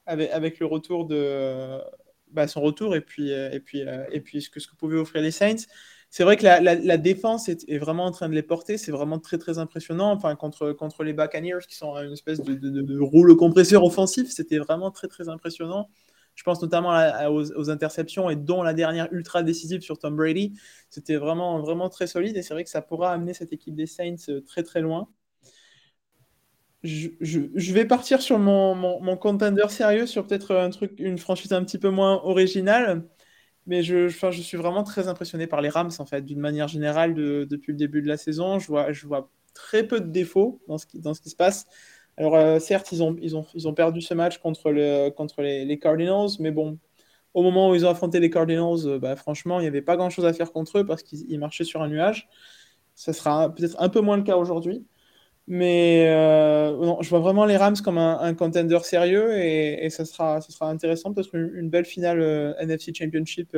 avec, 0.06 0.58
le 0.58 0.66
retour 0.66 1.06
de 1.06 1.80
bah, 2.30 2.48
son 2.48 2.60
retour 2.60 2.96
et 2.96 3.00
puis, 3.00 3.32
euh, 3.32 3.50
et 3.52 3.60
puis, 3.60 3.82
euh, 3.86 4.04
et 4.10 4.20
puis 4.20 4.42
ce 4.42 4.50
que, 4.50 4.60
ce 4.60 4.68
que 4.68 4.76
pouvaient 4.76 4.98
offrir 4.98 5.22
les 5.22 5.30
Saints 5.30 5.66
c'est 6.08 6.24
vrai 6.24 6.36
que 6.36 6.44
la, 6.44 6.96
défense 6.96 7.48
est, 7.48 7.78
vraiment 7.78 8.04
en 8.04 8.10
train 8.10 8.28
de 8.28 8.34
les 8.34 8.42
porter. 8.42 8.78
C'est 8.78 8.92
vraiment 8.92 9.18
très 9.18 9.38
très 9.38 9.58
impressionnant. 9.58 10.12
Enfin, 10.12 10.34
contre, 10.36 10.72
contre 10.72 11.02
les 11.02 11.12
Buccaneers 11.12 11.66
qui 11.68 11.76
sont 11.76 11.94
une 11.96 12.12
espèce 12.12 12.40
de, 12.40 12.54
de, 12.54 13.00
rouleau 13.00 13.36
compresseur 13.36 13.84
offensif, 13.84 14.30
c'était 14.30 14.58
vraiment 14.58 14.90
très 14.90 15.08
très 15.08 15.28
impressionnant. 15.28 15.88
Je 16.36 16.42
pense 16.44 16.62
notamment 16.62 16.90
aux, 17.30 17.70
interceptions 17.70 18.30
et 18.30 18.36
dont 18.36 18.62
la 18.62 18.74
dernière 18.74 19.12
ultra 19.12 19.42
décisive 19.42 19.80
sur 19.80 19.98
Tom 19.98 20.16
Brady. 20.16 20.52
C'était 20.90 21.16
vraiment 21.16 21.60
vraiment 21.60 21.88
très 21.88 22.06
solide 22.06 22.36
et 22.36 22.42
c'est 22.42 22.54
vrai 22.54 22.62
que 22.62 22.70
ça 22.70 22.82
pourra 22.82 23.12
amener 23.12 23.34
cette 23.34 23.52
équipe 23.52 23.74
des 23.74 23.86
Saints 23.86 24.16
euh, 24.28 24.40
très 24.42 24.62
très 24.62 24.80
loin. 24.82 25.08
Je, 26.82 27.72
vais 27.72 27.84
partir 27.84 28.22
sur 28.22 28.38
mon, 28.38 28.74
mon, 28.76 29.00
mon 29.00 29.16
contender 29.16 29.68
sérieux, 29.70 30.06
sur 30.06 30.24
peut-être 30.26 30.54
un 30.54 30.70
truc, 30.70 30.92
une 30.98 31.18
franchise 31.18 31.52
un 31.52 31.64
petit 31.64 31.78
peu 31.78 31.90
moins 31.90 32.22
originale. 32.22 33.02
Mais 33.66 33.82
je, 33.82 34.08
je 34.08 34.42
suis 34.42 34.56
vraiment 34.56 34.84
très 34.84 35.08
impressionné 35.08 35.48
par 35.48 35.60
les 35.60 35.68
Rams, 35.68 35.90
en 35.98 36.06
fait, 36.06 36.22
d'une 36.22 36.38
manière 36.38 36.68
générale, 36.68 37.14
depuis 37.14 37.72
le 37.72 37.78
début 37.78 38.02
de 38.02 38.06
la 38.08 38.16
saison. 38.16 38.60
Je 38.60 38.68
vois, 38.68 38.92
je 38.92 39.06
vois 39.06 39.30
très 39.54 39.86
peu 39.86 40.00
de 40.00 40.06
défauts 40.06 40.62
dans 40.68 40.78
ce 40.78 40.86
qui, 40.86 41.00
dans 41.00 41.14
ce 41.14 41.20
qui 41.20 41.30
se 41.30 41.36
passe. 41.36 41.66
Alors, 42.16 42.34
euh, 42.36 42.58
certes, 42.58 42.92
ils 42.92 43.02
ont, 43.02 43.16
ils, 43.20 43.36
ont, 43.36 43.46
ils 43.54 43.68
ont 43.68 43.74
perdu 43.74 44.00
ce 44.00 44.14
match 44.14 44.38
contre, 44.38 44.70
le, 44.70 45.10
contre 45.10 45.42
les, 45.42 45.78
Cardinals, 45.78 46.30
mais 46.40 46.50
bon, 46.50 46.78
au 47.34 47.42
moment 47.42 47.70
où 47.70 47.74
ils 47.74 47.84
ont 47.86 47.90
affronté 47.90 48.20
les 48.20 48.30
Cardinals, 48.30 48.86
euh, 48.86 48.98
bah, 48.98 49.16
franchement, 49.16 49.60
il 49.60 49.62
n'y 49.62 49.68
avait 49.68 49.82
pas 49.82 49.96
grand-chose 49.96 50.24
à 50.24 50.32
faire 50.32 50.52
contre 50.52 50.78
eux 50.78 50.86
parce 50.86 51.02
qu'ils 51.02 51.38
marchaient 51.38 51.64
sur 51.64 51.82
un 51.82 51.88
nuage. 51.88 52.28
Ça 52.94 53.12
sera 53.12 53.54
peut-être 53.54 53.76
un 53.80 53.88
peu 53.90 54.00
moins 54.00 54.16
le 54.16 54.22
cas 54.22 54.36
aujourd'hui. 54.36 54.86
Mais 55.48 56.08
euh, 56.08 57.02
je 57.02 57.08
vois 57.10 57.20
vraiment 57.20 57.44
les 57.46 57.56
Rams 57.56 57.76
comme 57.84 57.98
un, 57.98 58.34
contender 58.34 58.80
sérieux 58.82 59.38
et, 59.38 59.88
ça, 59.90 60.04
sera, 60.04 60.40
ça 60.40 60.50
sera 60.50 60.70
intéressant, 60.70 61.12
peut-être 61.12 61.34
une, 61.36 61.70
belle 61.70 61.84
finale 61.84 62.56
NFC 62.58 62.92
Championship 62.94 63.56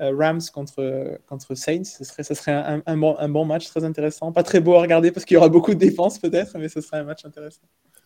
Rams 0.00 0.40
contre, 0.52 1.18
contre 1.26 1.54
Saints. 1.54 1.84
Ce 1.84 2.04
serait, 2.04 2.22
serait 2.22 2.82
un, 2.86 2.96
bon, 2.96 3.16
un 3.18 3.28
bon 3.28 3.44
match 3.44 3.68
très 3.68 3.84
intéressant. 3.84 4.32
Pas 4.32 4.42
très 4.42 4.60
beau 4.60 4.74
à 4.74 4.80
regarder 4.80 5.10
parce 5.10 5.24
qu'il 5.24 5.34
y 5.34 5.38
aura 5.38 5.48
beaucoup 5.48 5.74
de 5.74 5.78
défense 5.78 6.18
peut-être, 6.18 6.56
mais 6.58 6.68
ce 6.68 6.80
serait 6.80 6.98
un 6.98 7.04
match 7.04 7.24
intéressant. 7.24 7.62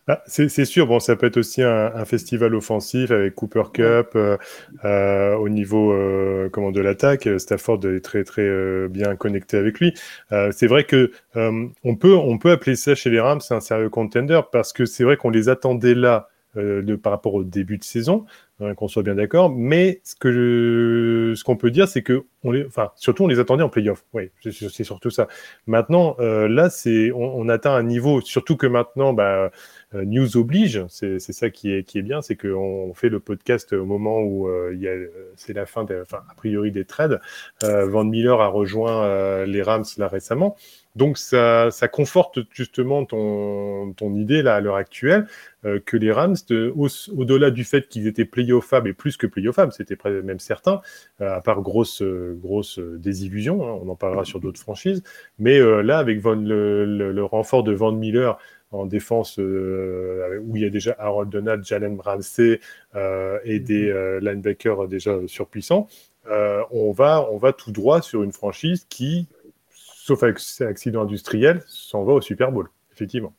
Ah, 0.09 0.21
c'est 0.27 0.65
sûr, 0.65 0.85
bon, 0.85 0.99
ça 0.99 1.15
peut 1.15 1.27
être 1.27 1.37
aussi 1.37 1.61
un, 1.61 2.03
festival 2.03 2.55
offensif 2.55 3.09
avec 3.09 3.35
Cooper 3.35 3.63
Cup 3.73 4.09
euh, 4.15 4.37
euh, 4.83 5.35
au 5.35 5.47
niveau 5.47 5.93
euh, 5.93 6.49
comment 6.51 6.71
de 6.71 6.81
l'attaque. 6.81 7.29
Stafford 7.37 7.79
est 7.85 8.01
très 8.01 8.25
très 8.25 8.89
bien 8.89 9.15
connecté 9.15 9.55
avec 9.55 9.79
lui. 9.79 9.93
c'est 10.29 10.67
vrai 10.67 10.83
que 10.83 11.11
on 11.35 11.95
peut 11.95 12.15
on 12.15 12.37
peut 12.37 12.51
appeler 12.51 12.75
ça 12.75 12.95
chez 12.95 13.09
les 13.09 13.21
Rams 13.21 13.39
un 13.49 13.61
sérieux 13.61 13.89
contender 13.89 14.41
parce 14.51 14.73
que 14.73 14.85
c'est 14.85 15.05
vrai 15.05 15.15
qu'on 15.15 15.29
les 15.29 15.47
attendait 15.47 15.95
là 15.95 16.27
de, 16.55 16.95
par 16.95 17.11
rapport 17.11 17.33
au 17.33 17.43
début 17.43 17.77
de 17.77 17.83
saison. 17.83 18.25
hein, 18.59 18.73
qu'on 18.75 18.87
soit 18.87 19.03
bien 19.03 19.15
d'accord. 19.15 19.49
Mais 19.49 20.01
ce 20.03 20.15
que 20.15 21.33
ce 21.35 21.43
qu'on 21.43 21.57
peut 21.57 21.71
dire, 21.71 21.87
c'est 21.87 22.01
que 22.01 22.25
on 22.43 22.51
les, 22.51 22.65
enfin, 22.65 22.91
surtout 22.95 23.23
on 23.23 23.27
les 23.27 23.39
attendait 23.39 23.63
en 23.63 23.69
playoff. 23.69 24.05
Oui, 24.13 24.29
c'est 24.41 24.83
surtout 24.83 25.09
ça. 25.09 25.27
Maintenant, 25.67 26.15
euh, 26.19 26.47
là, 26.47 26.69
c'est 26.69 27.11
on, 27.11 27.37
on, 27.37 27.49
atteint 27.49 27.73
un 27.73 27.83
niveau, 27.83 28.21
surtout 28.21 28.57
que 28.57 28.67
maintenant, 28.67 29.13
bah, 29.13 29.51
euh, 29.95 30.05
news 30.05 30.37
oblige. 30.37 30.85
C'est 30.89 31.19
ça 31.19 31.49
qui 31.49 31.71
est 31.73 31.83
qui 31.83 31.99
est 31.99 32.01
bien, 32.01 32.21
c'est 32.21 32.35
qu'on 32.35 32.93
fait 32.93 33.09
le 33.09 33.19
podcast 33.19 33.73
au 33.73 33.85
moment 33.85 34.19
où 34.21 34.47
euh, 34.47 34.75
il 34.75 34.87
a, 34.87 34.93
c'est 35.35 35.53
la 35.53 35.65
fin, 35.65 35.83
des, 35.83 35.99
enfin, 36.01 36.21
a 36.29 36.35
priori 36.35 36.71
des 36.71 36.85
trades. 36.85 37.19
Van 37.61 38.03
Miller 38.03 38.41
a 38.41 38.47
rejoint 38.47 39.45
les 39.45 39.61
Rams 39.61 39.85
là 39.97 40.07
récemment. 40.07 40.55
Donc 40.95 41.17
ça, 41.17 41.71
ça 41.71 41.87
conforte 41.87 42.39
justement 42.51 43.03
ton, 43.05 43.93
ton 43.93 44.13
idée 44.13 44.43
là 44.43 44.55
à 44.55 44.61
l'heure 44.61 44.75
actuelle 44.75 45.25
euh, 45.65 45.79
que 45.83 45.97
les 45.97 46.11
Rams, 46.11 46.35
au-delà 46.75 47.49
du 47.49 47.63
fait 47.63 47.87
qu'ils 47.87 48.05
étaient 48.05 48.25
playoffables 48.25 48.89
et 48.89 48.93
plus 48.93 49.17
que 49.17 49.25
playoffables, 49.25 49.71
c'était 49.71 49.97
même 50.21 50.39
certain, 50.39 50.81
euh, 51.21 51.35
à 51.35 51.41
part 51.41 51.61
grosse 51.61 52.03
grosse 52.03 52.79
désillusion, 52.79 53.67
hein, 53.67 53.79
on 53.81 53.89
en 53.89 53.95
parlera 53.95 54.23
sur 54.23 54.39
d'autres 54.39 54.59
franchises, 54.59 55.01
mais 55.39 55.57
euh, 55.59 55.81
là 55.81 55.97
avec 55.97 56.19
Von, 56.19 56.35
le, 56.35 56.85
le, 56.85 57.23
renfort 57.23 57.63
de 57.63 57.73
Van 57.73 57.91
Miller 57.91 58.37
en 58.71 58.85
défense 58.85 59.37
où 59.37 60.55
il 60.55 60.61
y 60.61 60.65
a 60.65 60.69
déjà 60.69 60.95
Harold 60.97 61.29
Donald, 61.29 61.63
Jalen 61.63 61.99
Ramsey 61.99 62.59
et 63.45 63.59
des 63.59 64.19
linebackers 64.19 64.87
déjà 64.87 65.15
surpuissants, 65.27 65.87
on 66.27 66.91
va 66.91 67.27
on 67.31 67.37
va 67.37 67.53
tout 67.53 67.71
droit 67.71 68.01
sur 68.01 68.23
une 68.23 68.31
franchise 68.31 68.85
qui 68.89 69.27
sauf 70.03 70.21
avec 70.21 70.37
accident 70.59 71.03
industriel, 71.03 71.63
s'en 71.65 72.03
va 72.03 72.11
au 72.11 72.19
Super 72.19 72.51
Bowl, 72.51 72.69
effectivement. 72.91 73.33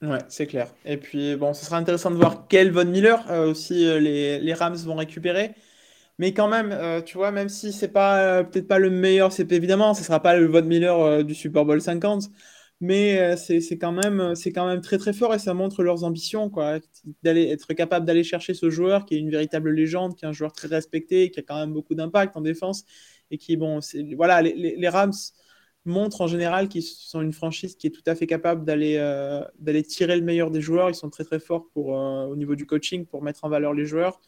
Ouais, 0.00 0.18
c'est 0.28 0.46
clair. 0.46 0.68
Et 0.86 0.96
puis, 0.96 1.36
bon, 1.36 1.52
ce 1.52 1.66
sera 1.66 1.76
intéressant 1.76 2.10
de 2.10 2.16
voir 2.16 2.46
quel 2.48 2.70
Von 2.70 2.86
Miller 2.86 3.22
euh, 3.30 3.50
aussi 3.50 3.86
euh, 3.86 4.00
les, 4.00 4.38
les, 4.38 4.54
Rams 4.54 4.76
vont 4.76 4.94
récupérer. 4.94 5.50
Mais 6.18 6.32
quand 6.32 6.48
même, 6.48 6.72
euh, 6.72 7.02
tu 7.02 7.18
vois, 7.18 7.32
même 7.32 7.50
si 7.50 7.74
c'est 7.74 7.88
pas 7.88 8.44
peut-être 8.44 8.66
pas 8.66 8.78
le 8.78 8.88
meilleur, 8.88 9.30
c'est 9.30 9.52
évidemment, 9.52 9.92
ce 9.92 10.04
sera 10.04 10.22
pas 10.22 10.36
le 10.38 10.46
Von 10.46 10.62
Miller 10.62 11.22
du 11.22 11.34
Super 11.34 11.66
Bowl 11.66 11.82
50, 11.82 12.30
mais 12.80 13.36
c'est 13.36 13.78
quand 13.78 13.92
même 13.92 14.32
quand 14.54 14.66
même 14.66 14.80
très 14.80 14.96
très 14.96 15.12
fort 15.12 15.34
et 15.34 15.38
ça 15.38 15.52
montre 15.54 15.82
leurs 15.82 16.04
ambitions 16.04 16.48
quoi, 16.50 16.78
d'aller 17.22 17.48
être 17.50 17.74
capable 17.74 18.06
d'aller 18.06 18.24
chercher 18.24 18.54
ce 18.54 18.70
joueur 18.70 19.04
qui 19.04 19.14
est 19.16 19.18
une 19.18 19.30
véritable 19.30 19.70
légende, 19.70 20.14
qui 20.16 20.24
est 20.24 20.28
un 20.28 20.32
joueur 20.32 20.52
très 20.52 20.68
respecté, 20.68 21.30
qui 21.30 21.40
a 21.40 21.42
quand 21.42 21.58
même 21.58 21.72
beaucoup 21.72 21.94
d'impact 21.94 22.36
en 22.36 22.40
défense 22.40 22.84
et 23.30 23.38
qui, 23.38 23.56
bon, 23.56 23.80
voilà, 24.16 24.42
les, 24.42 24.88
Rams 24.88 25.12
montrent 25.84 26.20
en 26.20 26.26
général 26.26 26.68
qu'ils 26.68 26.82
sont 26.82 27.20
une 27.20 27.32
franchise 27.32 27.76
qui 27.76 27.86
est 27.86 27.90
tout 27.90 28.02
à 28.06 28.14
fait 28.14 28.26
capable 28.26 28.64
d'aller 28.64 28.96
euh, 28.98 29.42
tirer 29.88 30.16
le 30.16 30.22
meilleur 30.22 30.50
des 30.50 30.60
joueurs. 30.60 30.90
Ils 30.90 30.94
sont 30.94 31.10
très 31.10 31.24
très 31.24 31.38
forts 31.38 31.68
pour, 31.72 31.98
euh, 31.98 32.26
au 32.26 32.36
niveau 32.36 32.54
du 32.54 32.66
coaching 32.66 33.06
pour 33.06 33.22
mettre 33.22 33.44
en 33.44 33.48
valeur 33.48 33.72
les 33.72 33.86
joueurs. 33.86 34.20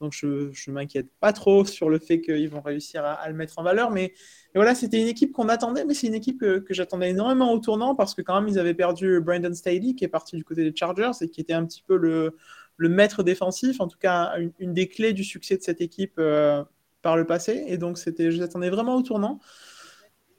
Donc 0.00 0.12
je 0.14 0.26
ne 0.26 0.72
m'inquiète 0.72 1.08
pas 1.20 1.32
trop 1.32 1.64
sur 1.66 1.88
le 1.88 1.98
fait 1.98 2.20
qu'ils 2.20 2.48
vont 2.48 2.60
réussir 2.60 3.04
à, 3.04 3.28
le 3.28 3.34
mettre 3.34 3.58
en 3.58 3.62
valeur. 3.62 3.90
Mais 3.90 4.14
voilà, 4.54 4.74
c'était 4.74 5.00
une 5.00 5.08
équipe 5.08 5.32
qu'on 5.32 5.48
attendait, 5.48 5.84
mais 5.84 5.94
c'est 5.94 6.08
une 6.08 6.14
équipe 6.14 6.40
que, 6.40 6.58
que 6.58 6.74
j'attendais 6.74 7.10
énormément 7.10 7.52
au 7.52 7.58
tournant 7.58 7.94
parce 7.94 8.14
que 8.14 8.22
quand 8.22 8.40
même 8.40 8.48
ils 8.48 8.58
avaient 8.58 8.74
perdu 8.74 9.20
Brandon 9.20 9.54
Staley 9.54 9.94
qui 9.94 10.04
est 10.04 10.08
parti 10.08 10.36
du 10.36 10.44
côté 10.44 10.64
des 10.64 10.74
Chargers 10.74 11.12
et 11.20 11.28
qui 11.28 11.40
était 11.40 11.52
un 11.52 11.64
petit 11.64 11.82
peu 11.86 11.96
le, 11.96 12.36
le 12.76 12.88
maître 12.88 13.22
défensif, 13.22 13.80
en 13.80 13.88
tout 13.88 13.98
cas 13.98 14.34
une, 14.58 14.72
des 14.72 14.88
clés 14.88 15.12
du 15.12 15.24
succès 15.24 15.56
de 15.56 15.62
cette 15.62 15.80
équipe. 15.80 16.14
Euh, 16.18 16.64
par 17.02 17.16
le 17.16 17.26
passé. 17.26 17.64
Et 17.66 17.76
donc, 17.76 17.98
c'était, 17.98 18.30
j'attendais 18.30 18.70
vraiment 18.70 18.96
au 18.96 19.02
tournant. 19.02 19.40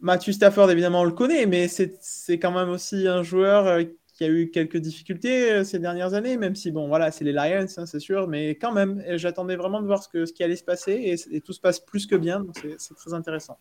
Matthew 0.04 0.32
Stafford, 0.32 0.70
évidemment, 0.70 1.02
on 1.02 1.06
le 1.06 1.12
connaît, 1.12 1.46
mais 1.46 1.70
c'est 1.70 2.40
quand 2.40 2.52
même 2.52 2.70
aussi 2.70 3.08
un 3.08 3.24
joueur 3.24 3.68
euh, 3.68 3.84
qui 4.14 4.26
a 4.26 4.28
eu 4.28 4.50
quelques 4.52 4.78
difficultés 4.78 5.52
euh, 5.52 5.64
ces 5.64 5.80
dernières 5.80 6.14
années, 6.14 6.36
même 6.36 6.56
si, 6.56 6.72
bon, 6.72 6.90
voilà, 6.90 7.10
c'est 7.10 7.24
les 7.24 7.32
Lions, 7.32 7.66
hein, 7.78 7.86
c'est 7.86 8.02
sûr, 8.02 8.28
mais 8.28 8.50
quand 8.56 8.74
même, 8.74 9.02
j'attendais 9.16 9.56
vraiment 9.56 9.82
de 9.82 9.88
voir 9.88 10.04
ce, 10.04 10.10
que, 10.10 10.26
ce 10.26 10.34
qui 10.34 10.44
allait 10.44 10.58
se 10.58 10.64
passer 10.66 11.18
et, 11.32 11.40
tout 11.40 11.54
se 11.54 11.62
passe 11.62 11.80
plus 11.80 12.06
que 12.06 12.18
bien, 12.18 12.42
donc 12.42 12.54
c'est 12.78 12.96
très 12.96 13.14
intéressant. 13.14 13.58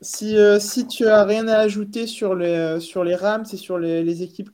Si, 0.00 0.38
euh, 0.38 0.58
si 0.58 0.86
tu 0.86 1.06
as 1.06 1.24
rien 1.24 1.46
à 1.46 1.58
ajouter 1.58 2.06
sur 2.06 2.34
les, 2.34 2.80
sur 2.80 3.04
les 3.04 3.14
Rams 3.14 3.44
et 3.52 3.58
sur 3.58 3.78
les, 3.78 4.02
les 4.02 4.22
équipes 4.22 4.50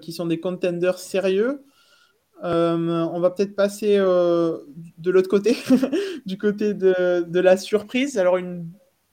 qui 0.00 0.12
sont 0.12 0.26
des 0.26 0.38
contenders 0.38 1.00
sérieux, 1.00 1.64
euh, 2.42 3.06
on 3.12 3.20
va 3.20 3.30
peut-être 3.30 3.54
passer 3.54 3.96
euh, 3.98 4.58
de 4.98 5.10
l'autre 5.10 5.28
côté, 5.28 5.56
du 6.26 6.38
côté 6.38 6.74
de, 6.74 7.40
la 7.40 7.56
surprise. 7.56 8.18
Alors, 8.18 8.38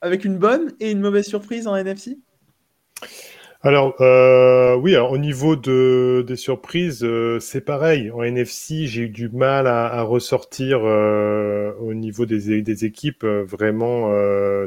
avec 0.02 0.26
une 0.26 0.38
bonne 0.38 0.74
et 0.80 0.92
une 0.92 1.02
mauvaise 1.02 1.26
surprise 1.26 1.68
en 1.68 1.76
NFC 1.76 2.20
alors 3.68 3.96
euh, 4.02 4.76
oui, 4.76 4.96
au 4.96 5.18
niveau 5.18 5.56
de, 5.56 6.24
des 6.26 6.36
surprises, 6.36 7.06
c'est 7.40 7.62
pareil. 7.62 8.12
En 8.12 8.24
NFC, 8.24 8.88
j'ai 8.88 9.04
eu 9.04 9.10
du 9.10 9.30
mal 9.30 9.68
à, 9.68 10.02
ressortir 10.02 10.82
au 10.82 11.94
niveau 11.94 12.26
des, 12.26 12.62
des 12.62 12.86
équipes. 12.86 13.26
vraiment, 13.26 14.12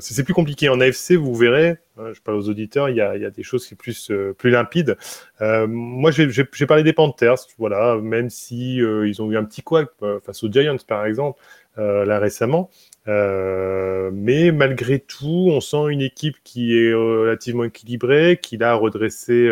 c'est 0.00 0.24
plus 0.24 0.34
compliqué. 0.34 0.68
En 0.68 0.80
AFC, 0.80 1.12
vous 1.12 1.34
verrez, 1.34 1.78
je 2.12 2.20
parle 2.20 2.38
aux 2.38 2.48
auditeurs, 2.48 2.88
il 2.88 2.96
y 2.96 3.00
a, 3.00 3.16
y 3.16 3.24
a 3.24 3.30
des 3.30 3.42
choses 3.42 3.64
qui 3.64 3.70
sont 3.70 3.76
plus, 3.76 4.10
euh, 4.10 4.32
plus 4.32 4.50
limpides. 4.50 4.96
Euh, 5.40 5.66
moi, 5.66 6.10
j'ai 6.10 6.66
parlé 6.66 6.82
des 6.82 6.92
Panthers, 6.92 7.38
voilà, 7.58 7.96
même 7.96 8.30
si 8.30 8.80
euh, 8.80 9.08
ils 9.08 9.20
ont 9.22 9.30
eu 9.30 9.36
un 9.36 9.44
petit 9.44 9.62
couac 9.62 9.88
face 10.24 10.42
aux 10.42 10.50
Giants, 10.50 10.76
par 10.86 11.06
exemple, 11.06 11.40
là 11.76 12.18
récemment. 12.18 12.70
Mais 13.06 14.52
malgré 14.52 14.98
tout, 14.98 15.48
on 15.50 15.60
sent 15.60 15.88
une 15.90 16.00
équipe 16.00 16.36
qui 16.44 16.76
est 16.78 16.92
relativement 16.94 17.64
équilibrée, 17.64 18.38
qui 18.40 18.62
a 18.62 18.74
redressé 18.74 19.50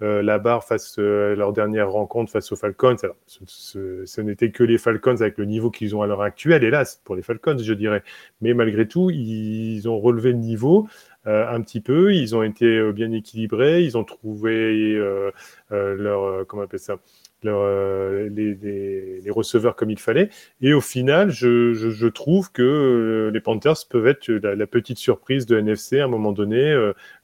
la 0.00 0.38
barre 0.38 0.64
face 0.64 0.98
à 0.98 1.34
leur 1.34 1.52
dernière 1.52 1.90
rencontre 1.90 2.30
face 2.30 2.52
aux 2.52 2.56
Falcons. 2.56 2.96
Alors, 3.02 3.16
ce, 3.26 4.04
ce 4.04 4.20
n'était 4.20 4.50
que 4.50 4.64
les 4.64 4.78
Falcons 4.78 5.20
avec 5.20 5.38
le 5.38 5.44
niveau 5.44 5.70
qu'ils 5.70 5.96
ont 5.96 6.02
à 6.02 6.06
l'heure 6.06 6.22
actuelle, 6.22 6.64
hélas, 6.64 7.00
pour 7.04 7.16
les 7.16 7.22
Falcons, 7.22 7.58
je 7.58 7.74
dirais. 7.74 8.02
Mais 8.40 8.54
malgré 8.54 8.86
tout, 8.86 9.10
ils 9.10 9.88
ont 9.88 9.98
relevé 9.98 10.32
le 10.32 10.38
niveau. 10.38 10.88
Euh, 11.26 11.48
un 11.48 11.62
petit 11.62 11.80
peu. 11.80 12.14
Ils 12.14 12.36
ont 12.36 12.42
été 12.42 12.66
euh, 12.66 12.92
bien 12.92 13.10
équilibrés. 13.12 13.82
Ils 13.82 13.96
ont 13.96 14.04
trouvé 14.04 14.94
euh, 14.94 15.30
leur 15.70 16.46
comment 16.46 16.62
on 16.62 16.64
appelle 16.66 16.80
ça? 16.80 16.98
Leur, 17.44 17.64
les, 18.30 19.30
receveurs 19.30 19.76
comme 19.76 19.90
il 19.90 19.98
fallait. 19.98 20.30
Et 20.60 20.74
au 20.74 20.80
final, 20.80 21.30
je, 21.30 22.06
trouve 22.08 22.52
que 22.52 23.30
les 23.32 23.40
Panthers 23.40 23.76
peuvent 23.88 24.06
être 24.06 24.28
la, 24.30 24.66
petite 24.66 24.98
surprise 24.98 25.46
de 25.46 25.58
NFC 25.58 26.00
à 26.00 26.04
un 26.04 26.08
moment 26.08 26.32
donné, 26.32 26.74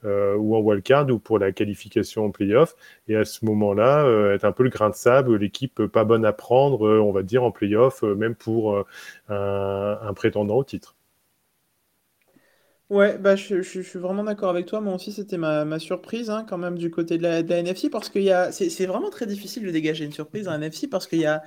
euh, 0.04 0.36
ou 0.36 0.56
en 0.56 0.60
wildcard, 0.60 1.08
ou 1.10 1.18
pour 1.18 1.38
la 1.38 1.52
qualification 1.52 2.26
en 2.26 2.30
playoff. 2.30 2.74
Et 3.08 3.16
à 3.16 3.24
ce 3.24 3.44
moment-là, 3.44 4.04
euh, 4.04 4.34
être 4.34 4.44
un 4.44 4.52
peu 4.52 4.62
le 4.62 4.70
grain 4.70 4.90
de 4.90 4.94
sable, 4.94 5.36
l'équipe 5.36 5.86
pas 5.86 6.04
bonne 6.04 6.24
à 6.24 6.32
prendre, 6.32 6.88
on 7.00 7.12
va 7.12 7.22
dire, 7.22 7.44
en 7.44 7.50
playoff, 7.50 8.02
même 8.02 8.34
pour 8.34 8.84
un 9.28 10.14
prétendant 10.14 10.56
au 10.56 10.64
titre. 10.64 10.96
Ouais, 12.90 13.18
bah, 13.18 13.36
je, 13.36 13.62
suis 13.62 13.82
vraiment 14.00 14.24
d'accord 14.24 14.50
avec 14.50 14.66
toi. 14.66 14.80
Moi 14.80 14.94
aussi, 14.94 15.12
c'était 15.12 15.38
ma, 15.38 15.78
surprise 15.78 16.28
hein, 16.28 16.44
quand 16.48 16.58
même 16.58 16.76
du 16.76 16.90
côté 16.90 17.18
de 17.18 17.22
la, 17.22 17.38
NFC 17.38 17.88
parce 17.88 18.08
qu'il 18.08 18.22
y 18.24 18.32
a, 18.32 18.50
c'est 18.50 18.86
vraiment 18.86 19.10
très 19.10 19.26
difficile 19.26 19.64
de 19.64 19.70
dégager 19.70 20.04
une 20.04 20.12
surprise 20.12 20.48
en 20.48 20.54
NFC 20.54 20.88
parce 20.88 21.06
qu'il 21.06 21.20
y 21.20 21.26
a, 21.26 21.40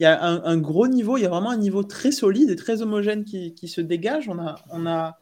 y 0.00 0.06
a 0.06 0.22
un, 0.24 0.42
un 0.44 0.56
gros 0.56 0.88
niveau, 0.88 1.18
il 1.18 1.22
y 1.22 1.26
a 1.26 1.28
vraiment 1.28 1.50
un 1.50 1.58
niveau 1.58 1.84
très 1.84 2.12
solide 2.12 2.48
et 2.48 2.56
très 2.56 2.80
homogène 2.80 3.24
qui, 3.24 3.68
se 3.68 3.82
dégage. 3.82 4.30
On 4.30 4.38
a, 4.38 4.54
on 4.70 4.86
a 4.86 5.18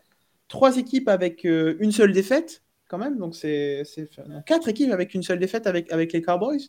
trois 0.49 0.77
équipes 0.77 1.09
avec 1.09 1.45
euh, 1.45 1.77
une 1.81 1.93
seule 1.93 2.12
défaite 2.12 2.62
quand 2.89 2.99
même, 2.99 3.18
donc 3.18 3.35
c'est 3.35 3.83
c'est- 3.85 4.11
quatre 4.47 4.68
équipes 4.68 4.93
avec 4.93 5.14
une 5.14 5.22
seule 5.25 5.41
défaite 5.41 5.66
avec, 5.66 5.91
avec 5.93 6.12
les 6.12 6.22
Cowboys. 6.22 6.68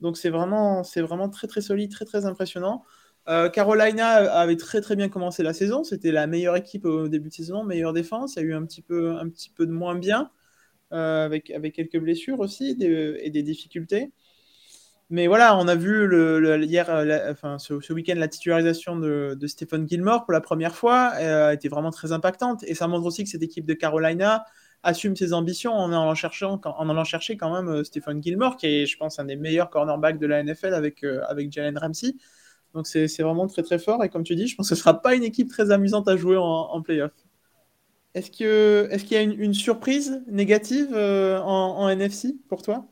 Donc 0.00 0.16
c'est 0.16 0.30
vraiment, 0.30 0.84
c'est 0.84 1.00
vraiment 1.00 1.28
très 1.30 1.48
très 1.48 1.60
solide, 1.62 1.90
très 1.90 2.04
très 2.04 2.26
impressionnant. 2.26 2.84
Euh, 3.28 3.48
Carolina 3.48 4.08
avait 4.08 4.56
très 4.56 4.80
très 4.80 4.94
bien 4.94 5.08
commencé 5.08 5.42
la 5.42 5.52
saison. 5.52 5.82
C'était 5.84 6.12
la 6.12 6.26
meilleure 6.26 6.56
équipe 6.56 6.84
au 6.84 7.08
début 7.08 7.28
de 7.28 7.34
saison, 7.34 7.64
meilleure 7.64 7.92
défense. 7.92 8.36
Il 8.36 8.42
y 8.42 8.42
a 8.42 8.48
eu 8.48 8.54
un 8.54 8.64
petit 8.64 8.82
peu, 8.82 9.16
un 9.16 9.28
petit 9.28 9.50
peu 9.50 9.66
de 9.66 9.72
moins 9.72 9.96
bien, 9.96 10.30
euh, 10.92 11.24
avec, 11.24 11.50
avec 11.50 11.74
quelques 11.74 11.98
blessures 11.98 12.40
aussi 12.40 12.76
et 12.80 13.30
des 13.30 13.42
difficultés. 13.42 14.12
Mais 15.08 15.28
voilà, 15.28 15.56
on 15.56 15.68
a 15.68 15.76
vu 15.76 16.08
hier, 16.64 16.88
enfin, 17.30 17.58
ce, 17.58 17.92
week-end 17.92 18.14
la 18.16 18.26
titularisation 18.28 18.96
de, 18.96 19.36
de, 19.38 19.46
Stephen 19.46 19.88
Gilmore 19.88 20.24
pour 20.24 20.32
la 20.32 20.40
première 20.40 20.74
fois 20.74 21.12
euh, 21.20 21.52
été 21.52 21.68
vraiment 21.68 21.90
très 21.90 22.10
impactante. 22.12 22.64
Et 22.64 22.74
ça 22.74 22.88
montre 22.88 23.06
aussi 23.06 23.22
que 23.22 23.30
cette 23.30 23.42
équipe 23.42 23.66
de 23.66 23.74
Carolina 23.74 24.44
assume 24.82 25.14
ses 25.16 25.32
ambitions 25.32 25.72
en 25.72 25.92
allant 25.92 26.14
chercher, 26.14 26.46
en 26.46 26.88
allant 26.88 27.04
chercher 27.04 27.36
quand 27.36 27.52
même 27.52 27.84
Stephen 27.84 28.22
Gilmore, 28.22 28.56
qui 28.56 28.66
est, 28.66 28.86
je 28.86 28.96
pense, 28.96 29.18
un 29.18 29.24
des 29.24 29.36
meilleurs 29.36 29.70
cornerbacks 29.70 30.18
de 30.18 30.26
la 30.26 30.42
NFL 30.42 30.74
avec, 30.74 31.04
avec 31.04 31.52
Jalen 31.52 31.78
Ramsey. 31.78 32.14
Donc 32.76 32.86
c'est 32.86 33.06
vraiment 33.22 33.46
très 33.46 33.62
très 33.62 33.78
fort. 33.78 34.04
Et 34.04 34.10
comme 34.10 34.22
tu 34.22 34.36
dis, 34.36 34.46
je 34.46 34.54
pense 34.54 34.68
que 34.68 34.74
ce 34.74 34.78
ne 34.78 34.82
sera 34.82 35.00
pas 35.00 35.14
une 35.14 35.24
équipe 35.24 35.48
très 35.48 35.70
amusante 35.70 36.06
à 36.08 36.16
jouer 36.16 36.36
en, 36.36 36.44
en 36.44 36.82
playoff. 36.82 37.10
Est-ce 38.14 38.30
qu'il 38.30 38.46
est 38.46 39.04
qu'il 39.04 39.12
y 39.12 39.16
a 39.16 39.22
une, 39.22 39.54
surprise 39.54 40.22
négative 40.26 40.88
euh, 40.92 41.38
en, 41.40 41.88
NFC 41.88 42.34
pour 42.48 42.62
toi? 42.62 42.86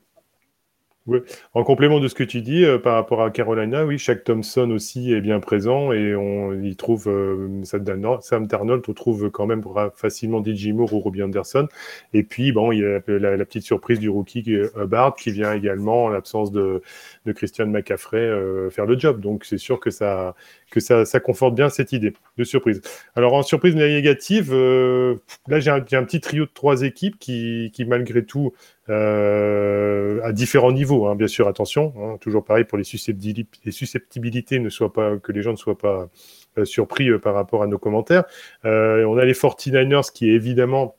En 1.53 1.65
complément 1.65 2.01
de 2.01 2.09
ce 2.09 2.15
que 2.15 2.25
tu 2.25 2.41
dis 2.41 2.65
euh, 2.65 2.79
par 2.79 2.95
rapport 2.95 3.23
à 3.23 3.31
Carolina, 3.31 3.85
oui, 3.85 3.99
Shaq 3.99 4.25
Thompson 4.25 4.71
aussi 4.71 5.13
est 5.13 5.21
bien 5.21 5.39
présent 5.39 5.93
et 5.93 6.17
on 6.17 6.63
y 6.63 6.77
trouve 6.77 7.09
euh, 7.09 7.63
Sam 7.63 8.47
Darnold, 8.47 8.83
on 8.89 8.93
trouve 8.95 9.31
quand 9.31 9.47
même 9.47 9.63
facilement 9.95 10.43
DJ 10.43 10.69
Moore 10.69 10.95
ou 10.95 11.01
Robbie 11.01 11.23
Anderson. 11.23 11.69
Et 12.15 12.23
puis, 12.23 12.53
bon, 12.53 12.73
il 12.73 12.81
y 12.81 12.85
a 12.85 13.01
la, 13.19 13.45
petite 13.45 13.65
surprise 13.65 13.99
du 13.99 14.09
rookie 14.09 14.45
euh, 14.49 14.87
Bard 14.87 15.15
qui 15.15 15.31
vient 15.31 15.53
également, 15.53 16.05
en 16.05 16.09
l'absence 16.09 16.51
de, 16.53 16.81
de 17.27 17.33
Christian 17.33 17.67
McCaffrey, 17.67 18.31
faire 18.71 18.87
le 18.87 18.99
job. 18.99 19.21
Donc, 19.21 19.45
c'est 19.45 19.59
sûr 19.59 19.81
que 19.81 19.91
ça, 19.91 20.35
que 20.71 20.81
ça, 20.81 21.05
ça, 21.05 21.21
conforte 21.21 21.55
bien 21.55 21.69
cette 21.69 21.93
idée 21.93 22.13
de 22.37 22.45
surprise. 22.45 22.81
Alors, 23.17 23.35
en 23.35 23.43
surprise 23.43 23.75
négative, 23.75 24.53
là, 24.53 25.61
j'ai 25.61 25.71
un, 25.71 25.81
petit 25.81 26.21
trio 26.21 26.45
de 26.45 26.51
trois 26.53 26.83
équipes 26.83 27.19
qui, 27.19 27.71
qui 27.73 27.85
malgré 27.85 28.25
tout, 28.25 28.53
euh, 28.91 30.21
à 30.23 30.33
différents 30.33 30.73
niveaux, 30.73 31.07
hein, 31.07 31.17
bien 31.17 31.27
sûr, 31.27 31.49
attention, 31.49 31.95
hein, 31.97 32.19
toujours 32.21 32.45
pareil 32.45 32.65
pour 32.65 32.77
les 32.77 32.85
susceptibilités, 32.85 34.59
ne 34.59 34.69
soient 34.69 34.93
pas, 34.93 35.17
que 35.17 35.33
les 35.33 35.41
gens 35.41 35.53
ne 35.53 35.57
soient 35.57 35.79
pas 35.79 36.11
euh, 36.59 36.67
surpris 36.67 37.09
euh, 37.09 37.19
par 37.19 37.33
rapport 37.33 37.63
à 37.63 37.67
nos 37.67 37.79
commentaires. 37.79 38.25
on 38.63 39.17
a 39.17 39.25
les 39.25 39.33
49ers 39.33 40.13
qui 40.13 40.29
évidemment 40.31 40.97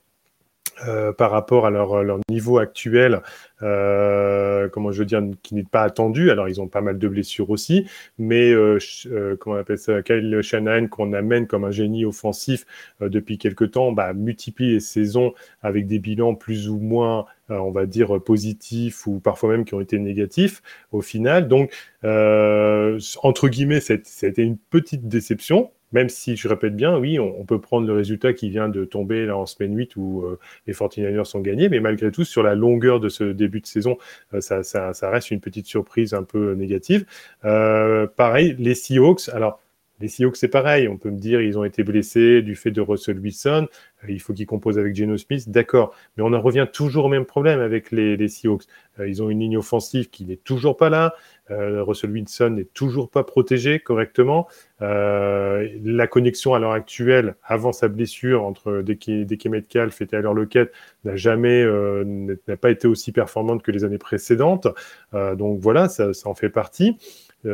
euh, 0.87 1.13
par 1.13 1.31
rapport 1.31 1.65
à 1.65 1.69
leur, 1.69 2.19
niveau 2.29 2.57
actuel, 2.57 3.21
euh, 3.63 4.67
comment 4.69 4.91
je 4.91 4.99
veux 4.99 5.05
dire, 5.05 5.23
qui 5.41 5.55
n'est 5.55 5.63
pas 5.63 5.83
attendu. 5.83 6.31
Alors, 6.31 6.49
ils 6.49 6.59
ont 6.59 6.67
pas 6.67 6.81
mal 6.81 6.97
de 6.99 7.07
blessures 7.07 7.49
aussi, 7.49 7.87
mais 8.17 8.51
euh, 8.51 8.77
euh 9.07 9.37
comment 9.37 9.55
on 9.55 9.59
appelle 9.59 9.77
ça, 9.77 10.01
Kyle 10.01 10.41
Shanahan, 10.41 10.87
qu'on 10.87 11.13
amène 11.13 11.47
comme 11.47 11.63
un 11.63 11.71
génie 11.71 12.03
offensif 12.05 12.65
euh, 13.01 13.09
depuis 13.09 13.37
quelque 13.37 13.63
temps, 13.63 13.91
bah, 13.93 14.13
multiplie 14.13 14.73
les 14.73 14.79
saisons 14.81 15.33
avec 15.61 15.87
des 15.87 15.99
bilans 15.99 16.35
plus 16.35 16.69
ou 16.69 16.77
moins, 16.79 17.25
on 17.49 17.71
va 17.71 17.85
dire, 17.85 18.21
positifs 18.21 19.07
ou 19.07 19.19
parfois 19.19 19.51
même 19.51 19.65
qui 19.65 19.75
ont 19.75 19.81
été 19.81 19.99
négatifs 19.99 20.61
au 20.91 21.01
final. 21.01 21.47
Donc, 21.47 21.71
entre 22.03 23.47
guillemets, 23.49 23.79
ça 23.79 23.93
a 23.93 24.27
été 24.27 24.43
une 24.43 24.57
petite 24.57 25.07
déception, 25.07 25.71
même 25.91 26.09
si 26.09 26.35
je 26.35 26.47
répète 26.47 26.75
bien, 26.75 26.97
oui, 26.97 27.19
on, 27.19 27.45
peut 27.45 27.59
prendre 27.59 27.87
le 27.87 27.93
résultat 27.93 28.33
qui 28.33 28.49
vient 28.49 28.69
de 28.69 28.85
tomber 28.85 29.25
là 29.25 29.37
en 29.37 29.45
semaine 29.45 29.75
8 29.75 29.95
où 29.95 30.23
euh, 30.23 30.39
les 30.67 30.73
49ers 30.73 31.25
sont 31.25 31.39
gagnés, 31.39 31.69
mais 31.69 31.79
malgré 31.79 32.11
tout, 32.11 32.23
sur 32.23 32.43
la 32.43 32.55
longueur 32.55 32.99
de 32.99 33.09
ce 33.09 33.23
début 33.23 33.61
de 33.61 33.67
saison, 33.67 33.97
euh, 34.33 34.41
ça, 34.41 35.09
reste 35.09 35.31
une 35.31 35.39
petite 35.39 35.67
surprise 35.67 36.13
un 36.13 36.23
peu 36.23 36.53
négative. 36.53 37.05
Euh, 37.45 38.07
pareil, 38.07 38.55
les 38.59 38.75
Seahawks, 38.75 39.29
alors 39.29 39.61
les 40.01 40.09
Seahawks, 40.09 40.35
c'est 40.35 40.49
pareil. 40.49 40.89
On 40.89 40.97
peut 40.97 41.09
me 41.09 41.19
dire 41.19 41.39
ils 41.41 41.57
ont 41.57 41.63
été 41.63 41.83
blessés 41.83 42.41
du 42.41 42.55
fait 42.55 42.71
de 42.71 42.81
Russell 42.81 43.17
Wilson. 43.19 43.67
il 44.09 44.19
faut 44.19 44.33
qu'ils 44.33 44.45
composent 44.45 44.77
avec 44.77 44.93
Geno 44.95 45.15
Smith. 45.15 45.49
D'accord. 45.49 45.95
Mais 46.17 46.23
on 46.23 46.33
en 46.33 46.41
revient 46.41 46.67
toujours 46.71 47.05
au 47.05 47.09
même 47.09 47.25
problème 47.25 47.61
avec 47.61 47.91
les, 47.91 48.17
les 48.17 48.27
Seahawks. 48.27 48.63
ils 48.99 49.23
ont 49.23 49.29
une 49.29 49.39
ligne 49.39 49.57
offensive 49.57 50.09
qui 50.09 50.25
n'est 50.25 50.35
toujours 50.35 50.75
pas 50.75 50.89
là. 50.89 51.15
Euh, 51.51 51.83
Russell 51.83 52.11
Wilson 52.11 52.51
n'est 52.51 52.65
toujours 52.65 53.09
pas 53.09 53.23
protégé 53.23 53.79
correctement. 53.79 54.47
Euh, 54.81 55.67
la 55.83 56.07
connexion 56.07 56.53
à 56.53 56.59
l'heure 56.59 56.71
actuelle, 56.71 57.35
avant 57.43 57.71
sa 57.71 57.87
blessure 57.87 58.43
entre 58.43 58.81
Deke 58.81 59.45
Metcalf 59.45 60.01
et 60.01 60.07
Taylor 60.07 60.33
Lockett, 60.33 60.71
n'a 61.03 61.15
jamais 61.15 61.61
euh, 61.61 62.35
n'a 62.47 62.57
pas 62.57 62.71
été 62.71 62.87
aussi 62.87 63.11
performante 63.11 63.61
que 63.61 63.71
les 63.71 63.83
années 63.83 63.97
précédentes. 63.97 64.67
donc 65.13 65.59
voilà, 65.59 65.89
ça, 65.89 66.13
ça, 66.13 66.29
en 66.29 66.35
fait 66.35 66.49
partie, 66.49 66.97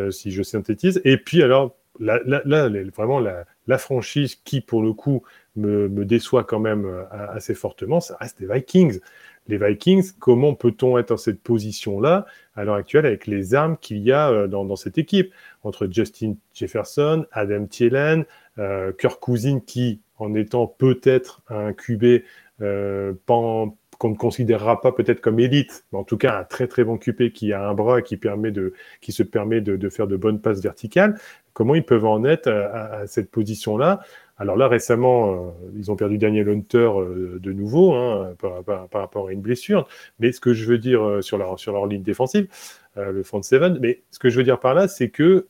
si 0.09 0.31
je 0.31 0.43
synthétise. 0.43 1.01
Et 1.03 1.17
puis 1.17 1.43
alors, 1.43 1.75
là, 1.99 2.19
là, 2.25 2.69
vraiment 2.95 3.19
la, 3.19 3.45
la, 3.67 3.77
franchise 3.77 4.35
qui, 4.35 4.61
pour 4.61 4.81
le 4.81 4.93
coup, 4.93 5.23
me, 5.55 5.89
me 5.89 6.05
déçoit 6.05 6.43
quand 6.43 6.59
même 6.59 6.87
assez 7.11 7.53
fortement, 7.53 7.99
ça 7.99 8.17
reste 8.19 8.39
les 8.39 8.47
Vikings 8.47 8.99
les 9.47 9.57
Vikings, 9.57 10.11
comment 10.19 10.53
peut-on 10.53 10.97
être 10.97 11.09
dans 11.09 11.17
cette 11.17 11.41
position-là 11.41 12.25
à 12.55 12.63
l'heure 12.63 12.75
actuelle 12.75 13.05
avec 13.05 13.27
les 13.27 13.53
armes 13.55 13.77
qu'il 13.77 13.99
y 13.99 14.11
a 14.11 14.29
euh, 14.29 14.47
dans, 14.47 14.75
cette 14.75 14.97
équipe? 14.97 15.33
Entre 15.63 15.87
Justin 15.91 16.35
Jefferson, 16.53 17.25
Adam 17.31 17.65
Thielen, 17.65 18.25
euh, 18.59 18.91
Kirk 18.93 19.19
Cousin 19.19 19.59
qui, 19.59 19.99
en 20.17 20.35
étant 20.35 20.67
peut-être 20.67 21.41
un 21.49 21.73
QB 21.73 22.23
euh, 22.61 23.13
qu'on 24.01 24.09
ne 24.09 24.15
considérera 24.15 24.81
pas 24.81 24.91
peut-être 24.91 25.21
comme 25.21 25.39
élite, 25.39 25.85
mais 25.91 25.99
en 25.99 26.03
tout 26.03 26.17
cas 26.17 26.39
un 26.39 26.43
très 26.43 26.67
très 26.67 26.83
bon 26.83 26.97
QB 26.97 27.29
qui 27.33 27.53
a 27.53 27.69
un 27.69 27.75
bras 27.75 28.01
qui 28.01 28.19
qui 28.99 29.11
se 29.11 29.21
permet 29.21 29.61
de, 29.61 29.89
faire 29.89 30.07
de 30.07 30.15
bonnes 30.15 30.41
passes 30.41 30.59
verticales. 30.59 31.19
Comment 31.53 31.75
ils 31.75 31.85
peuvent 31.85 32.05
en 32.05 32.23
être 32.23 32.47
à 32.47 33.05
cette 33.05 33.29
position-là? 33.29 34.01
Alors 34.39 34.57
là, 34.57 34.67
récemment, 34.67 35.31
euh, 35.31 35.69
ils 35.77 35.91
ont 35.91 35.95
perdu 35.95 36.17
Daniel 36.17 36.49
Hunter 36.49 36.89
euh, 36.95 37.37
de 37.39 37.51
nouveau 37.51 37.93
hein, 37.93 38.33
par, 38.39 38.89
rapport 38.91 39.27
à 39.27 39.33
une 39.33 39.41
blessure. 39.41 39.87
Mais 40.19 40.31
ce 40.31 40.39
que 40.39 40.51
je 40.51 40.65
veux 40.65 40.79
dire 40.79 41.03
euh, 41.03 41.21
sur, 41.21 41.37
leur, 41.37 41.59
sur 41.59 41.71
leur 41.71 41.85
ligne 41.85 42.01
défensive, 42.01 42.47
le 42.95 43.21
front 43.21 43.43
seven, 43.43 43.77
mais 43.79 44.01
ce 44.09 44.17
que 44.17 44.29
je 44.29 44.37
veux 44.37 44.43
dire 44.43 44.59
par 44.59 44.73
là, 44.73 44.87
c'est 44.87 45.09
que 45.09 45.45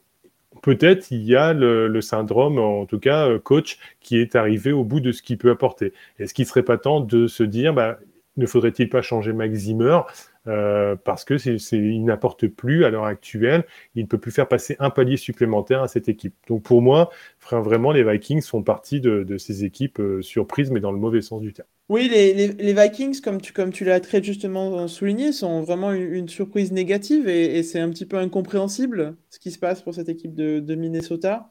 peut-être 0.61 1.09
il 1.09 1.23
y 1.23 1.37
a 1.37 1.53
le, 1.53 2.01
syndrome, 2.01 2.59
en 2.59 2.85
tout 2.85 2.99
cas 2.99 3.39
coach, 3.39 3.79
qui 4.01 4.17
est 4.17 4.35
arrivé 4.35 4.73
au 4.73 4.83
bout 4.83 4.99
de 4.99 5.13
ce 5.13 5.21
qu'il 5.21 5.37
peut 5.37 5.51
apporter. 5.51 5.93
Est-ce 6.19 6.33
qu'il 6.33 6.43
ne 6.43 6.49
serait 6.49 6.63
pas 6.63 6.77
temps 6.77 6.99
de 6.99 7.27
se 7.27 7.43
dire, 7.43 7.73
bah, 7.73 7.97
ne 8.37 8.45
faudrait-il 8.45 8.89
pas 8.89 9.01
changer 9.01 9.33
Max 9.33 9.53
Zimmer 9.59 9.99
euh, 10.47 10.95
parce 10.95 11.23
que 11.23 11.35
il 11.75 12.03
n'apporte 12.03 12.47
plus 12.47 12.85
à 12.85 12.89
l'heure 12.89 13.05
actuelle, 13.05 13.65
il 13.93 14.03
ne 14.03 14.07
peut 14.07 14.17
plus 14.17 14.31
faire 14.31 14.47
passer 14.47 14.75
un 14.79 14.89
palier 14.89 15.17
supplémentaire 15.17 15.83
à 15.83 15.87
cette 15.87 16.09
équipe. 16.09 16.33
Donc 16.47 16.63
pour 16.63 16.81
moi, 16.81 17.11
vraiment, 17.51 17.91
les 17.91 18.03
Vikings 18.03 18.41
font 18.41 18.63
partie 18.63 19.01
de, 19.01 19.37
ces 19.37 19.65
équipes 19.65 19.99
euh, 19.99 20.21
surprises, 20.21 20.71
mais 20.71 20.79
dans 20.79 20.91
le 20.91 20.97
mauvais 20.97 21.21
sens 21.21 21.41
du 21.41 21.53
terme. 21.53 21.67
Oui, 21.89 22.09
les, 22.09 22.73
Vikings, 22.73 23.19
comme 23.21 23.41
tu, 23.41 23.53
comme 23.53 23.71
tu 23.71 23.83
l'as 23.83 23.99
très 23.99 24.23
justement 24.23 24.87
souligné, 24.87 25.33
sont 25.33 25.61
vraiment 25.61 25.91
une, 25.91 26.29
surprise 26.29 26.71
négative 26.71 27.27
et, 27.27 27.61
c'est 27.63 27.79
un 27.79 27.89
petit 27.89 28.05
peu 28.05 28.17
incompréhensible 28.17 29.15
ce 29.29 29.39
qui 29.39 29.51
se 29.51 29.59
passe 29.59 29.81
pour 29.81 29.93
cette 29.93 30.07
équipe 30.07 30.33
de 30.33 30.75
Minnesota 30.75 31.49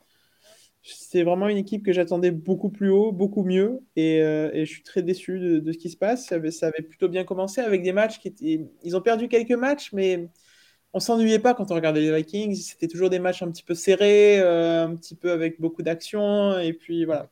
c'est 0.82 1.22
vraiment 1.24 1.48
une 1.48 1.58
équipe 1.58 1.84
que 1.84 1.92
j'attendais 1.92 2.30
beaucoup 2.30 2.70
plus 2.70 2.90
haut, 2.90 3.12
beaucoup 3.12 3.44
mieux, 3.44 3.80
et, 3.96 4.22
euh, 4.22 4.50
je 4.54 4.64
suis 4.64 4.82
très 4.82 5.02
déçu 5.02 5.38
de, 5.38 5.72
ce 5.72 5.78
qui 5.78 5.90
se 5.90 5.96
passe. 5.96 6.26
Ça 6.28 6.36
avait, 6.36 6.82
plutôt 6.82 7.08
bien 7.08 7.24
commencé 7.24 7.60
avec 7.60 7.82
des 7.82 7.92
matchs 7.92 8.18
qui 8.18 8.28
étaient. 8.28 8.66
Ils 8.82 8.96
ont 8.96 9.00
perdu 9.02 9.28
quelques 9.28 9.52
matchs, 9.52 9.92
mais 9.92 10.28
on 10.94 11.00
s'ennuyait 11.00 11.38
pas 11.38 11.54
quand 11.54 11.70
on 11.70 11.74
regardait 11.74 12.00
les 12.00 12.14
Vikings. 12.14 12.54
C'était 12.56 12.88
toujours 12.88 13.10
des 13.10 13.18
matchs 13.18 13.42
un 13.42 13.50
petit 13.50 13.62
peu 13.62 13.74
serrés, 13.74 14.40
euh, 14.40 14.86
un 14.86 14.96
petit 14.96 15.14
peu 15.14 15.30
avec 15.32 15.60
beaucoup 15.60 15.82
d'action, 15.82 16.58
et 16.58 16.72
puis 16.72 17.04
voilà. 17.04 17.30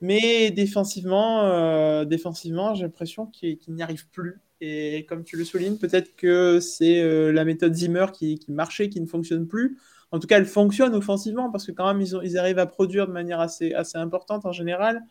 Mais 0.00 0.50
défensivement, 0.50 1.44
euh, 1.44 2.04
défensivement 2.04 2.74
j'ai 2.74 2.84
l'impression 2.84 3.26
qu'ils 3.26 3.58
n'y 3.68 3.82
arrivent 3.82 4.08
plus. 4.10 4.40
Et 4.60 5.06
comme 5.08 5.24
tu 5.24 5.36
le 5.36 5.44
soulignes, 5.44 5.78
peut-être 5.78 6.16
que 6.16 6.60
c'est 6.60 7.02
la 7.32 7.44
méthode 7.44 7.74
Zimmer 7.74 8.06
qui, 8.12 8.38
qui 8.38 8.52
marchait, 8.52 8.88
qui 8.88 9.00
ne 9.00 9.06
fonctionne 9.06 9.46
plus 9.46 9.78
en 10.10 10.18
tout 10.18 10.26
cas, 10.26 10.38
elle 10.38 10.46
fonctionne 10.46 10.94
offensivement 10.94 11.50
parce 11.50 11.66
que 11.66 11.72
quand 11.72 11.92
même, 11.92 12.00
ils, 12.00 12.38
arrivent 12.38 12.58
à 12.58 12.66
produire 12.66 13.06
de 13.06 13.12
manière 13.12 13.40
assez, 13.40 13.74
importante 13.94 14.46
en 14.46 14.52
général. 14.52 15.02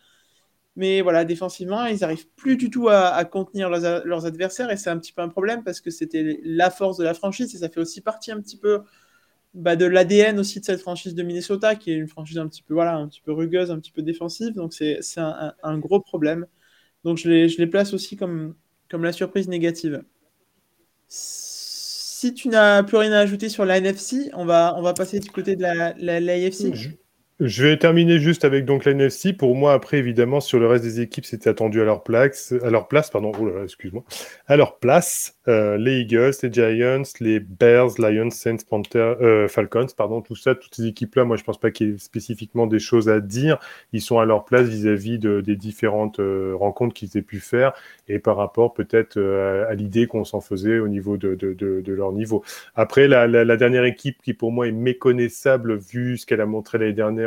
Mais 0.75 1.01
voilà, 1.01 1.25
défensivement, 1.25 1.85
ils 1.85 1.99
n'arrivent 1.99 2.27
plus 2.35 2.57
du 2.57 2.69
tout 2.69 2.89
à, 2.89 3.23
contenir 3.25 3.69
leurs, 3.69 4.25
adversaires 4.25 4.71
et 4.71 4.77
c'est 4.77 4.89
un 4.89 4.97
petit 4.99 5.13
peu 5.13 5.21
un 5.21 5.29
problème 5.29 5.63
parce 5.63 5.81
que 5.81 5.89
c'était 5.91 6.39
la 6.43 6.69
force 6.69 6.97
de 6.97 7.03
la 7.03 7.13
franchise 7.13 7.53
et 7.55 7.59
ça 7.59 7.69
fait 7.69 7.79
aussi 7.79 8.01
partie 8.01 8.31
un 8.31 8.39
petit 8.41 8.57
peu 8.57 8.81
bah, 9.55 9.75
de 9.75 9.85
l'ADN 9.85 10.39
aussi 10.39 10.59
de 10.59 10.65
cette 10.65 10.81
franchise 10.81 11.15
de 11.15 11.23
Minnesota 11.23 11.75
qui 11.75 11.91
est 11.91 11.95
une 11.95 12.07
franchise 12.07 12.37
un 12.37 12.47
petit 12.47 12.61
peu, 12.61 12.75
voilà, 12.75 12.95
un 12.97 13.07
petit 13.07 13.21
peu 13.21 13.31
rugueuse, 13.33 13.71
un 13.71 13.79
petit 13.79 13.91
peu 13.91 14.03
défensive. 14.03 14.53
Donc 14.53 14.73
c'est 14.73 14.99
un, 15.17 15.77
gros 15.79 15.99
problème. 15.99 16.47
Donc 17.03 17.17
je 17.17 17.29
les, 17.29 17.67
place 17.67 17.93
aussi 17.93 18.15
comme 18.15 18.55
la 18.91 19.11
surprise 19.13 19.47
négative 19.47 20.03
si 22.19 22.33
tu 22.33 22.47
n'as 22.47 22.81
plus 22.81 22.97
rien 22.97 23.11
à 23.11 23.19
ajouter 23.19 23.47
sur 23.47 23.63
la 23.63 23.77
NFC, 23.77 24.31
on 24.33 24.43
va, 24.43 24.73
on 24.75 24.81
va 24.81 24.93
passer 24.95 25.19
du 25.19 25.29
côté 25.29 25.55
de 25.55 25.61
la, 25.61 25.93
la, 25.97 26.19
je 27.39 27.63
vais 27.63 27.77
terminer 27.77 28.17
juste 28.17 28.45
avec 28.45 28.65
donc 28.65 28.83
la 28.85 28.93
NFC. 28.93 29.31
Pour 29.31 29.55
moi, 29.55 29.73
après, 29.73 29.97
évidemment, 29.97 30.39
sur 30.39 30.59
le 30.59 30.65
reste 30.65 30.83
des 30.83 31.01
équipes, 31.01 31.25
c'était 31.25 31.51
attendu 31.51 31.79
à 31.81 31.85
leur 31.85 32.03
place, 32.03 32.51
à 32.63 32.71
leur 32.71 32.87
place, 32.87 33.11
pardon. 33.11 33.31
Oh 33.39 33.45
là 33.45 33.63
excuse-moi. 33.63 34.03
À 34.47 34.57
leur 34.57 34.79
place, 34.79 35.37
euh, 35.47 35.77
les 35.77 35.99
Eagles, 35.99 36.31
les 36.41 36.51
Giants, 36.51 37.03
les 37.19 37.39
Bears, 37.39 37.91
Lions, 37.99 38.31
Saints, 38.31 38.57
Panthers, 38.67 39.17
euh, 39.21 39.47
Falcons, 39.47 39.85
pardon, 39.95 40.21
tout 40.21 40.35
ça, 40.35 40.55
toutes 40.55 40.73
ces 40.73 40.87
équipes-là, 40.87 41.25
moi, 41.25 41.37
je 41.37 41.43
pense 41.43 41.59
pas 41.59 41.69
qu'il 41.69 41.89
y 41.89 41.93
ait 41.93 41.97
spécifiquement 41.99 42.65
des 42.65 42.79
choses 42.79 43.07
à 43.07 43.19
dire. 43.19 43.59
Ils 43.93 44.01
sont 44.01 44.17
à 44.17 44.25
leur 44.25 44.43
place 44.43 44.67
vis-à-vis 44.67 45.19
de, 45.19 45.41
des 45.41 45.55
différentes 45.55 46.19
euh, 46.19 46.55
rencontres 46.55 46.95
qu'ils 46.95 47.17
aient 47.17 47.21
pu 47.21 47.39
faire 47.39 47.73
et 48.07 48.17
par 48.17 48.37
rapport 48.37 48.73
peut-être 48.73 49.19
à, 49.69 49.73
l'idée 49.75 50.07
qu'on 50.07 50.23
s'en 50.23 50.41
faisait 50.41 50.79
au 50.79 50.87
niveau 50.87 51.17
de, 51.17 51.35
de, 51.35 51.93
leur 51.93 52.13
niveau. 52.13 52.43
Après, 52.75 53.07
la, 53.07 53.27
la 53.27 53.57
dernière 53.57 53.83
équipe 53.83 54.21
qui 54.23 54.33
pour 54.33 54.51
moi 54.51 54.67
est 54.67 54.71
méconnaissable 54.71 55.77
vu 55.77 56.17
ce 56.17 56.25
qu'elle 56.25 56.41
a 56.41 56.45
montré 56.45 56.77
l'année 56.77 56.93
dernière 56.93 57.26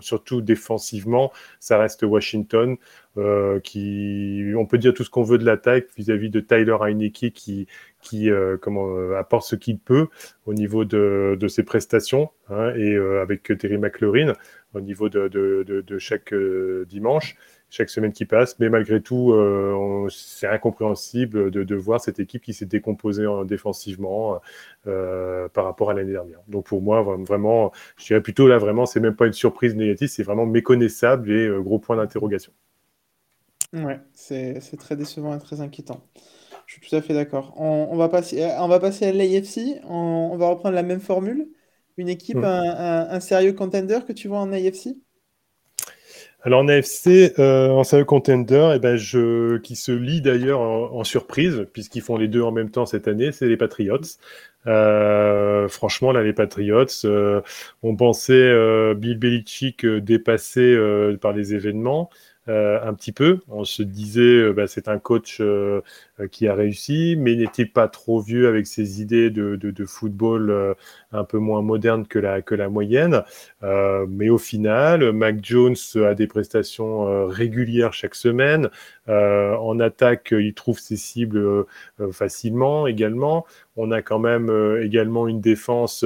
surtout 0.00 0.40
défensivement, 0.40 1.32
ça 1.60 1.78
reste 1.78 2.02
Washington, 2.02 2.76
euh, 3.16 3.58
qui, 3.60 4.52
on 4.56 4.66
peut 4.66 4.78
dire 4.78 4.94
tout 4.94 5.04
ce 5.04 5.10
qu'on 5.10 5.22
veut 5.22 5.38
de 5.38 5.44
l'attaque 5.44 5.86
vis-à-vis 5.96 6.30
de 6.30 6.40
Tyler 6.40 6.76
Heineke 6.80 7.32
qui, 7.32 7.66
qui 8.02 8.30
euh, 8.30 8.56
euh, 8.66 9.18
apporte 9.18 9.46
ce 9.46 9.56
qu'il 9.56 9.78
peut 9.78 10.08
au 10.46 10.54
niveau 10.54 10.84
de, 10.84 11.36
de 11.38 11.48
ses 11.48 11.62
prestations, 11.64 12.30
hein, 12.48 12.72
et 12.76 12.96
avec 12.96 13.42
Terry 13.58 13.78
McLaurin 13.78 14.34
au 14.74 14.80
niveau 14.80 15.08
de, 15.08 15.28
de 15.28 15.98
chaque 15.98 16.34
dimanche. 16.86 17.36
Chaque 17.70 17.90
semaine 17.90 18.12
qui 18.12 18.24
passe. 18.24 18.58
Mais 18.58 18.68
malgré 18.68 19.00
tout, 19.00 19.32
euh, 19.32 20.08
c'est 20.10 20.46
incompréhensible 20.46 21.50
de, 21.50 21.64
de, 21.64 21.74
voir 21.74 22.00
cette 22.00 22.18
équipe 22.20 22.42
qui 22.42 22.52
s'est 22.54 22.66
décomposée 22.66 23.26
défensivement 23.44 24.40
euh, 24.86 25.48
par 25.48 25.64
rapport 25.64 25.90
à 25.90 25.94
l'année 25.94 26.12
dernière. 26.12 26.40
Donc 26.48 26.66
pour 26.66 26.82
moi, 26.82 27.02
vraiment, 27.02 27.72
je 27.96 28.06
dirais 28.06 28.22
plutôt 28.22 28.48
là, 28.48 28.58
vraiment, 28.58 28.86
c'est 28.86 29.00
même 29.00 29.16
pas 29.16 29.26
une 29.26 29.32
surprise 29.32 29.74
négative, 29.74 30.08
c'est 30.08 30.22
vraiment 30.22 30.46
méconnaissable 30.46 31.30
et 31.30 31.50
gros 31.60 31.78
point 31.78 31.96
d'interrogation. 31.96 32.52
Ouais, 33.72 34.00
c'est 34.14 34.60
très 34.78 34.96
décevant 34.96 35.36
et 35.36 35.38
très 35.38 35.60
inquiétant. 35.60 36.00
Je 36.66 36.74
suis 36.74 36.82
tout 36.82 36.96
à 36.96 37.02
fait 37.02 37.14
d'accord. 37.14 37.54
On, 37.56 37.96
va 37.96 38.10
passer, 38.10 38.46
on 38.58 38.68
va 38.68 38.78
passer 38.78 39.06
à 39.06 39.12
l'AFC. 39.12 39.80
On, 39.84 40.30
on, 40.32 40.36
va 40.36 40.48
reprendre 40.48 40.74
la 40.74 40.82
même 40.82 41.00
formule. 41.00 41.48
Une 41.96 42.10
équipe, 42.10 42.36
hmm. 42.36 42.44
un, 42.44 43.20
sérieux 43.20 43.54
contender 43.54 44.00
que 44.06 44.12
tu 44.12 44.28
vois 44.28 44.38
en 44.38 44.52
AFC 44.52 44.96
alors 46.42 46.60
en 46.60 46.68
AFC, 46.68 47.34
euh, 47.40 47.68
en 47.70 47.82
sérieux 47.82 48.04
contender, 48.04 48.72
eh 48.76 48.78
ben 48.78 48.96
qui 49.60 49.76
se 49.76 49.90
lie 49.92 50.20
d'ailleurs 50.20 50.60
en, 50.60 51.02
surprise, 51.02 51.66
puisqu'ils 51.72 52.00
font 52.02 52.16
les 52.16 52.28
deux 52.28 52.42
en 52.42 52.52
même 52.52 52.70
temps 52.70 52.86
cette 52.86 53.08
année, 53.08 53.32
c'est 53.32 53.48
les 53.48 53.56
Patriots. 53.56 53.98
Euh, 54.66 55.66
franchement, 55.68 56.12
là, 56.12 56.22
les 56.22 56.32
Patriots, 56.32 56.86
euh, 57.04 57.40
on 57.82 57.96
pensait 57.96 58.94
Bill 58.94 59.18
Belichick 59.18 59.84
dépassé 59.84 60.76
par 61.20 61.32
les 61.32 61.54
événements. 61.54 62.08
Euh, 62.48 62.78
un 62.82 62.94
petit 62.94 63.12
peu. 63.12 63.40
On 63.48 63.64
se 63.64 63.82
disait, 63.82 64.22
euh, 64.22 64.52
bah, 64.54 64.66
c'est 64.66 64.88
un 64.88 64.98
coach 64.98 65.38
euh, 65.40 65.82
qui 66.30 66.48
a 66.48 66.54
réussi, 66.54 67.14
mais 67.18 67.36
n'était 67.36 67.66
pas 67.66 67.88
trop 67.88 68.20
vieux 68.20 68.48
avec 68.48 68.66
ses 68.66 69.02
idées 69.02 69.28
de, 69.30 69.84
football 69.84 70.74
un 71.12 71.24
peu 71.24 71.38
moins 71.38 71.62
moderne 71.62 72.06
que 72.06 72.18
la, 72.18 72.42
que 72.42 72.54
la 72.54 72.68
moyenne. 72.68 73.22
mais 73.62 74.28
au 74.28 74.38
final, 74.38 75.12
Mac 75.12 75.44
Jones 75.44 75.76
a 75.96 76.14
des 76.14 76.26
prestations 76.26 77.26
régulières 77.28 77.92
chaque 77.92 78.14
semaine. 78.14 78.68
en 79.06 79.80
attaque, 79.80 80.28
il 80.32 80.54
trouve 80.54 80.78
ses 80.78 80.96
cibles 80.96 81.66
facilement 82.12 82.86
également. 82.86 83.46
On 83.76 83.92
a 83.92 84.02
quand 84.02 84.18
même 84.18 84.50
également 84.82 85.28
une 85.28 85.40
défense 85.40 86.04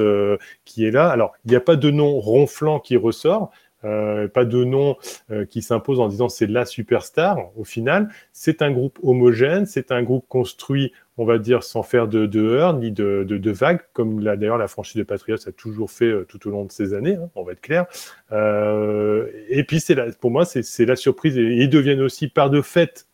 qui 0.65 0.85
est 0.85 0.91
là. 0.91 1.09
Alors, 1.09 1.33
il 1.45 1.51
n'y 1.51 1.57
a 1.57 1.61
pas 1.61 1.75
de 1.75 1.89
nom 1.89 2.19
ronflant 2.19 2.79
qui 2.79 2.95
ressort, 2.97 3.51
euh, 3.85 4.27
pas 4.27 4.45
de 4.45 4.63
nom 4.63 4.97
euh, 5.31 5.45
qui 5.45 5.61
s'impose 5.61 5.99
en 5.99 6.07
disant 6.07 6.29
c'est 6.29 6.47
la 6.47 6.65
superstar. 6.65 7.37
Au 7.57 7.63
final, 7.63 8.09
c'est 8.31 8.61
un 8.61 8.71
groupe 8.71 8.99
homogène, 9.03 9.65
c'est 9.65 9.91
un 9.91 10.03
groupe 10.03 10.25
construit, 10.27 10.93
on 11.17 11.25
va 11.25 11.37
dire, 11.37 11.63
sans 11.63 11.83
faire 11.83 12.07
de, 12.07 12.25
de 12.25 12.41
heurts 12.41 12.73
ni 12.73 12.91
de, 12.91 13.23
de, 13.27 13.51
vagues, 13.51 13.81
comme 13.93 14.23
d'ailleurs 14.23 14.57
la 14.57 14.67
franchise 14.67 14.95
de 14.95 15.03
Patriots 15.03 15.37
a 15.47 15.51
toujours 15.51 15.91
fait 15.91 16.05
euh, 16.05 16.25
tout 16.27 16.47
au 16.47 16.51
long 16.51 16.65
de 16.65 16.71
ces 16.71 16.93
années, 16.93 17.15
hein, 17.15 17.29
on 17.35 17.43
va 17.43 17.51
être 17.51 17.61
clair. 17.61 17.85
et 18.31 19.63
puis, 19.63 19.79
c'est 19.79 20.17
pour 20.19 20.31
moi, 20.31 20.45
c'est 20.45 20.85
la 20.85 20.95
surprise. 20.95 21.35
Ils 21.35 21.69
deviennent 21.69 22.01
aussi 22.01 22.27
par 22.27 22.49
de 22.49 22.61
fait, 22.61 23.07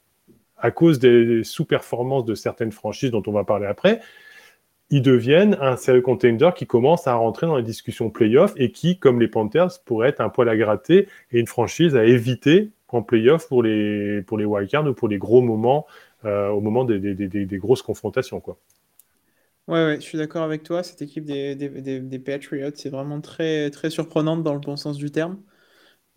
à 0.57 0.71
cause 0.71 0.99
des 0.99 1.43
sous-performances 1.43 2.25
de 2.25 2.35
certaines 2.35 2.71
franchises 2.71 3.11
dont 3.11 3.23
on 3.27 3.31
va 3.31 3.43
parler 3.43 3.65
après, 3.65 4.01
ils 4.89 5.01
deviennent 5.01 5.57
un 5.61 5.75
sérieux 5.77 6.01
contender 6.01 6.49
qui 6.55 6.65
commence 6.65 7.07
à 7.07 7.13
rentrer 7.15 7.47
dans 7.47 7.57
les 7.57 7.63
discussions 7.63 8.09
playoff 8.09 8.53
et 8.57 8.71
qui, 8.71 8.97
comme 8.97 9.19
les 9.19 9.27
Panthers, 9.27 9.79
pourrait 9.85 10.09
être 10.09 10.21
un 10.21 10.29
poil 10.29 10.49
à 10.49 10.57
gratter 10.57 11.07
et 11.31 11.39
une 11.39 11.47
franchise 11.47 11.95
à 11.95 12.05
éviter 12.05 12.71
en 12.87 13.03
playoff 13.03 13.47
pour 13.47 13.63
les, 13.63 14.21
pour 14.23 14.37
les 14.37 14.45
wildcards 14.45 14.87
ou 14.87 14.93
pour 14.93 15.07
les 15.07 15.19
gros 15.19 15.41
moments, 15.41 15.85
euh, 16.25 16.49
au 16.49 16.59
moment 16.61 16.85
des, 16.85 16.99
des, 16.99 17.27
des, 17.27 17.57
grosses 17.57 17.83
confrontations. 17.83 18.39
Quoi. 18.39 18.57
Ouais, 19.67 19.85
ouais, 19.85 19.95
je 19.97 20.01
suis 20.01 20.17
d'accord 20.17 20.43
avec 20.43 20.63
toi. 20.63 20.81
Cette 20.81 21.01
équipe 21.03 21.25
des, 21.25 21.55
des 21.55 22.19
Patriots, 22.19 22.71
c'est 22.73 22.89
vraiment 22.89 23.21
très, 23.21 23.69
très 23.69 23.91
surprenante 23.91 24.43
dans 24.43 24.53
le 24.53 24.59
bon 24.59 24.75
sens 24.75 24.97
du 24.97 25.11
terme. 25.11 25.37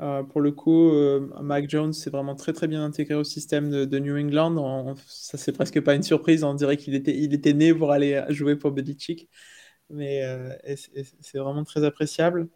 Euh, 0.02 0.24
pour 0.24 0.40
le 0.40 0.50
coup, 0.50 0.90
euh, 0.90 1.28
Mac 1.42 1.70
Jones 1.70 1.92
s'est 1.92 2.10
vraiment 2.10 2.34
très 2.34 2.52
très 2.52 2.66
bien 2.66 2.84
intégré 2.84 3.14
au 3.14 3.22
système 3.24 3.70
de, 3.86 3.98
New 4.00 4.16
England. 4.18 4.96
ça, 5.06 5.38
c'est 5.38 5.52
presque 5.52 5.80
pas 5.80 5.94
une 5.94 6.02
surprise. 6.02 6.42
On 6.42 6.54
dirait 6.54 6.76
qu'il 6.76 6.94
était, 6.94 7.16
il 7.16 7.32
était 7.34 7.52
né 7.52 7.72
pour 7.72 7.92
aller 7.92 8.24
jouer 8.30 8.56
pour 8.56 8.72
Belichick. 8.72 9.28
Mais 9.90 10.24
euh, 10.24 10.50
c'est 11.20 11.38
vraiment 11.38 11.64
très 11.64 11.84
appréciable. 11.84 12.48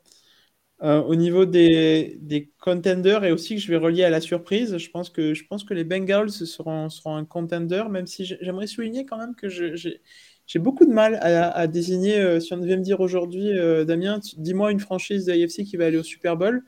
au 0.80 1.14
niveau 1.14 1.46
des, 1.46 2.18
des, 2.20 2.50
contenders, 2.60 3.24
et 3.24 3.32
aussi 3.32 3.56
que 3.56 3.60
je 3.62 3.68
vais 3.70 3.76
relier 3.76 4.04
à 4.04 4.10
la 4.10 4.20
surprise, 4.20 4.76
je 4.78 4.90
pense 4.90 5.10
que, 5.10 5.34
je 5.34 5.44
pense 5.46 5.64
que 5.64 5.74
les 5.74 5.84
Bengals 5.84 6.30
seront, 6.30 6.90
seront 6.90 7.16
un 7.16 7.24
contender, 7.24 7.84
même 7.90 8.06
si 8.06 8.24
j'aimerais 8.24 8.66
souligner 8.66 9.06
quand 9.06 9.18
même 9.18 9.34
que 9.34 9.48
j'ai 9.48 10.58
beaucoup 10.58 10.86
de 10.86 10.92
mal 10.92 11.18
à, 11.22 11.66
désigner, 11.66 12.40
si 12.40 12.52
on 12.54 12.58
devait 12.58 12.76
me 12.76 12.82
dire 12.82 13.00
aujourd'hui, 13.00 13.52
Damien, 13.86 14.20
dis-moi 14.36 14.72
une 14.72 14.80
franchise 14.80 15.26
de 15.26 15.32
l'AFC 15.32 15.64
qui 15.64 15.76
va 15.76 15.86
aller 15.86 15.98
au 15.98 16.02
Super 16.02 16.36
Bowl 16.36 16.64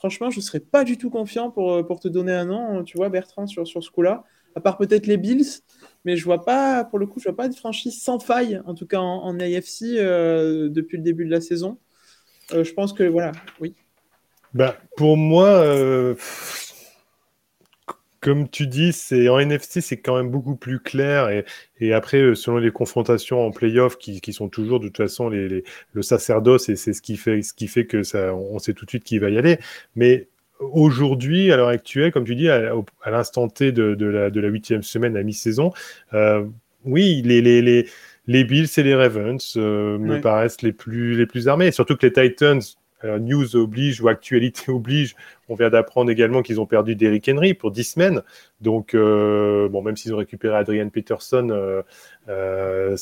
franchement, 0.00 0.30
je 0.30 0.38
ne 0.38 0.42
serais 0.42 0.60
pas 0.60 0.82
du 0.82 0.96
tout 0.96 1.10
confiant 1.10 1.50
pour, 1.50 1.74
euh, 1.74 1.82
pour 1.82 2.00
te 2.00 2.08
donner 2.08 2.32
un 2.32 2.46
nom, 2.46 2.82
tu 2.82 2.96
vois, 2.96 3.10
Bertrand, 3.10 3.46
sur, 3.46 3.66
sur 3.66 3.84
ce 3.84 3.90
coup-là. 3.90 4.24
À 4.56 4.60
part 4.60 4.78
peut-être 4.78 5.06
les 5.06 5.18
Bills, 5.18 5.60
mais 6.04 6.16
je 6.16 6.24
vois 6.24 6.42
pas, 6.42 6.84
pour 6.84 6.98
le 6.98 7.06
coup, 7.06 7.20
je 7.20 7.24
vois 7.24 7.36
pas 7.36 7.48
de 7.48 7.54
franchise 7.54 8.02
sans 8.02 8.18
faille, 8.18 8.60
en 8.64 8.74
tout 8.74 8.86
cas 8.86 8.98
en, 8.98 9.38
AFC, 9.38 9.82
euh, 9.98 10.70
depuis 10.70 10.96
le 10.96 11.02
début 11.02 11.26
de 11.26 11.30
la 11.30 11.42
saison. 11.42 11.78
Euh, 12.52 12.64
je 12.64 12.72
pense 12.72 12.94
que, 12.94 13.04
voilà, 13.04 13.32
oui. 13.60 13.74
Bah, 14.54 14.76
pour 14.96 15.18
moi, 15.18 15.62
comme 18.20 18.48
tu 18.48 18.66
dis, 18.66 18.92
c'est 18.92 19.28
en 19.28 19.38
NFC, 19.38 19.80
c'est 19.80 19.96
quand 19.98 20.16
même 20.16 20.30
beaucoup 20.30 20.56
plus 20.56 20.78
clair. 20.80 21.30
Et, 21.30 21.44
et 21.80 21.92
après, 21.94 22.18
euh, 22.18 22.34
selon 22.34 22.58
les 22.58 22.70
confrontations 22.70 23.44
en 23.46 23.50
playoff, 23.50 23.96
qui, 23.98 24.20
qui 24.20 24.32
sont 24.32 24.48
toujours 24.48 24.80
de 24.80 24.88
toute 24.88 24.98
façon 24.98 25.28
les, 25.28 25.48
les, 25.48 25.64
le 25.92 26.02
sacerdoce, 26.02 26.68
et 26.68 26.76
c'est 26.76 26.92
ce 26.92 27.02
qui 27.02 27.16
fait, 27.16 27.42
ce 27.42 27.54
qui 27.54 27.68
fait 27.68 27.86
que 27.86 28.02
ça, 28.02 28.34
on 28.34 28.58
sait 28.58 28.74
tout 28.74 28.84
de 28.84 28.90
suite 28.90 29.04
qui 29.04 29.18
va 29.18 29.30
y 29.30 29.38
aller. 29.38 29.58
Mais 29.96 30.28
aujourd'hui, 30.60 31.50
à 31.52 31.56
l'heure 31.56 31.68
actuelle, 31.68 32.12
comme 32.12 32.24
tu 32.24 32.36
dis, 32.36 32.48
à, 32.48 32.72
à 33.02 33.10
l'instant 33.10 33.48
T 33.48 33.72
de, 33.72 33.94
de 33.94 34.06
la 34.06 34.30
de 34.30 34.40
la 34.40 34.48
huitième 34.48 34.82
semaine 34.82 35.16
à 35.16 35.22
mi-saison, 35.22 35.72
euh, 36.14 36.44
oui, 36.84 37.22
les, 37.24 37.40
les, 37.42 37.62
les 37.62 37.86
les 38.26 38.44
Bills 38.44 38.68
et 38.76 38.82
les 38.84 38.94
Ravens 38.94 39.54
euh, 39.56 39.98
me 39.98 40.20
paraissent 40.20 40.62
les 40.62 40.72
plus, 40.72 41.16
les 41.16 41.26
plus 41.26 41.48
armés. 41.48 41.72
surtout 41.72 41.96
que 41.96 42.06
les 42.06 42.12
Titans, 42.12 42.60
news 43.04 43.56
oblige 43.56 44.00
ou 44.00 44.08
actualité 44.08 44.70
oblige, 44.72 45.14
on 45.48 45.54
vient 45.54 45.70
d'apprendre 45.70 46.10
également 46.10 46.42
qu'ils 46.42 46.60
ont 46.60 46.66
perdu 46.66 46.94
Derrick 46.94 47.28
Henry 47.28 47.54
pour 47.54 47.70
10 47.70 47.84
semaines. 47.84 48.22
Donc, 48.60 48.94
euh, 48.94 49.68
bon, 49.68 49.82
même 49.82 49.96
s'ils 49.96 50.14
ont 50.14 50.18
récupéré 50.18 50.56
Adrian 50.56 50.88
Peterson, 50.88 51.82
euh, 52.28 52.96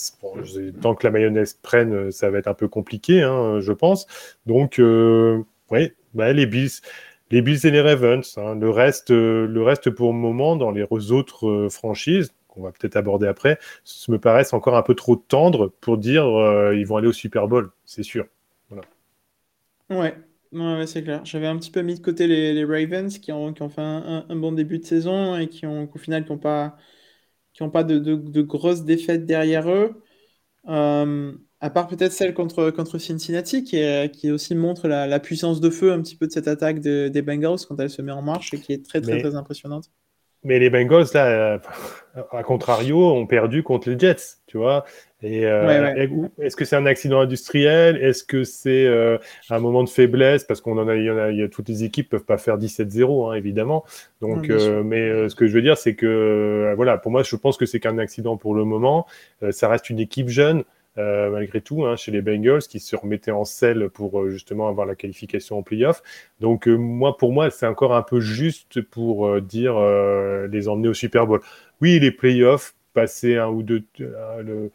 tant 0.80 0.94
que 0.94 1.06
la 1.06 1.10
mayonnaise 1.10 1.54
prenne, 1.54 2.10
ça 2.10 2.30
va 2.30 2.38
être 2.38 2.48
un 2.48 2.54
peu 2.54 2.68
compliqué, 2.68 3.22
hein, 3.22 3.60
je 3.60 3.72
pense. 3.72 4.06
Donc, 4.46 4.80
oui, 5.70 5.92
bah, 6.14 6.32
les 6.32 6.46
Bills. 6.46 6.70
Les 7.30 7.66
et 7.66 7.70
les 7.70 7.82
Ravens. 7.82 8.38
Hein. 8.38 8.54
Le, 8.54 8.70
reste, 8.70 9.10
le 9.10 9.62
reste, 9.62 9.90
pour 9.90 10.12
le 10.14 10.18
moment, 10.18 10.56
dans 10.56 10.70
les 10.70 10.86
autres 11.12 11.68
franchises, 11.70 12.32
qu'on 12.48 12.62
va 12.62 12.72
peut-être 12.72 12.96
aborder 12.96 13.26
après, 13.26 13.58
me 14.08 14.16
paraissent 14.16 14.54
encore 14.54 14.76
un 14.78 14.82
peu 14.82 14.94
trop 14.94 15.16
tendre 15.16 15.70
pour 15.82 15.98
dire 15.98 16.24
ils 16.72 16.86
vont 16.86 16.96
aller 16.96 17.08
au 17.08 17.12
Super 17.12 17.46
Bowl, 17.46 17.68
c'est 17.84 18.02
sûr. 18.02 18.24
Ouais, 19.90 20.14
ouais, 20.52 20.86
c'est 20.86 21.02
clair. 21.02 21.24
J'avais 21.24 21.46
un 21.46 21.56
petit 21.58 21.70
peu 21.70 21.82
mis 21.82 21.94
de 21.94 22.00
côté 22.00 22.26
les, 22.26 22.64
Ravens 22.64 23.18
qui 23.18 23.32
ont, 23.32 23.52
qui 23.52 23.62
ont 23.62 23.68
fait 23.68 23.80
un, 23.80 24.36
bon 24.36 24.52
début 24.52 24.78
de 24.78 24.84
saison 24.84 25.36
et 25.36 25.48
qui 25.48 25.66
ont, 25.66 25.88
au 25.92 25.98
final, 25.98 26.24
qui 26.24 26.32
n'ont 26.32 26.38
pas, 26.38 26.76
qui 27.54 27.62
ont 27.62 27.70
pas 27.70 27.84
de, 27.84 27.98
de- 27.98 28.42
grosses 28.42 28.84
défaites 28.84 29.26
derrière 29.26 29.70
eux. 29.70 30.02
Euh, 30.68 31.32
à 31.60 31.70
part 31.70 31.88
peut-être 31.88 32.12
celle 32.12 32.34
contre, 32.34 32.70
contre 32.70 32.98
Cincinnati, 32.98 33.64
qui, 33.64 33.82
qui 34.12 34.30
aussi 34.30 34.54
montre 34.54 34.88
la, 34.88 35.20
puissance 35.20 35.60
de 35.60 35.70
feu 35.70 35.92
un 35.92 36.02
petit 36.02 36.16
peu 36.16 36.26
de 36.26 36.32
cette 36.32 36.48
attaque 36.48 36.80
des 36.80 37.22
Bengals 37.22 37.60
quand 37.66 37.80
elle 37.80 37.90
se 37.90 38.02
met 38.02 38.12
en 38.12 38.22
marche 38.22 38.54
et 38.54 38.60
qui 38.60 38.72
est 38.72 38.84
très, 38.84 39.00
très, 39.00 39.20
très 39.20 39.34
impressionnante. 39.34 39.90
Mais 40.44 40.58
les 40.58 40.70
Bengals, 40.70 41.06
là, 41.14 41.26
euh, 41.26 41.58
à 42.30 42.42
contrario, 42.42 43.04
ont 43.04 43.26
perdu 43.26 43.62
contre 43.62 43.90
les 43.90 43.98
Jets, 43.98 44.38
tu 44.46 44.56
vois. 44.56 44.84
Et 45.22 45.46
euh, 45.46 46.28
est-ce 46.38 46.54
que 46.54 46.64
c'est 46.64 46.76
un 46.76 46.86
accident 46.86 47.20
industriel? 47.20 47.96
Est-ce 47.96 48.22
que 48.22 48.44
c'est 48.44 48.86
euh, 48.86 49.18
un 49.50 49.58
moment 49.58 49.82
de 49.82 49.88
faiblesse? 49.88 50.44
Parce 50.44 50.60
qu'on 50.60 50.78
en 50.78 50.86
a, 50.86 50.94
il 50.94 51.04
y 51.04 51.10
en 51.10 51.18
a, 51.18 51.30
il 51.30 51.38
y 51.38 51.42
a, 51.42 51.48
toutes 51.48 51.68
les 51.68 51.84
équipes 51.84 52.08
peuvent 52.08 52.24
pas 52.24 52.38
faire 52.38 52.58
17-0, 52.58 53.30
hein, 53.30 53.34
évidemment. 53.34 53.84
Donc, 54.20 54.48
mais 54.48 55.28
ce 55.28 55.34
que 55.34 55.46
je 55.46 55.52
veux 55.52 55.62
dire, 55.62 55.76
c'est 55.76 55.94
que 55.94 56.72
voilà, 56.76 56.98
pour 56.98 57.10
moi, 57.10 57.22
je 57.22 57.36
pense 57.36 57.56
que 57.56 57.66
c'est 57.66 57.80
qu'un 57.80 57.98
accident 57.98 58.36
pour 58.36 58.54
le 58.54 58.64
moment. 58.64 59.06
ça 59.50 59.68
reste 59.68 59.90
une 59.90 59.98
équipe 59.98 60.28
jeune. 60.28 60.64
Euh, 60.98 61.30
malgré 61.30 61.60
tout, 61.60 61.84
hein, 61.86 61.94
chez 61.94 62.10
les 62.10 62.22
Bengals, 62.22 62.62
qui 62.62 62.80
se 62.80 62.96
remettaient 62.96 63.30
en 63.30 63.44
selle 63.44 63.88
pour 63.88 64.20
euh, 64.20 64.30
justement 64.30 64.66
avoir 64.68 64.84
la 64.84 64.96
qualification 64.96 65.58
en 65.58 65.62
playoff. 65.62 66.02
Donc, 66.40 66.66
euh, 66.66 66.76
moi, 66.76 67.16
pour 67.16 67.32
moi, 67.32 67.50
c'est 67.50 67.66
encore 67.66 67.94
un 67.94 68.02
peu 68.02 68.18
juste 68.18 68.80
pour 68.82 69.40
dire 69.40 69.78
les 70.50 70.68
emmener 70.68 70.88
au 70.88 70.94
Super 70.94 71.26
Bowl. 71.26 71.40
Oui, 71.80 72.00
les 72.00 72.10
playoffs, 72.10 72.74
passer 72.92 73.36
un 73.36 73.48
ou 73.48 73.62
deux, 73.62 73.84
le, 73.98 74.70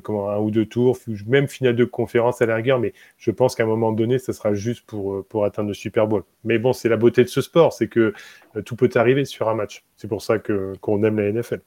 comment, 0.00 0.30
un 0.30 0.38
ou 0.38 0.50
deux 0.50 0.66
tours, 0.66 0.98
même 1.26 1.48
finale 1.48 1.76
de 1.76 1.84
conférence 1.84 2.42
à 2.42 2.46
la 2.46 2.56
rigueur, 2.56 2.78
mais 2.78 2.92
je 3.18 3.30
pense 3.30 3.54
qu'à 3.54 3.64
un 3.64 3.66
moment 3.66 3.92
donné, 3.92 4.18
ça 4.18 4.32
sera 4.32 4.54
juste 4.54 4.84
pour, 4.86 5.24
pour 5.26 5.44
atteindre 5.44 5.68
le 5.68 5.74
Super 5.74 6.06
Bowl. 6.06 6.24
Mais 6.44 6.58
bon, 6.58 6.72
c'est 6.72 6.88
la 6.88 6.96
beauté 6.96 7.22
de 7.22 7.28
ce 7.28 7.40
sport, 7.40 7.72
c'est 7.72 7.88
que 7.88 8.12
tout 8.64 8.76
peut 8.76 8.90
arriver 8.94 9.24
sur 9.24 9.48
un 9.48 9.54
match. 9.54 9.84
C'est 9.96 10.08
pour 10.08 10.22
ça 10.22 10.38
que, 10.38 10.74
qu'on 10.80 11.02
aime 11.04 11.18
la 11.18 11.32
NFL. 11.32 11.60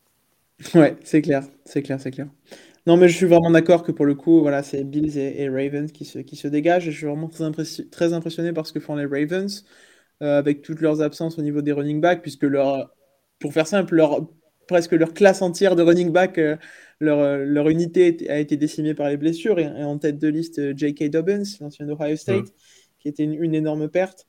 Ouais, 0.76 0.96
c'est 1.04 1.22
clair, 1.22 1.44
c'est 1.66 1.82
clair, 1.82 2.00
c'est 2.00 2.12
clair. 2.12 2.28
Non, 2.88 2.98
mais 2.98 3.08
je 3.08 3.16
suis 3.16 3.26
vraiment 3.26 3.52
d'accord 3.52 3.84
que 3.84 3.92
pour 3.92 4.06
le 4.06 4.16
coup, 4.16 4.42
voilà, 4.42 4.64
c'est 4.64 4.84
Bills 4.84 5.18
et, 5.18 5.48
Ravens 5.50 5.92
qui 5.92 6.06
se, 6.06 6.20
qui 6.20 6.36
se 6.36 6.48
dégagent. 6.48 6.86
Je 6.86 6.92
suis 6.92 7.06
vraiment 7.06 7.30
très, 7.30 7.52
très 7.92 8.14
impressionné 8.14 8.54
par 8.54 8.66
ce 8.66 8.74
que 8.74 8.80
font 8.80 8.96
les 8.96 9.06
Ravens. 9.06 9.66
avec 10.20 10.62
toutes 10.62 10.82
leurs 10.82 11.02
absences 11.02 11.40
au 11.40 11.42
niveau 11.42 11.62
des 11.62 11.72
running 11.72 12.02
backs, 12.02 12.22
puisque 12.22 12.44
leur, 12.44 12.92
pour 13.40 13.54
faire 13.54 13.68
simple, 13.68 13.96
leur, 13.96 14.22
presque 14.72 14.94
leur 14.94 15.14
classe 15.14 15.42
entière 15.42 15.76
de 15.76 15.84
running 15.84 16.12
back, 16.12 16.40
leur, 17.00 17.38
leur, 17.38 17.70
unité 17.70 18.30
a 18.30 18.40
été 18.40 18.56
décimée 18.56 18.94
par 18.94 19.10
les 19.10 19.18
blessures, 19.18 19.60
et, 19.60 19.68
en 19.68 19.98
tête 19.98 20.18
de 20.18 20.28
liste, 20.30 20.78
J.K. 20.78 21.10
Dobbins, 21.10 21.44
l'ancien 21.60 21.90
Ohio 21.90 22.16
State, 22.16 22.46
mmh. 22.46 23.00
qui 23.00 23.08
était 23.10 23.24
une 23.26 23.54
énorme 23.54 23.90
perte. 23.90 24.28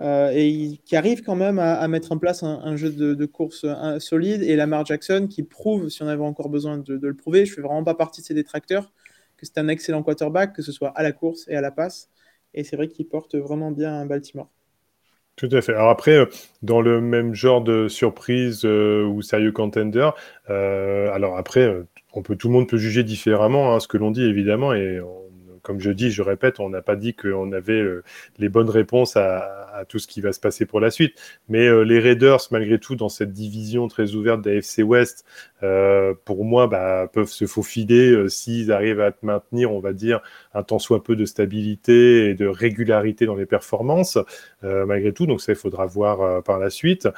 Euh, 0.00 0.30
et 0.32 0.78
qui 0.84 0.94
arrive 0.94 1.22
quand 1.22 1.34
même 1.34 1.58
à, 1.58 1.88
mettre 1.88 2.12
en 2.12 2.18
place 2.18 2.44
un, 2.44 2.76
jeu 2.76 2.90
de, 2.92 3.26
course 3.26 3.66
solide. 3.98 4.42
Et 4.42 4.54
Lamar 4.56 4.84
Jackson 4.84 5.26
qui 5.28 5.42
prouve, 5.42 5.88
si 5.88 6.02
on 6.02 6.06
avait 6.06 6.22
encore 6.22 6.50
besoin 6.50 6.78
de, 6.78 6.98
le 7.00 7.14
prouver, 7.14 7.46
je 7.46 7.52
ne 7.52 7.56
fais 7.56 7.62
vraiment 7.62 7.82
pas 7.82 7.94
partie 7.94 8.20
de 8.20 8.26
ces 8.26 8.34
détracteurs, 8.34 8.92
que 9.36 9.46
c'est 9.46 9.58
un 9.58 9.68
excellent 9.68 10.02
quarterback, 10.02 10.52
que 10.54 10.62
ce 10.62 10.70
soit 10.70 10.90
à 10.90 11.02
la 11.02 11.12
course 11.12 11.46
et 11.48 11.56
à 11.56 11.60
la 11.60 11.70
passe. 11.72 12.10
Et 12.54 12.62
c'est 12.64 12.76
vrai 12.76 12.88
qu'il 12.88 13.08
porte 13.08 13.34
vraiment 13.36 13.72
bien 13.72 14.06
Baltimore. 14.06 14.50
Tout 15.38 15.48
à 15.52 15.62
fait. 15.62 15.72
Alors 15.72 15.88
après, 15.88 16.18
euh, 16.18 16.26
dans 16.62 16.80
le 16.80 17.00
même 17.00 17.32
genre 17.32 17.62
de 17.62 17.86
surprise 17.88 18.62
euh, 18.64 19.04
ou 19.04 19.22
sérieux 19.22 19.52
contender, 19.52 20.10
alors 20.48 21.38
après, 21.38 21.72
on 22.12 22.22
peut, 22.22 22.36
tout 22.36 22.48
le 22.48 22.54
monde 22.54 22.68
peut 22.68 22.76
juger 22.76 23.04
différemment 23.04 23.74
hein, 23.74 23.80
ce 23.80 23.86
que 23.86 23.96
l'on 23.96 24.10
dit 24.10 24.24
évidemment, 24.24 24.74
et 24.74 25.00
comme 25.68 25.80
je 25.80 25.90
dis, 25.90 26.10
je 26.10 26.22
répète, 26.22 26.60
on 26.60 26.70
n'a 26.70 26.80
pas 26.80 26.96
dit 26.96 27.12
qu'on 27.12 27.52
avait 27.52 27.74
euh, 27.74 28.02
les 28.38 28.48
bonnes 28.48 28.70
réponses 28.70 29.18
à, 29.18 29.84
tout 29.86 29.98
ce 29.98 30.06
qui 30.06 30.22
va 30.22 30.32
se 30.32 30.40
passer 30.40 30.64
pour 30.64 30.80
la 30.80 30.90
suite. 30.90 31.14
Mais 31.50 31.66
euh, 31.66 31.82
les 31.82 31.98
Raiders, 31.98 32.40
malgré 32.50 32.78
tout, 32.78 32.96
dans 32.96 33.10
cette 33.10 33.34
division 33.34 33.86
très 33.86 34.14
ouverte 34.14 34.40
d'AFC 34.40 34.78
West, 34.78 35.26
euh, 35.62 36.14
pour 36.24 36.46
moi, 36.46 36.68
bah, 36.68 37.06
peuvent 37.12 37.28
se 37.28 37.46
faufiler 37.46 38.30
s'ils 38.30 38.72
arrivent 38.72 39.02
à 39.02 39.12
maintenir, 39.20 39.70
on 39.70 39.78
va 39.78 39.92
dire, 39.92 40.22
un 40.54 40.62
tant 40.62 40.78
soit 40.78 41.04
peu 41.04 41.16
de 41.16 41.26
stabilité 41.26 42.30
et 42.30 42.34
de 42.34 42.46
régularité 42.46 43.26
dans 43.26 43.36
les 43.36 43.44
performances, 43.44 44.16
malgré 44.62 45.12
tout. 45.12 45.26
Donc 45.26 45.42
ça, 45.42 45.52
il 45.52 45.58
faudra 45.58 45.84
voir 45.84 46.42
par 46.44 46.58
la 46.58 46.70
suite. 46.70 47.08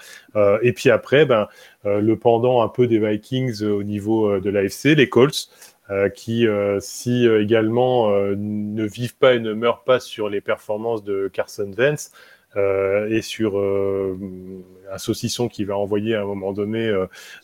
et 0.63 0.73
puis 0.73 0.91
après, 0.91 1.25
ben, 1.25 1.47
le 1.85 2.15
pendant 2.17 2.63
un 2.63 2.69
peu 2.69 2.89
des 2.89 2.99
Vikings 2.99 3.63
au 3.63 3.85
niveau 3.85 4.41
de 4.41 4.51
l'AFC, 4.51 4.97
les 4.97 5.09
Colts. 5.09 5.49
Euh, 5.91 6.09
qui, 6.09 6.47
euh, 6.47 6.79
si 6.81 7.27
euh, 7.27 7.43
également 7.43 8.11
ne 8.37 8.85
vivent 8.85 9.17
pas 9.17 9.35
et 9.35 9.41
ne 9.41 9.53
meurent 9.55 9.83
pas 9.83 9.99
sur 9.99 10.29
les 10.29 10.41
performances 10.41 11.03
de 11.03 11.29
Carson 11.33 11.71
Vance, 11.77 12.13
et 12.57 13.23
sur 13.23 13.61
un 13.61 14.99
saucisson 14.99 15.47
qui 15.47 15.63
va 15.63 15.77
envoyer 15.79 16.17
à 16.17 16.23
un 16.23 16.25
moment 16.25 16.53
donné 16.53 16.93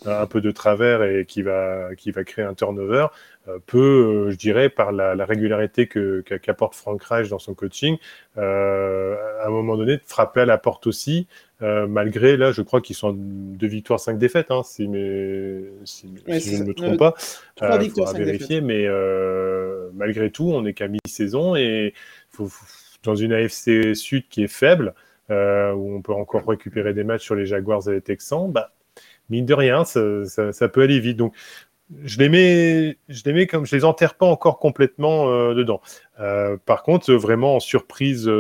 un 0.05 0.27
peu 0.27 0.41
de 0.41 0.51
travers 0.51 1.05
et 1.05 1.25
qui 1.25 1.43
va, 1.43 1.95
qui 1.95 2.11
va 2.11 2.25
créer 2.25 2.45
un 2.45 2.55
turnover, 2.55 3.07
peut, 3.67 4.31
je 4.31 4.37
dirais, 4.37 4.69
par 4.69 4.93
la, 4.93 5.25
régularité 5.25 5.89
qu'apporte 5.89 6.75
Frank 6.75 7.03
Reich 7.03 7.29
dans 7.29 7.39
son 7.39 7.55
coaching, 7.55 7.97
à 8.37 8.41
un 9.47 9.51
moment 9.51 9.77
donné, 9.77 10.01
frapper 10.05 10.41
à 10.41 10.47
la 10.47 10.59
porte 10.59 10.87
aussi 10.87 11.27
euh, 11.63 11.87
malgré, 11.87 12.37
là, 12.37 12.53
je 12.53 12.61
crois 12.61 12.81
qu'ils 12.83 12.97
sont 12.97 13.15
deux 13.17 13.67
victoires, 13.67 13.99
cinq 13.99 14.19
défaites, 14.19 14.51
hein, 14.51 14.63
si, 14.63 14.89
mais, 14.89 15.63
si, 15.85 16.07
je 16.29 16.63
ne 16.63 16.69
me 16.69 16.75
trompe 16.75 16.99
pas. 16.99 17.15
Trois 17.55 17.77
euh, 17.77 17.79
victoires, 17.79 18.13
vérifier, 18.13 18.61
mais 18.61 18.85
euh, 18.87 19.89
malgré 19.95 20.31
tout, 20.31 20.51
on 20.51 20.63
n'est 20.63 20.75
qu'à 20.75 20.89
mi-saison 20.89 21.57
et 21.57 21.95
faut, 22.31 22.51
dans 23.05 23.15
une 23.15 23.33
AFC 23.33 23.95
Sud 23.95 24.29
qui 24.29 24.45
est 24.45 24.49
faible, 24.49 24.95
où 25.31 25.97
on 25.97 26.03
peut 26.03 26.13
encore 26.13 26.47
récupérer 26.47 26.93
des 26.93 27.05
matchs 27.05 27.25
sur 27.25 27.35
les 27.35 27.47
Jaguars 27.47 27.89
et 27.89 27.93
les 27.93 28.01
Texans, 28.03 28.51
bah, 28.53 28.73
mine 29.31 29.47
de 29.47 29.55
rien, 29.55 29.85
ça, 29.85 30.53
ça, 30.53 30.69
peut 30.69 30.83
aller 30.83 31.01
vite. 31.01 31.17
Donc, 31.17 31.35
je 32.03 32.19
les 32.19 32.29
mets, 32.29 32.99
je 33.09 33.23
les 33.25 33.33
mets 33.33 33.47
comme 33.47 33.65
je 33.67 33.77
les 33.77 33.85
enterre 33.85 34.15
pas 34.15 34.27
encore 34.27 34.59
complètement 34.59 35.31
dedans. 35.55 35.81
par 36.65 36.83
contre, 36.83 37.13
vraiment 37.15 37.57
en 37.57 37.61
surprise, 37.61 38.31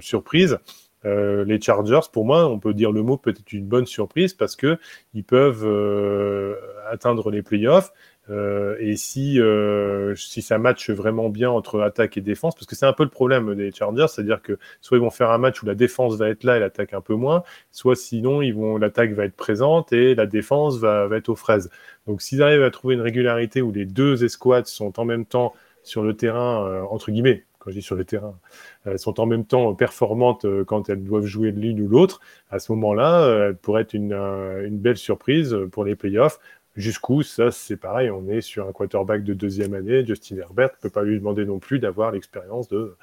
surprise. 0.00 0.58
Euh, 1.06 1.44
les 1.44 1.60
Chargers, 1.60 2.00
pour 2.12 2.24
moi, 2.24 2.46
on 2.46 2.58
peut 2.58 2.74
dire 2.74 2.90
le 2.90 3.02
mot 3.02 3.16
peut-être 3.16 3.52
une 3.52 3.66
bonne 3.66 3.86
surprise 3.86 4.34
parce 4.34 4.56
que 4.56 4.78
ils 5.14 5.24
peuvent 5.24 5.64
euh, 5.64 6.56
atteindre 6.90 7.30
les 7.30 7.42
playoffs. 7.42 7.92
Euh, 8.28 8.76
et 8.80 8.96
si, 8.96 9.40
si 10.16 10.42
ça 10.42 10.58
matche 10.58 10.90
vraiment 10.90 11.28
bien 11.28 11.50
entre 11.50 11.80
attaque 11.80 12.16
et 12.16 12.20
défense, 12.20 12.54
parce 12.54 12.66
que 12.66 12.74
c'est 12.74 12.86
un 12.86 12.92
peu 12.92 13.04
le 13.04 13.10
problème 13.10 13.54
des 13.54 13.70
Chargers, 13.72 14.06
c'est-à-dire 14.08 14.42
que 14.42 14.58
soit 14.80 14.98
ils 14.98 15.00
vont 15.00 15.10
faire 15.10 15.30
un 15.30 15.38
match 15.38 15.62
où 15.62 15.66
la 15.66 15.74
défense 15.74 16.16
va 16.16 16.28
être 16.28 16.44
là 16.44 16.56
et 16.56 16.60
l'attaque 16.60 16.92
un 16.92 17.00
peu 17.00 17.14
moins, 17.14 17.42
soit 17.70 17.96
sinon 17.96 18.42
ils 18.42 18.54
vont 18.54 18.78
l'attaque 18.78 19.12
va 19.12 19.24
être 19.24 19.36
présente 19.36 19.92
et 19.92 20.14
la 20.14 20.26
défense 20.26 20.78
va, 20.78 21.06
va 21.06 21.16
être 21.16 21.28
aux 21.28 21.36
fraises. 21.36 21.70
Donc 22.06 22.22
s'ils 22.22 22.42
arrivent 22.42 22.62
à 22.62 22.70
trouver 22.70 22.94
une 22.94 23.00
régularité 23.00 23.62
où 23.62 23.72
les 23.72 23.86
deux 23.86 24.24
escouades 24.24 24.66
sont 24.66 24.98
en 24.98 25.04
même 25.04 25.24
temps 25.24 25.54
sur 25.82 26.02
le 26.02 26.14
terrain, 26.16 26.84
entre 26.90 27.12
guillemets, 27.12 27.44
quand 27.66 27.72
je 27.72 27.78
dis 27.78 27.82
sur 27.82 27.96
le 27.96 28.04
terrain, 28.04 28.38
elles 28.84 29.00
sont 29.00 29.18
en 29.18 29.26
même 29.26 29.44
temps 29.44 29.74
performantes 29.74 30.44
euh, 30.44 30.64
quand 30.64 30.88
elles 30.88 31.02
doivent 31.02 31.26
jouer 31.26 31.50
l'une 31.50 31.80
ou 31.80 31.88
l'autre, 31.88 32.20
à 32.48 32.60
ce 32.60 32.70
moment-là, 32.70 33.22
euh, 33.22 33.48
elles 33.48 33.56
pourraient 33.56 33.82
être 33.82 33.94
une, 33.94 34.12
euh, 34.12 34.64
une, 34.68 34.78
belle 34.78 34.96
surprise 34.96 35.56
pour 35.72 35.84
les 35.84 35.96
playoffs. 35.96 36.38
Jusqu'où, 36.76 37.22
ça 37.22 37.50
c'est 37.50 37.76
pareil, 37.76 38.10
on 38.10 38.28
est 38.28 38.40
sur 38.40 38.68
un 38.68 38.72
quarterback 38.72 39.24
de 39.24 39.34
deuxième 39.34 39.74
année, 39.74 40.04
Justin 40.04 40.36
Herbert 40.36 40.70
ne 40.76 40.82
peut 40.82 40.90
pas 40.90 41.02
lui 41.02 41.18
demander 41.18 41.44
non 41.44 41.58
plus 41.58 41.78
d'avoir 41.78 42.12
l'expérience 42.12 42.68
de 42.68 42.96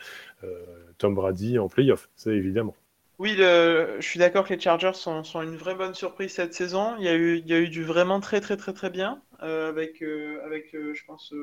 Tom 0.97 1.15
Brady 1.15 1.57
en 1.57 1.69
playoff, 1.69 2.09
ça 2.15 2.31
évidemment. 2.31 2.75
Oui, 3.17 3.35
je 3.35 3.97
suis 4.01 4.19
d'accord 4.19 4.45
que 4.47 4.53
les 4.53 4.59
Chargers 4.59 4.93
sont, 4.93 5.23
une 5.41 5.55
vraie 5.55 5.75
bonne 5.75 5.93
surprise 5.95 6.33
cette 6.33 6.53
saison. 6.53 6.95
Il 6.99 7.05
y 7.05 7.07
a 7.07 7.15
eu, 7.15 7.69
du 7.69 7.83
vraiment 7.83 8.19
très 8.19 8.41
très 8.41 8.57
très 8.57 8.73
très 8.73 8.91
bien 8.91 9.21
avec, 9.39 10.03
avec 10.43 10.71
je 10.71 11.05
pense, 11.05 11.33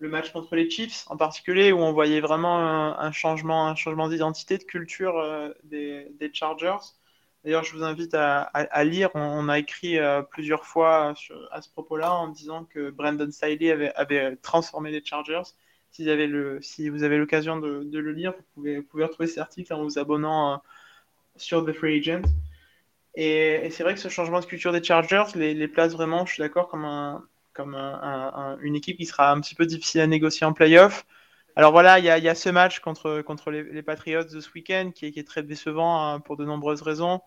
le 0.00 0.08
match 0.08 0.32
contre 0.32 0.56
les 0.56 0.68
Chiefs 0.68 1.04
en 1.08 1.16
particulier, 1.16 1.72
où 1.72 1.78
on 1.78 1.92
voyait 1.92 2.20
vraiment 2.20 2.58
un, 2.98 3.12
changement, 3.12 3.68
un 3.68 3.74
changement 3.76 4.08
d'identité, 4.08 4.58
de 4.58 4.64
culture 4.64 5.18
euh, 5.18 5.50
des, 5.64 6.30
Chargers. 6.32 6.78
D'ailleurs, 7.44 7.64
je 7.64 7.74
vous 7.74 7.82
invite 7.82 8.14
à, 8.14 8.84
lire. 8.84 9.10
On, 9.14 9.48
a 9.48 9.58
écrit 9.58 9.98
euh, 9.98 10.22
plusieurs 10.22 10.66
fois 10.66 11.14
à 11.50 11.62
ce 11.62 11.70
propos-là 11.70 12.12
en 12.12 12.28
disant 12.28 12.64
que 12.64 12.90
Brandon 12.90 13.30
Staley 13.30 13.70
avait, 13.96 14.36
transformé 14.36 14.90
les 14.90 15.02
Chargers. 15.04 15.42
Si 15.90 16.04
vous 16.04 17.02
avez, 17.02 17.16
l'occasion 17.16 17.58
de, 17.58 17.98
le 17.98 18.12
lire, 18.12 18.34
vous 18.56 18.82
pouvez, 18.82 19.04
retrouver 19.04 19.26
cet 19.26 19.38
article 19.38 19.72
en 19.72 19.82
vous 19.82 19.98
abonnant 19.98 20.52
euh, 20.52 20.56
sur 21.36 21.64
The 21.64 21.72
Free 21.72 21.98
Agent. 21.98 22.28
Et, 23.14 23.68
c'est 23.70 23.82
vrai 23.84 23.94
que 23.94 24.00
ce 24.00 24.08
changement 24.08 24.40
de 24.40 24.46
culture 24.46 24.72
des 24.72 24.84
Chargers 24.84 25.24
les, 25.34 25.68
place 25.68 25.92
vraiment, 25.94 26.26
je 26.26 26.34
suis 26.34 26.42
d'accord, 26.42 26.68
comme 26.68 27.20
comme 27.52 27.74
une 28.62 28.76
équipe 28.76 28.96
qui 28.96 29.06
sera 29.06 29.32
un 29.32 29.40
petit 29.40 29.54
peu 29.54 29.66
difficile 29.66 30.00
à 30.00 30.06
négocier 30.06 30.46
en 30.46 30.52
playoff. 30.52 31.04
Alors 31.60 31.72
voilà, 31.72 31.98
il 31.98 32.06
y, 32.06 32.08
a 32.08 32.34
ce 32.34 32.48
match 32.48 32.80
contre, 32.80 33.20
contre 33.20 33.50
les, 33.50 33.82
Patriots 33.82 34.24
de 34.24 34.40
ce 34.40 34.48
week-end 34.54 34.92
qui, 34.94 35.04
est 35.04 35.28
très 35.28 35.42
décevant 35.42 36.02
hein, 36.02 36.18
pour 36.18 36.38
de 36.38 36.46
nombreuses 36.46 36.80
raisons. 36.80 37.20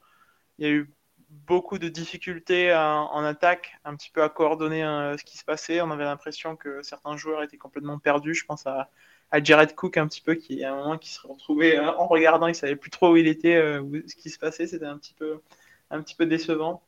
Il 0.57 0.65
y 0.65 0.67
a 0.67 0.71
eu 0.71 0.91
beaucoup 1.29 1.77
de 1.77 1.87
difficultés 1.87 2.73
en 2.73 3.23
attaque, 3.23 3.75
un 3.85 3.95
petit 3.95 4.09
peu 4.09 4.23
à 4.23 4.29
coordonner 4.29 4.81
hein, 4.81 5.15
ce 5.19 5.23
qui 5.23 5.37
se 5.37 5.45
passait. 5.45 5.81
On 5.81 5.91
avait 5.91 6.05
l'impression 6.05 6.55
que 6.55 6.81
certains 6.81 7.15
joueurs 7.15 7.43
étaient 7.43 7.57
complètement 7.57 7.99
perdus. 7.99 8.33
Je 8.33 8.45
pense 8.45 8.65
à, 8.65 8.89
Jared 9.43 9.75
Cook 9.75 9.97
un 9.97 10.07
petit 10.07 10.21
peu 10.21 10.33
qui 10.33 10.63
à 10.63 10.73
un 10.73 10.77
moment 10.77 10.97
qui 10.97 11.11
se 11.11 11.27
retrouvait 11.27 11.77
euh, 11.77 11.91
en 11.91 12.07
regardant, 12.07 12.47
il 12.47 12.55
savait 12.55 12.75
plus 12.75 12.89
trop 12.89 13.11
où 13.11 13.17
il 13.17 13.27
était, 13.27 13.55
euh, 13.55 13.83
ce 14.07 14.15
qui 14.15 14.31
se 14.31 14.39
passait. 14.39 14.65
C'était 14.65 14.85
un 14.85 14.97
petit 14.97 15.13
peu 15.13 15.41
un 15.91 16.01
petit 16.01 16.15
peu 16.15 16.25
décevant. 16.25 16.81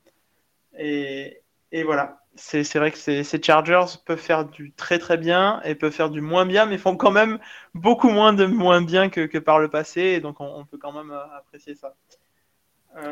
Et, 0.79 1.43
et 1.71 1.83
voilà, 1.83 2.19
c'est 2.35 2.63
vrai 2.75 2.91
que 2.91 2.97
ces, 2.97 3.23
Chargers 3.41 3.97
peuvent 4.05 4.19
faire 4.19 4.45
du 4.45 4.71
très 4.73 4.99
très 4.99 5.17
bien 5.17 5.61
et 5.63 5.75
peuvent 5.75 5.91
faire 5.91 6.09
du 6.09 6.21
moins 6.21 6.45
bien, 6.45 6.65
mais 6.65 6.77
font 6.77 6.97
quand 6.97 7.11
même 7.11 7.39
beaucoup 7.73 8.09
moins 8.09 8.33
de 8.33 8.45
moins 8.45 8.81
bien 8.81 9.09
que, 9.09 9.37
par 9.39 9.59
le 9.59 9.69
passé, 9.69 10.01
et 10.01 10.19
donc 10.19 10.39
on, 10.39 10.65
peut 10.65 10.77
quand 10.77 10.91
même 10.91 11.11
euh, 11.11 11.37
apprécier 11.37 11.75
ça. 11.75 11.95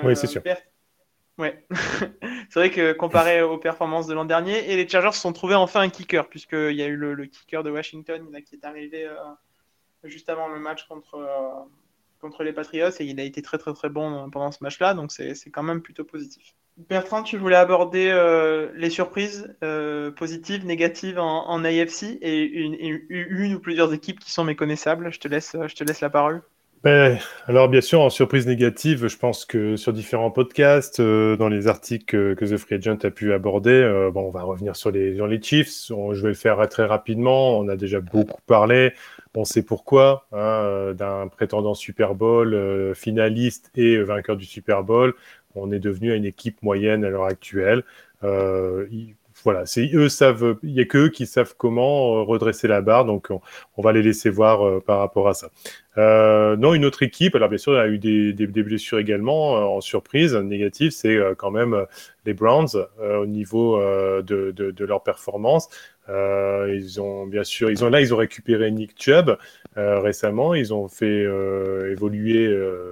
oui, 0.04 0.16
c'est 0.16 0.28
sûr. 0.28 0.42
Euh, 0.46 0.54
ouais. 1.38 1.66
c'est 2.50 2.60
vrai 2.60 2.70
que 2.70 2.94
comparé 2.94 3.42
aux 3.42 3.58
performances 3.58 4.08
de 4.08 4.14
l'an 4.14 4.26
dernier, 4.26 4.72
et 4.72 4.76
les 4.76 4.88
Chargers 4.88 5.14
se 5.14 5.22
sont 5.22 5.34
trouvés 5.34 5.56
enfin 5.56 5.82
un 5.82 5.90
kicker, 5.90 6.28
puisqu'il 6.28 6.76
y 6.76 6.84
a 6.84 6.88
eu 6.88 6.96
le, 6.96 7.26
kicker 7.26 7.64
de 7.64 7.72
Washington 7.72 8.30
qui 8.46 8.56
est 8.56 8.66
arrivé 8.66 9.06
euh, 9.06 9.16
juste 10.04 10.30
avant 10.30 10.50
le 10.50 10.60
match 10.60 10.86
contre, 10.88 11.66
contre 12.20 12.44
les 12.44 12.52
Patriots, 12.52 12.92
et 13.00 13.06
il 13.06 13.20
a 13.22 13.24
été 13.24 13.42
très 13.42 13.58
très 13.58 13.74
très 13.74 13.90
bon 13.90 14.30
pendant 14.30 14.52
ce 14.52 14.62
match-là, 14.64 14.94
donc 14.94 15.12
c'est 15.14 15.50
quand 15.50 15.64
même 15.64 15.82
plutôt 15.82 16.04
positif. 16.04 16.56
Bertrand, 16.78 17.22
tu 17.22 17.38
voulais 17.38 17.56
aborder 17.56 18.10
euh, 18.10 18.70
les 18.76 18.90
surprises 18.90 19.56
euh, 19.64 20.10
positives, 20.12 20.66
négatives 20.66 21.20
en, 21.20 21.64
AFC 21.64 22.18
et 22.22 22.46
une, 22.46 23.54
ou 23.54 23.60
plusieurs 23.60 23.94
équipes 23.94 24.20
qui 24.20 24.32
sont 24.32 24.44
méconnaissables. 24.44 25.14
Je 25.14 25.20
te 25.20 25.28
laisse, 25.28 25.56
je 25.68 25.76
te 25.76 25.84
laisse 25.84 26.02
la 26.02 26.10
parole. 26.10 26.42
Ben, 26.84 27.18
alors 27.48 27.70
bien 27.70 27.80
sûr, 27.80 28.02
en 28.02 28.10
surprise 28.10 28.46
négative, 28.46 29.08
je 29.08 29.18
pense 29.18 29.46
que 29.46 29.78
sur 29.78 29.94
différents 29.94 30.32
podcasts, 30.32 31.00
euh, 31.00 31.38
dans 31.38 31.48
les 31.48 31.68
articles 31.68 32.36
que, 32.36 32.44
The 32.44 32.58
Free 32.58 32.76
Agent 32.76 32.98
a 33.04 33.12
pu 33.12 33.32
aborder, 33.32 34.10
bon, 34.12 34.28
on 34.28 34.32
va 34.32 34.42
revenir 34.42 34.76
sur 34.76 34.92
les, 34.92 35.14
les 35.14 35.42
Chiefs. 35.42 35.88
je 35.90 36.22
vais 36.22 36.30
le 36.30 36.34
faire 36.34 36.68
très 36.68 36.86
rapidement. 36.86 37.58
On 37.60 37.70
a 37.70 37.76
déjà 37.76 38.02
beaucoup 38.02 38.42
parlé. 38.48 38.94
On 39.36 39.46
sait 39.46 39.64
pourquoi, 39.64 40.28
hein, 40.32 40.94
d'un 40.94 41.28
prétendant 41.28 41.74
Super 41.74 42.16
Bowl, 42.16 42.94
finaliste 42.96 43.72
et 43.76 43.98
vainqueur 43.98 44.38
du 44.38 44.46
Super 44.46 44.84
Bowl 44.84 45.14
on 45.56 45.72
est 45.72 45.80
devenu 45.80 46.16
une 46.16 46.26
équipe 46.26 46.62
moyenne 46.62 47.04
à 47.06 47.10
l'heure 47.10 47.26
actuelle. 47.26 47.84
Euh, 48.24 48.88
voilà, 49.44 49.66
c'est 49.66 49.90
eux 49.94 50.10
savent, 50.10 50.58
il 50.64 50.72
y 50.72 50.80
a 50.80 50.86
que 50.86 50.98
eux 50.98 51.10
qui 51.10 51.26
savent 51.26 51.56
comment 51.58 52.18
euh, 52.18 52.22
redresser 52.24 52.68
la 52.68 52.82
barre, 52.82 53.06
donc 53.06 53.30
on, 53.32 53.82
va 53.82 53.92
les 53.92 54.02
laisser 54.02 54.30
voir 54.30 54.66
euh, 54.66 54.80
par 54.80 55.00
rapport 55.00 55.28
à 55.28 55.34
ça. 55.34 55.50
Euh, 55.98 56.56
non, 56.58 56.74
une 56.74 56.86
autre 56.86 57.04
équipe, 57.04 57.36
alors 57.36 57.50
bien 57.50 57.58
sûr, 57.58 57.78
a 57.78 57.88
eu 57.88 58.00
des, 58.00 58.34
des, 58.34 58.48
des 58.48 58.64
blessures 58.64 58.98
également 58.98 59.58
euh, 59.58 59.62
en 59.62 59.82
surprise 59.82 60.34
négative, 60.36 60.92
c'est 60.92 61.16
euh, 61.16 61.36
quand 61.36 61.52
même 61.52 61.74
euh, 61.74 61.86
les 62.26 62.34
Browns 62.34 62.70
au 63.00 63.26
niveau 63.26 63.78
de, 63.78 64.52
de, 64.52 64.72
de, 64.72 64.86
leur 64.86 65.04
performance. 65.04 65.68
ils 66.08 67.02
ont 67.02 67.28
bien 67.28 67.44
sûr, 67.44 67.70
ils 67.70 67.84
ont 67.84 67.90
là, 67.90 68.00
ils 68.00 68.14
ont 68.14 68.18
récupéré 68.18 68.72
Nick 68.72 68.94
Chubb 68.98 69.38
récemment, 69.76 70.54
ils 70.54 70.74
ont 70.74 70.88
fait 70.88 71.24
évoluer, 71.92 72.48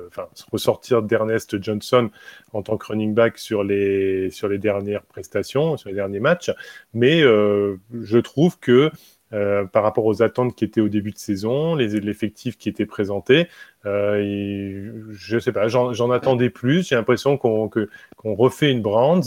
enfin 0.08 0.28
ressortir 0.52 1.02
d'Ernest 1.02 1.64
Johnson 1.64 2.10
en 2.52 2.62
tant 2.62 2.76
que 2.76 2.88
running 2.88 3.14
back 3.14 3.38
sur 3.38 3.64
les 3.64 4.32
sur 4.32 4.50
les 4.50 4.58
dernières 4.58 5.04
prestations, 5.04 5.78
sur 5.78 5.88
les 5.88 5.96
derniers 5.96 6.20
matchs, 6.20 6.52
mais 6.94 7.22
je 7.22 8.18
trouve 8.18 8.60
que 8.60 8.92
euh, 9.34 9.66
par 9.66 9.84
rapport 9.84 10.06
aux 10.06 10.22
attentes 10.22 10.56
qui 10.56 10.66
étaient 10.66 10.82
au 10.82 10.90
début 10.90 11.12
de 11.12 11.18
saison, 11.18 11.76
les 11.76 12.00
l'effectif 12.00 12.58
qui 12.58 12.70
était 12.70 12.86
présenté. 12.86 13.48
Euh, 13.86 14.92
je 15.12 15.40
sais 15.40 15.52
pas, 15.52 15.68
j'en 15.68 16.12
attendais 16.12 16.50
plus. 16.50 16.88
J'ai 16.88 16.96
l'impression 16.96 17.38
qu'on 17.38 17.70
refait 18.24 18.72
une 18.72 18.82
Brands. 18.82 19.22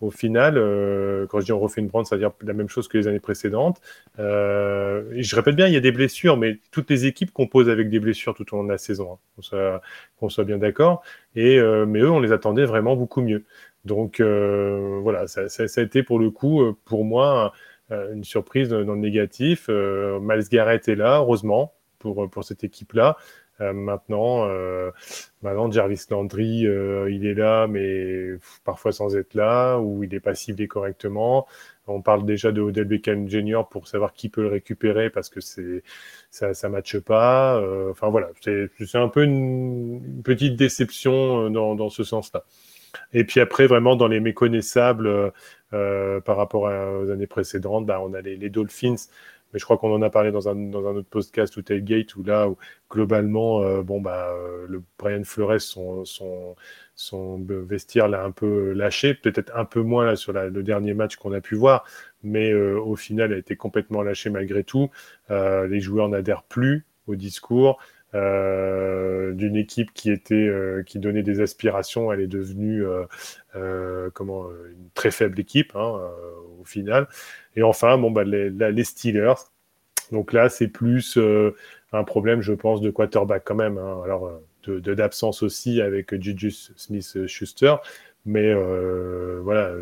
Au 0.00 0.12
final, 0.12 0.56
euh, 0.56 1.26
quand 1.26 1.40
je 1.40 1.46
dis 1.46 1.52
on 1.52 1.58
refait 1.58 1.80
une 1.80 1.88
Brands, 1.88 2.04
c'est-à-dire 2.04 2.30
la 2.42 2.52
même 2.52 2.68
chose 2.68 2.86
que 2.86 2.96
les 2.96 3.08
années 3.08 3.18
précédentes. 3.18 3.80
Euh, 4.20 5.02
je 5.16 5.34
répète 5.34 5.56
bien, 5.56 5.66
il 5.66 5.74
y 5.74 5.76
a 5.76 5.80
des 5.80 5.90
blessures, 5.90 6.36
mais 6.36 6.60
toutes 6.70 6.88
les 6.88 7.06
équipes 7.06 7.32
composent 7.32 7.68
avec 7.68 7.90
des 7.90 7.98
blessures 7.98 8.34
tout 8.34 8.54
au 8.54 8.58
long 8.58 8.64
de 8.64 8.70
la 8.70 8.78
saison, 8.78 9.14
hein, 9.14 9.18
qu'on 9.34 9.42
soit, 9.42 9.82
soit 10.28 10.44
bien 10.44 10.58
d'accord. 10.58 11.02
Et 11.34 11.58
euh, 11.58 11.84
mais 11.84 12.00
eux, 12.00 12.10
on 12.10 12.20
les 12.20 12.30
attendait 12.30 12.64
vraiment 12.64 12.94
beaucoup 12.94 13.22
mieux. 13.22 13.44
Donc 13.84 14.20
voilà, 14.20 15.26
ça, 15.26 15.48
ça, 15.48 15.66
ça, 15.66 15.80
a 15.80 15.84
été 15.84 16.02
pour 16.02 16.18
le 16.18 16.30
coup, 16.30 16.62
pour 16.84 17.04
moi, 17.04 17.52
une 17.90 18.24
surprise 18.24 18.68
dans 18.68 18.78
le 18.78 18.96
négatif. 18.96 19.66
Euh, 19.68 20.18
Miles 20.20 20.48
Garrett 20.50 20.88
est 20.88 20.96
là, 20.96 21.18
heureusement, 21.18 21.72
pour, 21.98 22.28
pour 22.30 22.44
cette 22.44 22.64
équipe-là. 22.64 23.16
Euh, 23.60 23.72
maintenant, 23.72 24.46
euh, 24.46 24.90
maintenant, 25.42 25.70
Jarvis 25.70 26.04
Landry, 26.10 26.66
euh, 26.66 27.10
il 27.10 27.26
est 27.26 27.34
là, 27.34 27.66
mais 27.66 28.30
parfois 28.64 28.92
sans 28.92 29.16
être 29.16 29.34
là, 29.34 29.78
ou 29.78 30.04
il 30.04 30.10
n'est 30.10 30.20
pas 30.20 30.34
ciblé 30.34 30.68
correctement. 30.68 31.46
On 31.86 32.02
parle 32.02 32.24
déjà 32.26 32.52
de 32.52 32.60
Odell 32.60 32.84
Beckham 32.84 33.28
Jr. 33.28 33.62
pour 33.70 33.88
savoir 33.88 34.12
qui 34.12 34.28
peut 34.28 34.42
le 34.42 34.48
récupérer 34.48 35.10
parce 35.10 35.28
que 35.30 35.40
c'est 35.40 35.82
ça, 36.30 36.54
ça 36.54 36.68
matche 36.68 36.98
pas. 36.98 37.60
enfin 37.90 38.10
voilà, 38.10 38.28
c'est 38.42 38.68
un 38.94 39.08
peu 39.08 39.24
une, 39.24 40.02
une 40.04 40.22
petite 40.22 40.56
déception 40.56 41.50
dans, 41.50 41.74
dans 41.74 41.88
ce 41.88 42.04
sens-là. 42.04 42.44
Et 43.12 43.24
puis 43.24 43.40
après, 43.40 43.66
vraiment 43.66 43.96
dans 43.96 44.08
les 44.08 44.20
méconnaissables, 44.20 45.32
euh, 45.72 46.20
par 46.20 46.36
rapport 46.36 46.62
aux 46.62 47.10
années 47.10 47.26
précédentes, 47.26 47.86
bah, 47.86 48.00
on 48.02 48.14
a 48.14 48.20
les, 48.20 48.50
Dolphins, 48.50 48.96
mais 49.52 49.58
je 49.58 49.64
crois 49.64 49.78
qu'on 49.78 49.94
en 49.94 50.02
a 50.02 50.10
parlé 50.10 50.30
dans 50.30 50.48
un, 50.48 50.72
autre 50.72 51.08
podcast 51.08 51.56
ou 51.56 51.62
Tailgate, 51.62 52.14
où 52.16 52.22
là, 52.22 52.48
où, 52.48 52.56
globalement, 52.90 53.62
euh, 53.62 53.82
bah, 53.82 54.30
euh, 54.32 54.66
le 54.68 54.82
Brian 54.98 55.24
Flores, 55.24 55.60
son, 55.60 57.46
vestiaire 57.48 58.08
l'a 58.08 58.24
un 58.24 58.30
peu 58.30 58.72
lâché, 58.72 59.14
peut-être 59.14 59.52
un 59.56 59.64
peu 59.64 59.80
moins 59.80 60.04
là, 60.04 60.16
sur 60.16 60.32
le 60.32 60.62
dernier 60.62 60.94
match 60.94 61.16
qu'on 61.16 61.32
a 61.32 61.40
pu 61.40 61.54
voir, 61.54 61.84
mais 62.22 62.50
euh, 62.52 62.78
au 62.80 62.96
final, 62.96 63.32
a 63.32 63.36
été 63.36 63.56
complètement 63.56 64.02
lâché 64.02 64.30
malgré 64.30 64.64
tout. 64.64 64.90
Euh, 65.30 65.66
les 65.66 65.80
joueurs 65.80 66.08
n'adhèrent 66.08 66.44
plus 66.44 66.86
au 67.06 67.16
discours. 67.16 67.78
Euh, 68.14 69.32
d'une 69.34 69.56
équipe 69.56 69.90
euh, 70.32 70.82
qui 70.82 70.98
donnait 70.98 71.22
des 71.22 71.40
aspirations, 71.40 72.10
elle 72.10 72.20
est 72.20 72.26
devenue 72.26 72.82
euh, 72.82 74.10
une 74.14 74.88
très 74.94 75.10
faible 75.10 75.38
équipe 75.38 75.72
hein, 75.76 76.00
au 76.58 76.64
final. 76.64 77.06
Et 77.54 77.62
enfin, 77.62 77.98
bon 77.98 78.10
bah 78.10 78.24
les, 78.24 78.48
les 78.50 78.84
Steelers. 78.84 79.34
Donc 80.10 80.32
là, 80.32 80.48
c'est 80.48 80.68
plus 80.68 81.18
un 81.92 82.04
problème, 82.04 82.40
je 82.40 82.54
pense, 82.54 82.80
de 82.80 82.90
quarterback 82.90 83.42
quand 83.44 83.54
même. 83.54 83.76
Hein. 83.76 84.00
Alors 84.04 84.40
de 84.66 84.94
d'absence 84.94 85.42
aussi 85.42 85.80
avec 85.80 86.14
Juju 86.20 86.50
Smith-Schuster, 86.50 87.76
mais 88.28 88.44
euh, 88.44 89.40
voilà, 89.42 89.72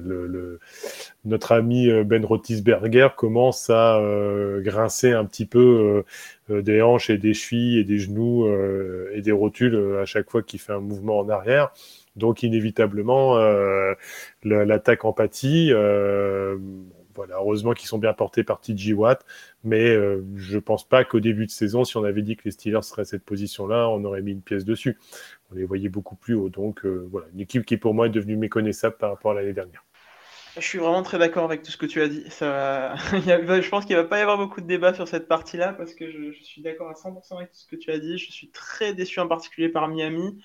notre 1.25 1.53
ami 1.53 1.91
euh, 1.91 2.05
Ben 2.05 2.25
Roethlisberger 2.25 3.09
commence 3.17 3.69
à 3.71 3.99
euh, 3.99 4.61
grincer 4.63 5.13
un 5.13 5.25
petit 5.25 5.47
peu 5.47 6.05
des 6.49 6.81
hanches 6.81 7.11
et 7.11 7.19
des 7.19 7.35
chevilles 7.35 7.81
et 7.81 7.85
des 7.85 7.99
genoux 7.99 8.47
et 9.13 9.21
des 9.21 9.33
rotules 9.33 9.99
à 10.01 10.05
chaque 10.05 10.31
fois 10.31 10.43
qu'il 10.43 10.61
fait 10.61 10.73
un 10.73 10.81
mouvement 10.81 11.19
en 11.19 11.29
arrière. 11.29 11.73
Donc 12.15 12.45
inévitablement, 12.45 13.37
l'attaque 14.45 15.05
en 15.05 15.13
pâtit. 15.13 15.73
Voilà, 17.17 17.37
heureusement 17.37 17.73
qu'ils 17.73 17.89
sont 17.89 17.99
bien 17.99 18.13
portés 18.13 18.45
par 18.45 18.61
TJ 18.61 18.93
Watt, 18.93 19.25
mais 19.65 19.97
je 20.37 20.59
pense 20.59 20.87
pas 20.87 21.05
qu'au 21.05 21.21
début 21.21 21.47
de 21.47 21.51
saison, 21.51 21.85
si 21.85 21.97
on 21.97 22.05
avait 22.05 22.23
dit 22.23 22.37
que 22.37 22.43
les 22.45 22.51
Steelers 22.51 22.83
seraient 22.83 23.03
à 23.03 23.07
cette 23.07 23.25
position-là, 23.25 23.89
on 23.89 24.05
aurait 24.05 24.23
mis 24.23 24.33
une 24.33 24.43
pièce 24.43 24.65
dessus 24.65 24.99
on 25.51 25.55
les 25.55 25.65
voyait 25.65 25.89
beaucoup 25.89 26.17
plus 26.17 26.35
haut. 26.35 26.49
Donc 26.49 26.85
euh, 26.85 27.07
voilà, 27.11 27.27
une 27.35 27.41
équipe 27.41 27.65
qui 27.65 27.77
pour 27.77 27.95
moi 27.95 28.07
est 28.07 28.11
devenue 28.11 28.37
méconnaissable 28.37 28.97
par 28.97 29.11
rapport 29.11 29.33
à 29.33 29.35
l'année 29.35 29.53
dernière. 29.53 29.85
Je 30.57 30.63
suis 30.63 30.79
vraiment 30.79 31.03
très 31.03 31.19
d'accord 31.19 31.45
avec 31.45 31.63
tout 31.63 31.71
ce 31.71 31.77
que 31.77 31.85
tu 31.85 32.01
as 32.01 32.09
dit. 32.09 32.25
Ça, 32.31 32.95
je 33.13 33.69
pense 33.69 33.85
qu'il 33.85 33.95
ne 33.95 34.01
va 34.01 34.09
pas 34.09 34.19
y 34.19 34.23
avoir 34.23 34.39
beaucoup 34.39 34.63
de 34.63 34.67
débat 34.67 34.95
sur 34.95 35.07
cette 35.07 35.29
partie-là 35.29 35.75
parce 35.75 35.95
que 35.95 36.11
je, 36.11 36.33
je 36.33 36.43
suis 36.43 36.63
d'accord 36.63 36.89
à 36.89 36.95
100% 36.95 37.37
avec 37.37 37.53
tout 37.53 37.59
ce 37.59 37.67
que 37.67 37.77
tu 37.77 37.91
as 37.91 37.99
dit. 37.99 38.17
Je 38.17 38.33
suis 38.33 38.49
très 38.49 38.95
déçu 38.95 39.21
en 39.21 39.29
particulier 39.29 39.69
par 39.69 39.87
Miami 39.89 40.43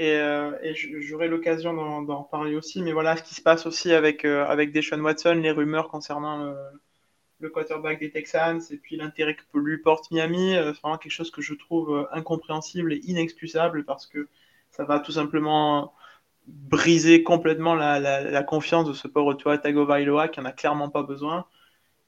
et, 0.00 0.14
euh, 0.14 0.52
j'aurai 1.00 1.28
l'occasion 1.28 1.74
d'en 1.74 2.22
parler 2.22 2.56
aussi. 2.56 2.80
Mais 2.82 2.92
voilà 2.92 3.18
ce 3.18 3.22
qui 3.22 3.34
se 3.34 3.42
passe 3.42 3.66
aussi 3.66 3.92
avec, 3.92 4.24
euh, 4.24 4.66
Deshaun 4.72 5.02
Watson, 5.02 5.34
les 5.34 5.50
rumeurs 5.50 5.88
concernant 5.88 6.54
le, 7.38 7.48
quarterback 7.50 8.00
des 8.00 8.10
Texans 8.10 8.60
et 8.70 8.76
puis 8.78 8.96
l'intérêt 8.96 9.36
que 9.36 9.58
lui 9.58 9.76
porte 9.76 10.10
Miami. 10.10 10.56
Euh, 10.56 10.72
vraiment 10.72 10.96
quelque 10.96 11.12
chose 11.12 11.30
que 11.30 11.42
je 11.42 11.52
trouve 11.52 11.94
euh, 11.94 12.04
incompréhensible 12.12 12.94
et 12.94 13.00
inexcusable 13.04 13.84
parce 13.84 14.06
que 14.06 14.28
ça 14.70 14.84
va 14.84 15.00
tout 15.00 15.12
simplement 15.12 15.92
briser 16.46 17.22
complètement 17.22 17.74
la 17.74 18.42
confiance 18.42 18.86
de 18.86 18.94
ce 18.94 19.06
pauvre 19.06 19.34
Tua 19.34 19.58
Tagovailoa 19.58 20.28
qui 20.28 20.40
en 20.40 20.46
a 20.46 20.52
clairement 20.52 20.88
pas 20.88 21.02
besoin. 21.02 21.44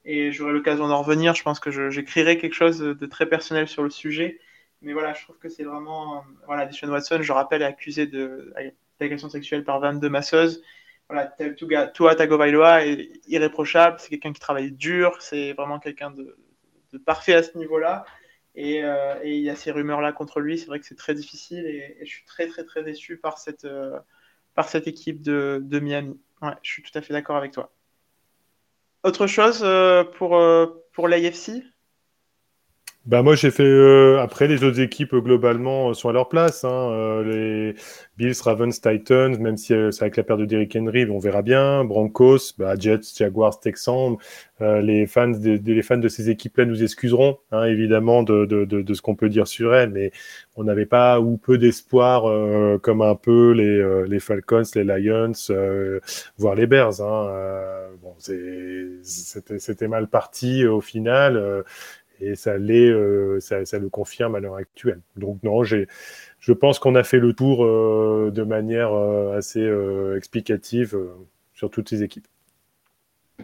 Et 0.03 0.31
j'aurai 0.31 0.53
l'occasion 0.53 0.87
d'en 0.87 1.03
revenir. 1.03 1.35
Je 1.35 1.43
pense 1.43 1.59
que 1.59 1.91
j'écrirai 1.91 2.39
quelque 2.39 2.55
chose 2.55 2.79
de 2.79 3.05
très 3.05 3.27
personnel 3.27 3.67
sur 3.67 3.83
le 3.83 3.91
sujet. 3.91 4.39
Mais 4.83 4.93
voilà, 4.93 5.13
je 5.13 5.23
trouve 5.23 5.37
que 5.37 5.49
c'est 5.49 5.63
vraiment. 5.63 6.23
Voilà, 6.45 6.65
Deshaun 6.65 6.89
Watson, 6.89 7.21
je 7.21 7.31
rappelle, 7.31 7.61
est 7.61 7.65
accusé 7.65 8.05
d'agression 8.99 9.29
sexuelle 9.29 9.63
par 9.63 9.79
22 9.79 10.09
masseuses 10.09 10.61
voilà, 11.09 11.35
Tua 11.93 12.15
Tagovailoa 12.15 12.85
est 12.85 13.21
irréprochable, 13.27 13.97
c'est 13.99 14.09
quelqu'un 14.09 14.33
qui 14.33 14.39
travaille 14.39 14.71
dur, 14.71 15.17
c'est 15.21 15.53
vraiment 15.53 15.79
quelqu'un 15.79 16.11
de, 16.11 16.37
parfait 17.05 17.33
à 17.33 17.43
ce 17.43 17.57
niveau-là. 17.57 18.05
Et, 18.55 18.83
euh, 18.83 19.15
et, 19.23 19.37
il 19.37 19.43
y 19.43 19.49
a 19.49 19.55
ces 19.55 19.71
rumeurs-là 19.71 20.11
contre 20.11 20.39
lui, 20.39 20.59
c'est 20.59 20.67
vrai 20.67 20.79
que 20.79 20.85
c'est 20.85 20.95
très 20.95 21.15
difficile 21.15 21.65
et, 21.65 21.97
je 22.01 22.09
suis 22.09 22.25
très 22.25 22.47
très 22.47 22.63
très 22.63 22.83
déçu 22.83 23.17
par 23.17 23.39
cette, 23.39 23.65
euh, 23.65 23.99
par 24.53 24.69
cette 24.69 24.87
équipe 24.87 25.21
de, 25.21 25.79
Miami. 25.81 26.19
Ouais, 26.41 26.53
je 26.61 26.71
suis 26.71 26.83
tout 26.83 26.95
à 26.95 27.01
fait 27.01 27.13
d'accord 27.13 27.35
avec 27.35 27.51
toi. 27.51 27.73
Autre 29.03 29.27
chose 29.27 29.61
euh, 29.63 30.03
pour, 30.03 30.39
pour 30.93 31.07
l'AFC 31.07 31.63
bah 33.05 33.21
moi 33.21 33.35
j'ai 33.35 33.51
fait 33.51 33.63
euh, 33.63 34.21
après 34.21 34.47
les 34.47 34.63
autres 34.63 34.79
équipes 34.79 35.13
globalement 35.15 35.89
euh, 35.89 35.93
sont 35.93 36.07
à 36.07 36.13
leur 36.13 36.29
place 36.29 36.63
hein, 36.63 36.69
euh, 36.69 37.23
les 37.73 37.75
Bills, 38.17 38.33
Ravens, 38.41 38.79
Titans 38.79 39.37
même 39.39 39.57
si 39.57 39.73
euh, 39.73 39.91
c'est 39.91 40.03
avec 40.03 40.15
la 40.15 40.23
perte 40.23 40.39
de 40.39 40.45
Derrick 40.45 40.73
Henry 40.77 41.05
on 41.09 41.19
verra 41.19 41.41
bien. 41.41 41.83
Broncos, 41.83 42.53
bah, 42.57 42.75
Jets, 42.79 43.01
Jaguars, 43.17 43.59
Texans 43.59 44.15
les 44.61 45.05
fans 45.07 45.27
de, 45.27 45.59
les 45.65 45.81
fans 45.81 45.97
de 45.97 46.07
ces 46.07 46.29
équipes 46.29 46.55
là 46.55 46.63
nous 46.63 46.81
excuseront 46.83 47.37
hein, 47.51 47.65
évidemment 47.65 48.23
de, 48.23 48.45
de, 48.45 48.63
de, 48.63 48.81
de 48.81 48.93
ce 48.93 49.01
qu'on 49.01 49.15
peut 49.15 49.27
dire 49.27 49.45
sur 49.45 49.75
elles 49.75 49.89
mais 49.89 50.13
on 50.55 50.63
n'avait 50.63 50.85
pas 50.85 51.19
ou 51.19 51.35
peu 51.35 51.57
d'espoir 51.57 52.23
comme 52.79 53.01
un 53.01 53.15
peu 53.15 53.51
les, 53.51 54.05
les 54.07 54.19
Falcons, 54.21 54.63
les 54.75 54.85
Lions 54.85 55.33
voire 56.37 56.55
les 56.55 56.65
Bears 56.65 57.01
hein, 57.01 57.29
bon 58.01 58.15
c'était 59.01 59.87
mal 59.89 60.07
parti 60.07 60.65
au 60.65 60.79
final 60.79 61.65
et 62.19 62.35
ça 62.35 62.53
euh, 62.53 63.39
ça, 63.39 63.65
ça, 63.65 63.79
le 63.79 63.89
confirme 63.89 64.35
à 64.35 64.39
l'heure 64.39 64.55
actuelle. 64.55 65.01
Donc 65.15 65.41
non, 65.43 65.63
je 65.63 66.51
pense 66.53 66.79
qu'on 66.79 66.95
a 66.95 67.03
fait 67.03 67.19
le 67.19 67.33
tour 67.33 67.65
euh, 67.65 68.31
de 68.33 68.43
manière 68.43 68.93
euh, 68.93 69.37
assez 69.37 69.63
explicative 70.15 70.97
sur 71.53 71.69
toutes 71.69 71.89
ces 71.89 72.03
équipes. 72.03 72.27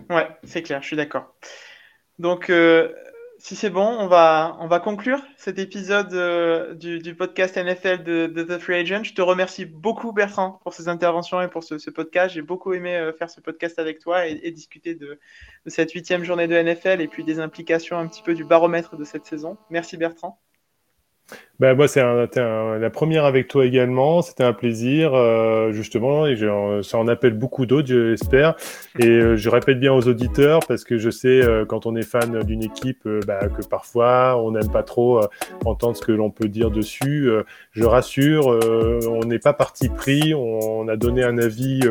Ouais, 0.10 0.28
c'est 0.44 0.62
clair, 0.62 0.82
je 0.82 0.88
suis 0.88 0.98
d'accord. 0.98 1.36
Donc 2.20 2.50
euh, 2.50 2.94
si 3.40 3.56
c'est 3.56 3.70
bon, 3.70 3.88
on 3.88 4.08
va, 4.08 4.58
on 4.60 4.68
va 4.68 4.82
conclure 4.82 5.22
cet 5.38 5.60
épisode 5.60 6.14
euh, 6.14 6.74
du, 6.76 7.16
podcast 7.16 7.56
NFL 7.56 8.04
de, 8.04 8.44
The 8.44 8.60
Free 8.60 8.76
Agent. 8.76 9.04
Je 9.06 9.14
te 9.14 9.22
remercie 9.22 9.64
beaucoup, 9.64 10.12
Bertrand, 10.12 10.60
pour 10.64 10.74
ces 10.74 10.90
interventions 10.90 11.42
et 11.42 11.48
pour 11.48 11.64
ce, 11.64 11.90
podcast. 11.90 12.36
J'ai 12.36 12.42
beaucoup 12.42 12.74
aimé 12.74 12.96
euh, 12.96 13.14
faire 13.14 13.30
ce 13.30 13.40
podcast 13.40 13.80
avec 13.80 14.00
toi 14.00 14.28
et, 14.28 14.52
discuter 14.52 14.94
de, 14.94 15.20
cette 15.68 15.92
huitième 15.94 16.26
journée 16.26 16.48
de 16.48 16.62
NFL 16.62 17.00
et 17.00 17.08
puis 17.08 17.24
des 17.24 17.40
implications 17.40 17.98
un 17.98 18.08
petit 18.08 18.22
peu 18.22 18.34
du 18.34 18.44
baromètre 18.44 18.98
de 18.98 19.06
cette 19.06 19.26
saison. 19.26 19.58
Merci, 19.70 19.96
Bertrand. 19.96 20.38
Ben 21.60 21.76
moi, 21.76 21.90
c'est 21.90 22.02
la 22.02 22.90
première 22.90 23.26
avec 23.26 23.50
toi 23.50 23.66
également. 23.66 24.22
C'était 24.22 24.46
un 24.46 24.54
plaisir, 24.54 25.14
euh, 25.14 25.74
justement, 25.74 26.26
et 26.26 26.38
ça 26.84 26.98
en 26.98 27.08
appelle 27.10 27.34
beaucoup 27.34 27.66
d'autres, 27.66 27.90
j'espère. 27.90 28.56
Et 28.98 29.08
euh, 29.08 29.36
je 29.36 29.50
répète 29.50 29.78
bien 29.78 29.92
aux 29.92 30.08
auditeurs, 30.08 30.62
parce 30.66 30.86
que 30.86 30.98
je 30.98 31.10
sais, 31.10 31.28
euh, 31.28 31.66
quand 31.66 31.86
on 31.86 31.98
est 31.98 32.04
fan 32.04 32.44
d'une 32.44 32.64
équipe, 32.64 33.06
bah, 33.28 33.50
que 33.50 33.62
parfois, 33.68 34.42
on 34.42 34.52
n'aime 34.52 34.72
pas 34.72 34.84
trop 34.84 35.20
entendre 35.66 35.98
ce 35.98 36.02
que 36.02 36.14
l'on 36.14 36.32
peut 36.32 36.48
dire 36.48 36.72
dessus. 36.72 37.30
je 37.74 37.84
rassure, 37.84 38.48
on 38.48 39.26
n'est 39.26 39.40
pas 39.40 39.54
parti 39.54 39.90
pris. 39.90 40.34
On, 40.34 40.88
a 40.88 40.96
donné 40.96 41.24
un 41.24 41.38
avis 41.38 41.82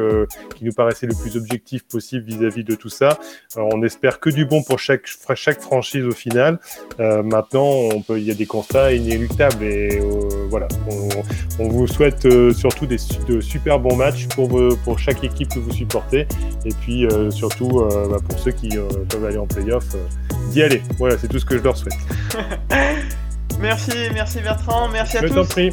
qui 0.56 0.64
nous 0.64 0.72
paraissait 0.72 1.06
le 1.06 1.14
plus 1.14 1.36
objectif 1.36 1.86
possible 1.86 2.24
vis-à-vis 2.24 2.64
de 2.64 2.74
tout 2.74 2.88
ça. 2.88 3.18
on 3.56 3.82
espère 3.82 4.18
que 4.18 4.30
du 4.30 4.46
bon 4.46 4.62
pour 4.62 4.78
chaque, 4.78 5.06
chaque 5.34 5.60
franchise 5.60 6.04
au 6.04 6.12
final. 6.12 6.58
maintenant, 6.98 7.66
on 7.66 8.02
il 8.16 8.24
y 8.24 8.30
a 8.30 8.34
des 8.34 8.46
constats 8.46 8.92
inéluctables 8.92 9.57
et 9.62 10.00
euh, 10.00 10.46
voilà, 10.50 10.68
on, 11.58 11.68
vous 11.68 11.86
souhaite 11.86 12.24
euh, 12.26 12.52
surtout 12.52 12.86
des, 12.86 12.98
de 13.28 13.40
super 13.40 13.78
bons 13.78 13.96
matchs 13.96 14.26
pour, 14.28 14.48
pour 14.84 14.98
chaque 14.98 15.22
équipe 15.24 15.48
que 15.54 15.58
vous 15.58 15.72
supportez. 15.72 16.26
Et 16.64 16.72
puis 16.80 17.06
euh, 17.06 17.30
surtout 17.30 17.84
bah, 18.10 18.18
pour 18.26 18.38
ceux 18.38 18.52
qui 18.52 18.70
peuvent 19.08 19.24
aller 19.24 19.38
en 19.38 19.46
playoff, 19.46 19.84
d'y 20.50 20.62
aller. 20.62 20.82
Voilà, 20.98 21.16
c'est 21.18 21.28
tout 21.28 21.38
ce 21.38 21.44
que 21.44 21.56
je 21.56 21.62
leur 21.62 21.76
souhaite. 21.76 21.98
merci, 23.60 23.92
merci 24.12 24.40
Bertrand, 24.40 24.88
merci 24.88 25.18
à 25.18 25.22
tous. 25.22 25.48
prie. 25.48 25.72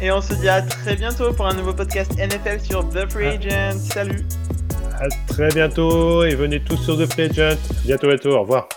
Et 0.00 0.12
on 0.12 0.20
se 0.20 0.34
dit 0.34 0.48
à 0.48 0.62
très 0.62 0.94
bientôt 0.94 1.32
pour 1.32 1.46
un 1.46 1.54
nouveau 1.54 1.72
podcast 1.72 2.12
NFL 2.16 2.60
sur 2.60 2.88
The 2.88 3.10
Free 3.10 3.26
ah. 3.26 3.68
Agent. 3.68 3.78
Salut. 3.92 4.24
À 5.00 5.08
très 5.26 5.48
bientôt 5.48 6.24
et 6.24 6.34
venez 6.34 6.60
tous 6.60 6.76
sur 6.76 6.96
The 6.96 7.10
Free 7.12 7.24
Agent. 7.24 7.58
Bientôt, 7.84 8.08
bientôt. 8.08 8.30
Au 8.30 8.42
revoir. 8.42 8.68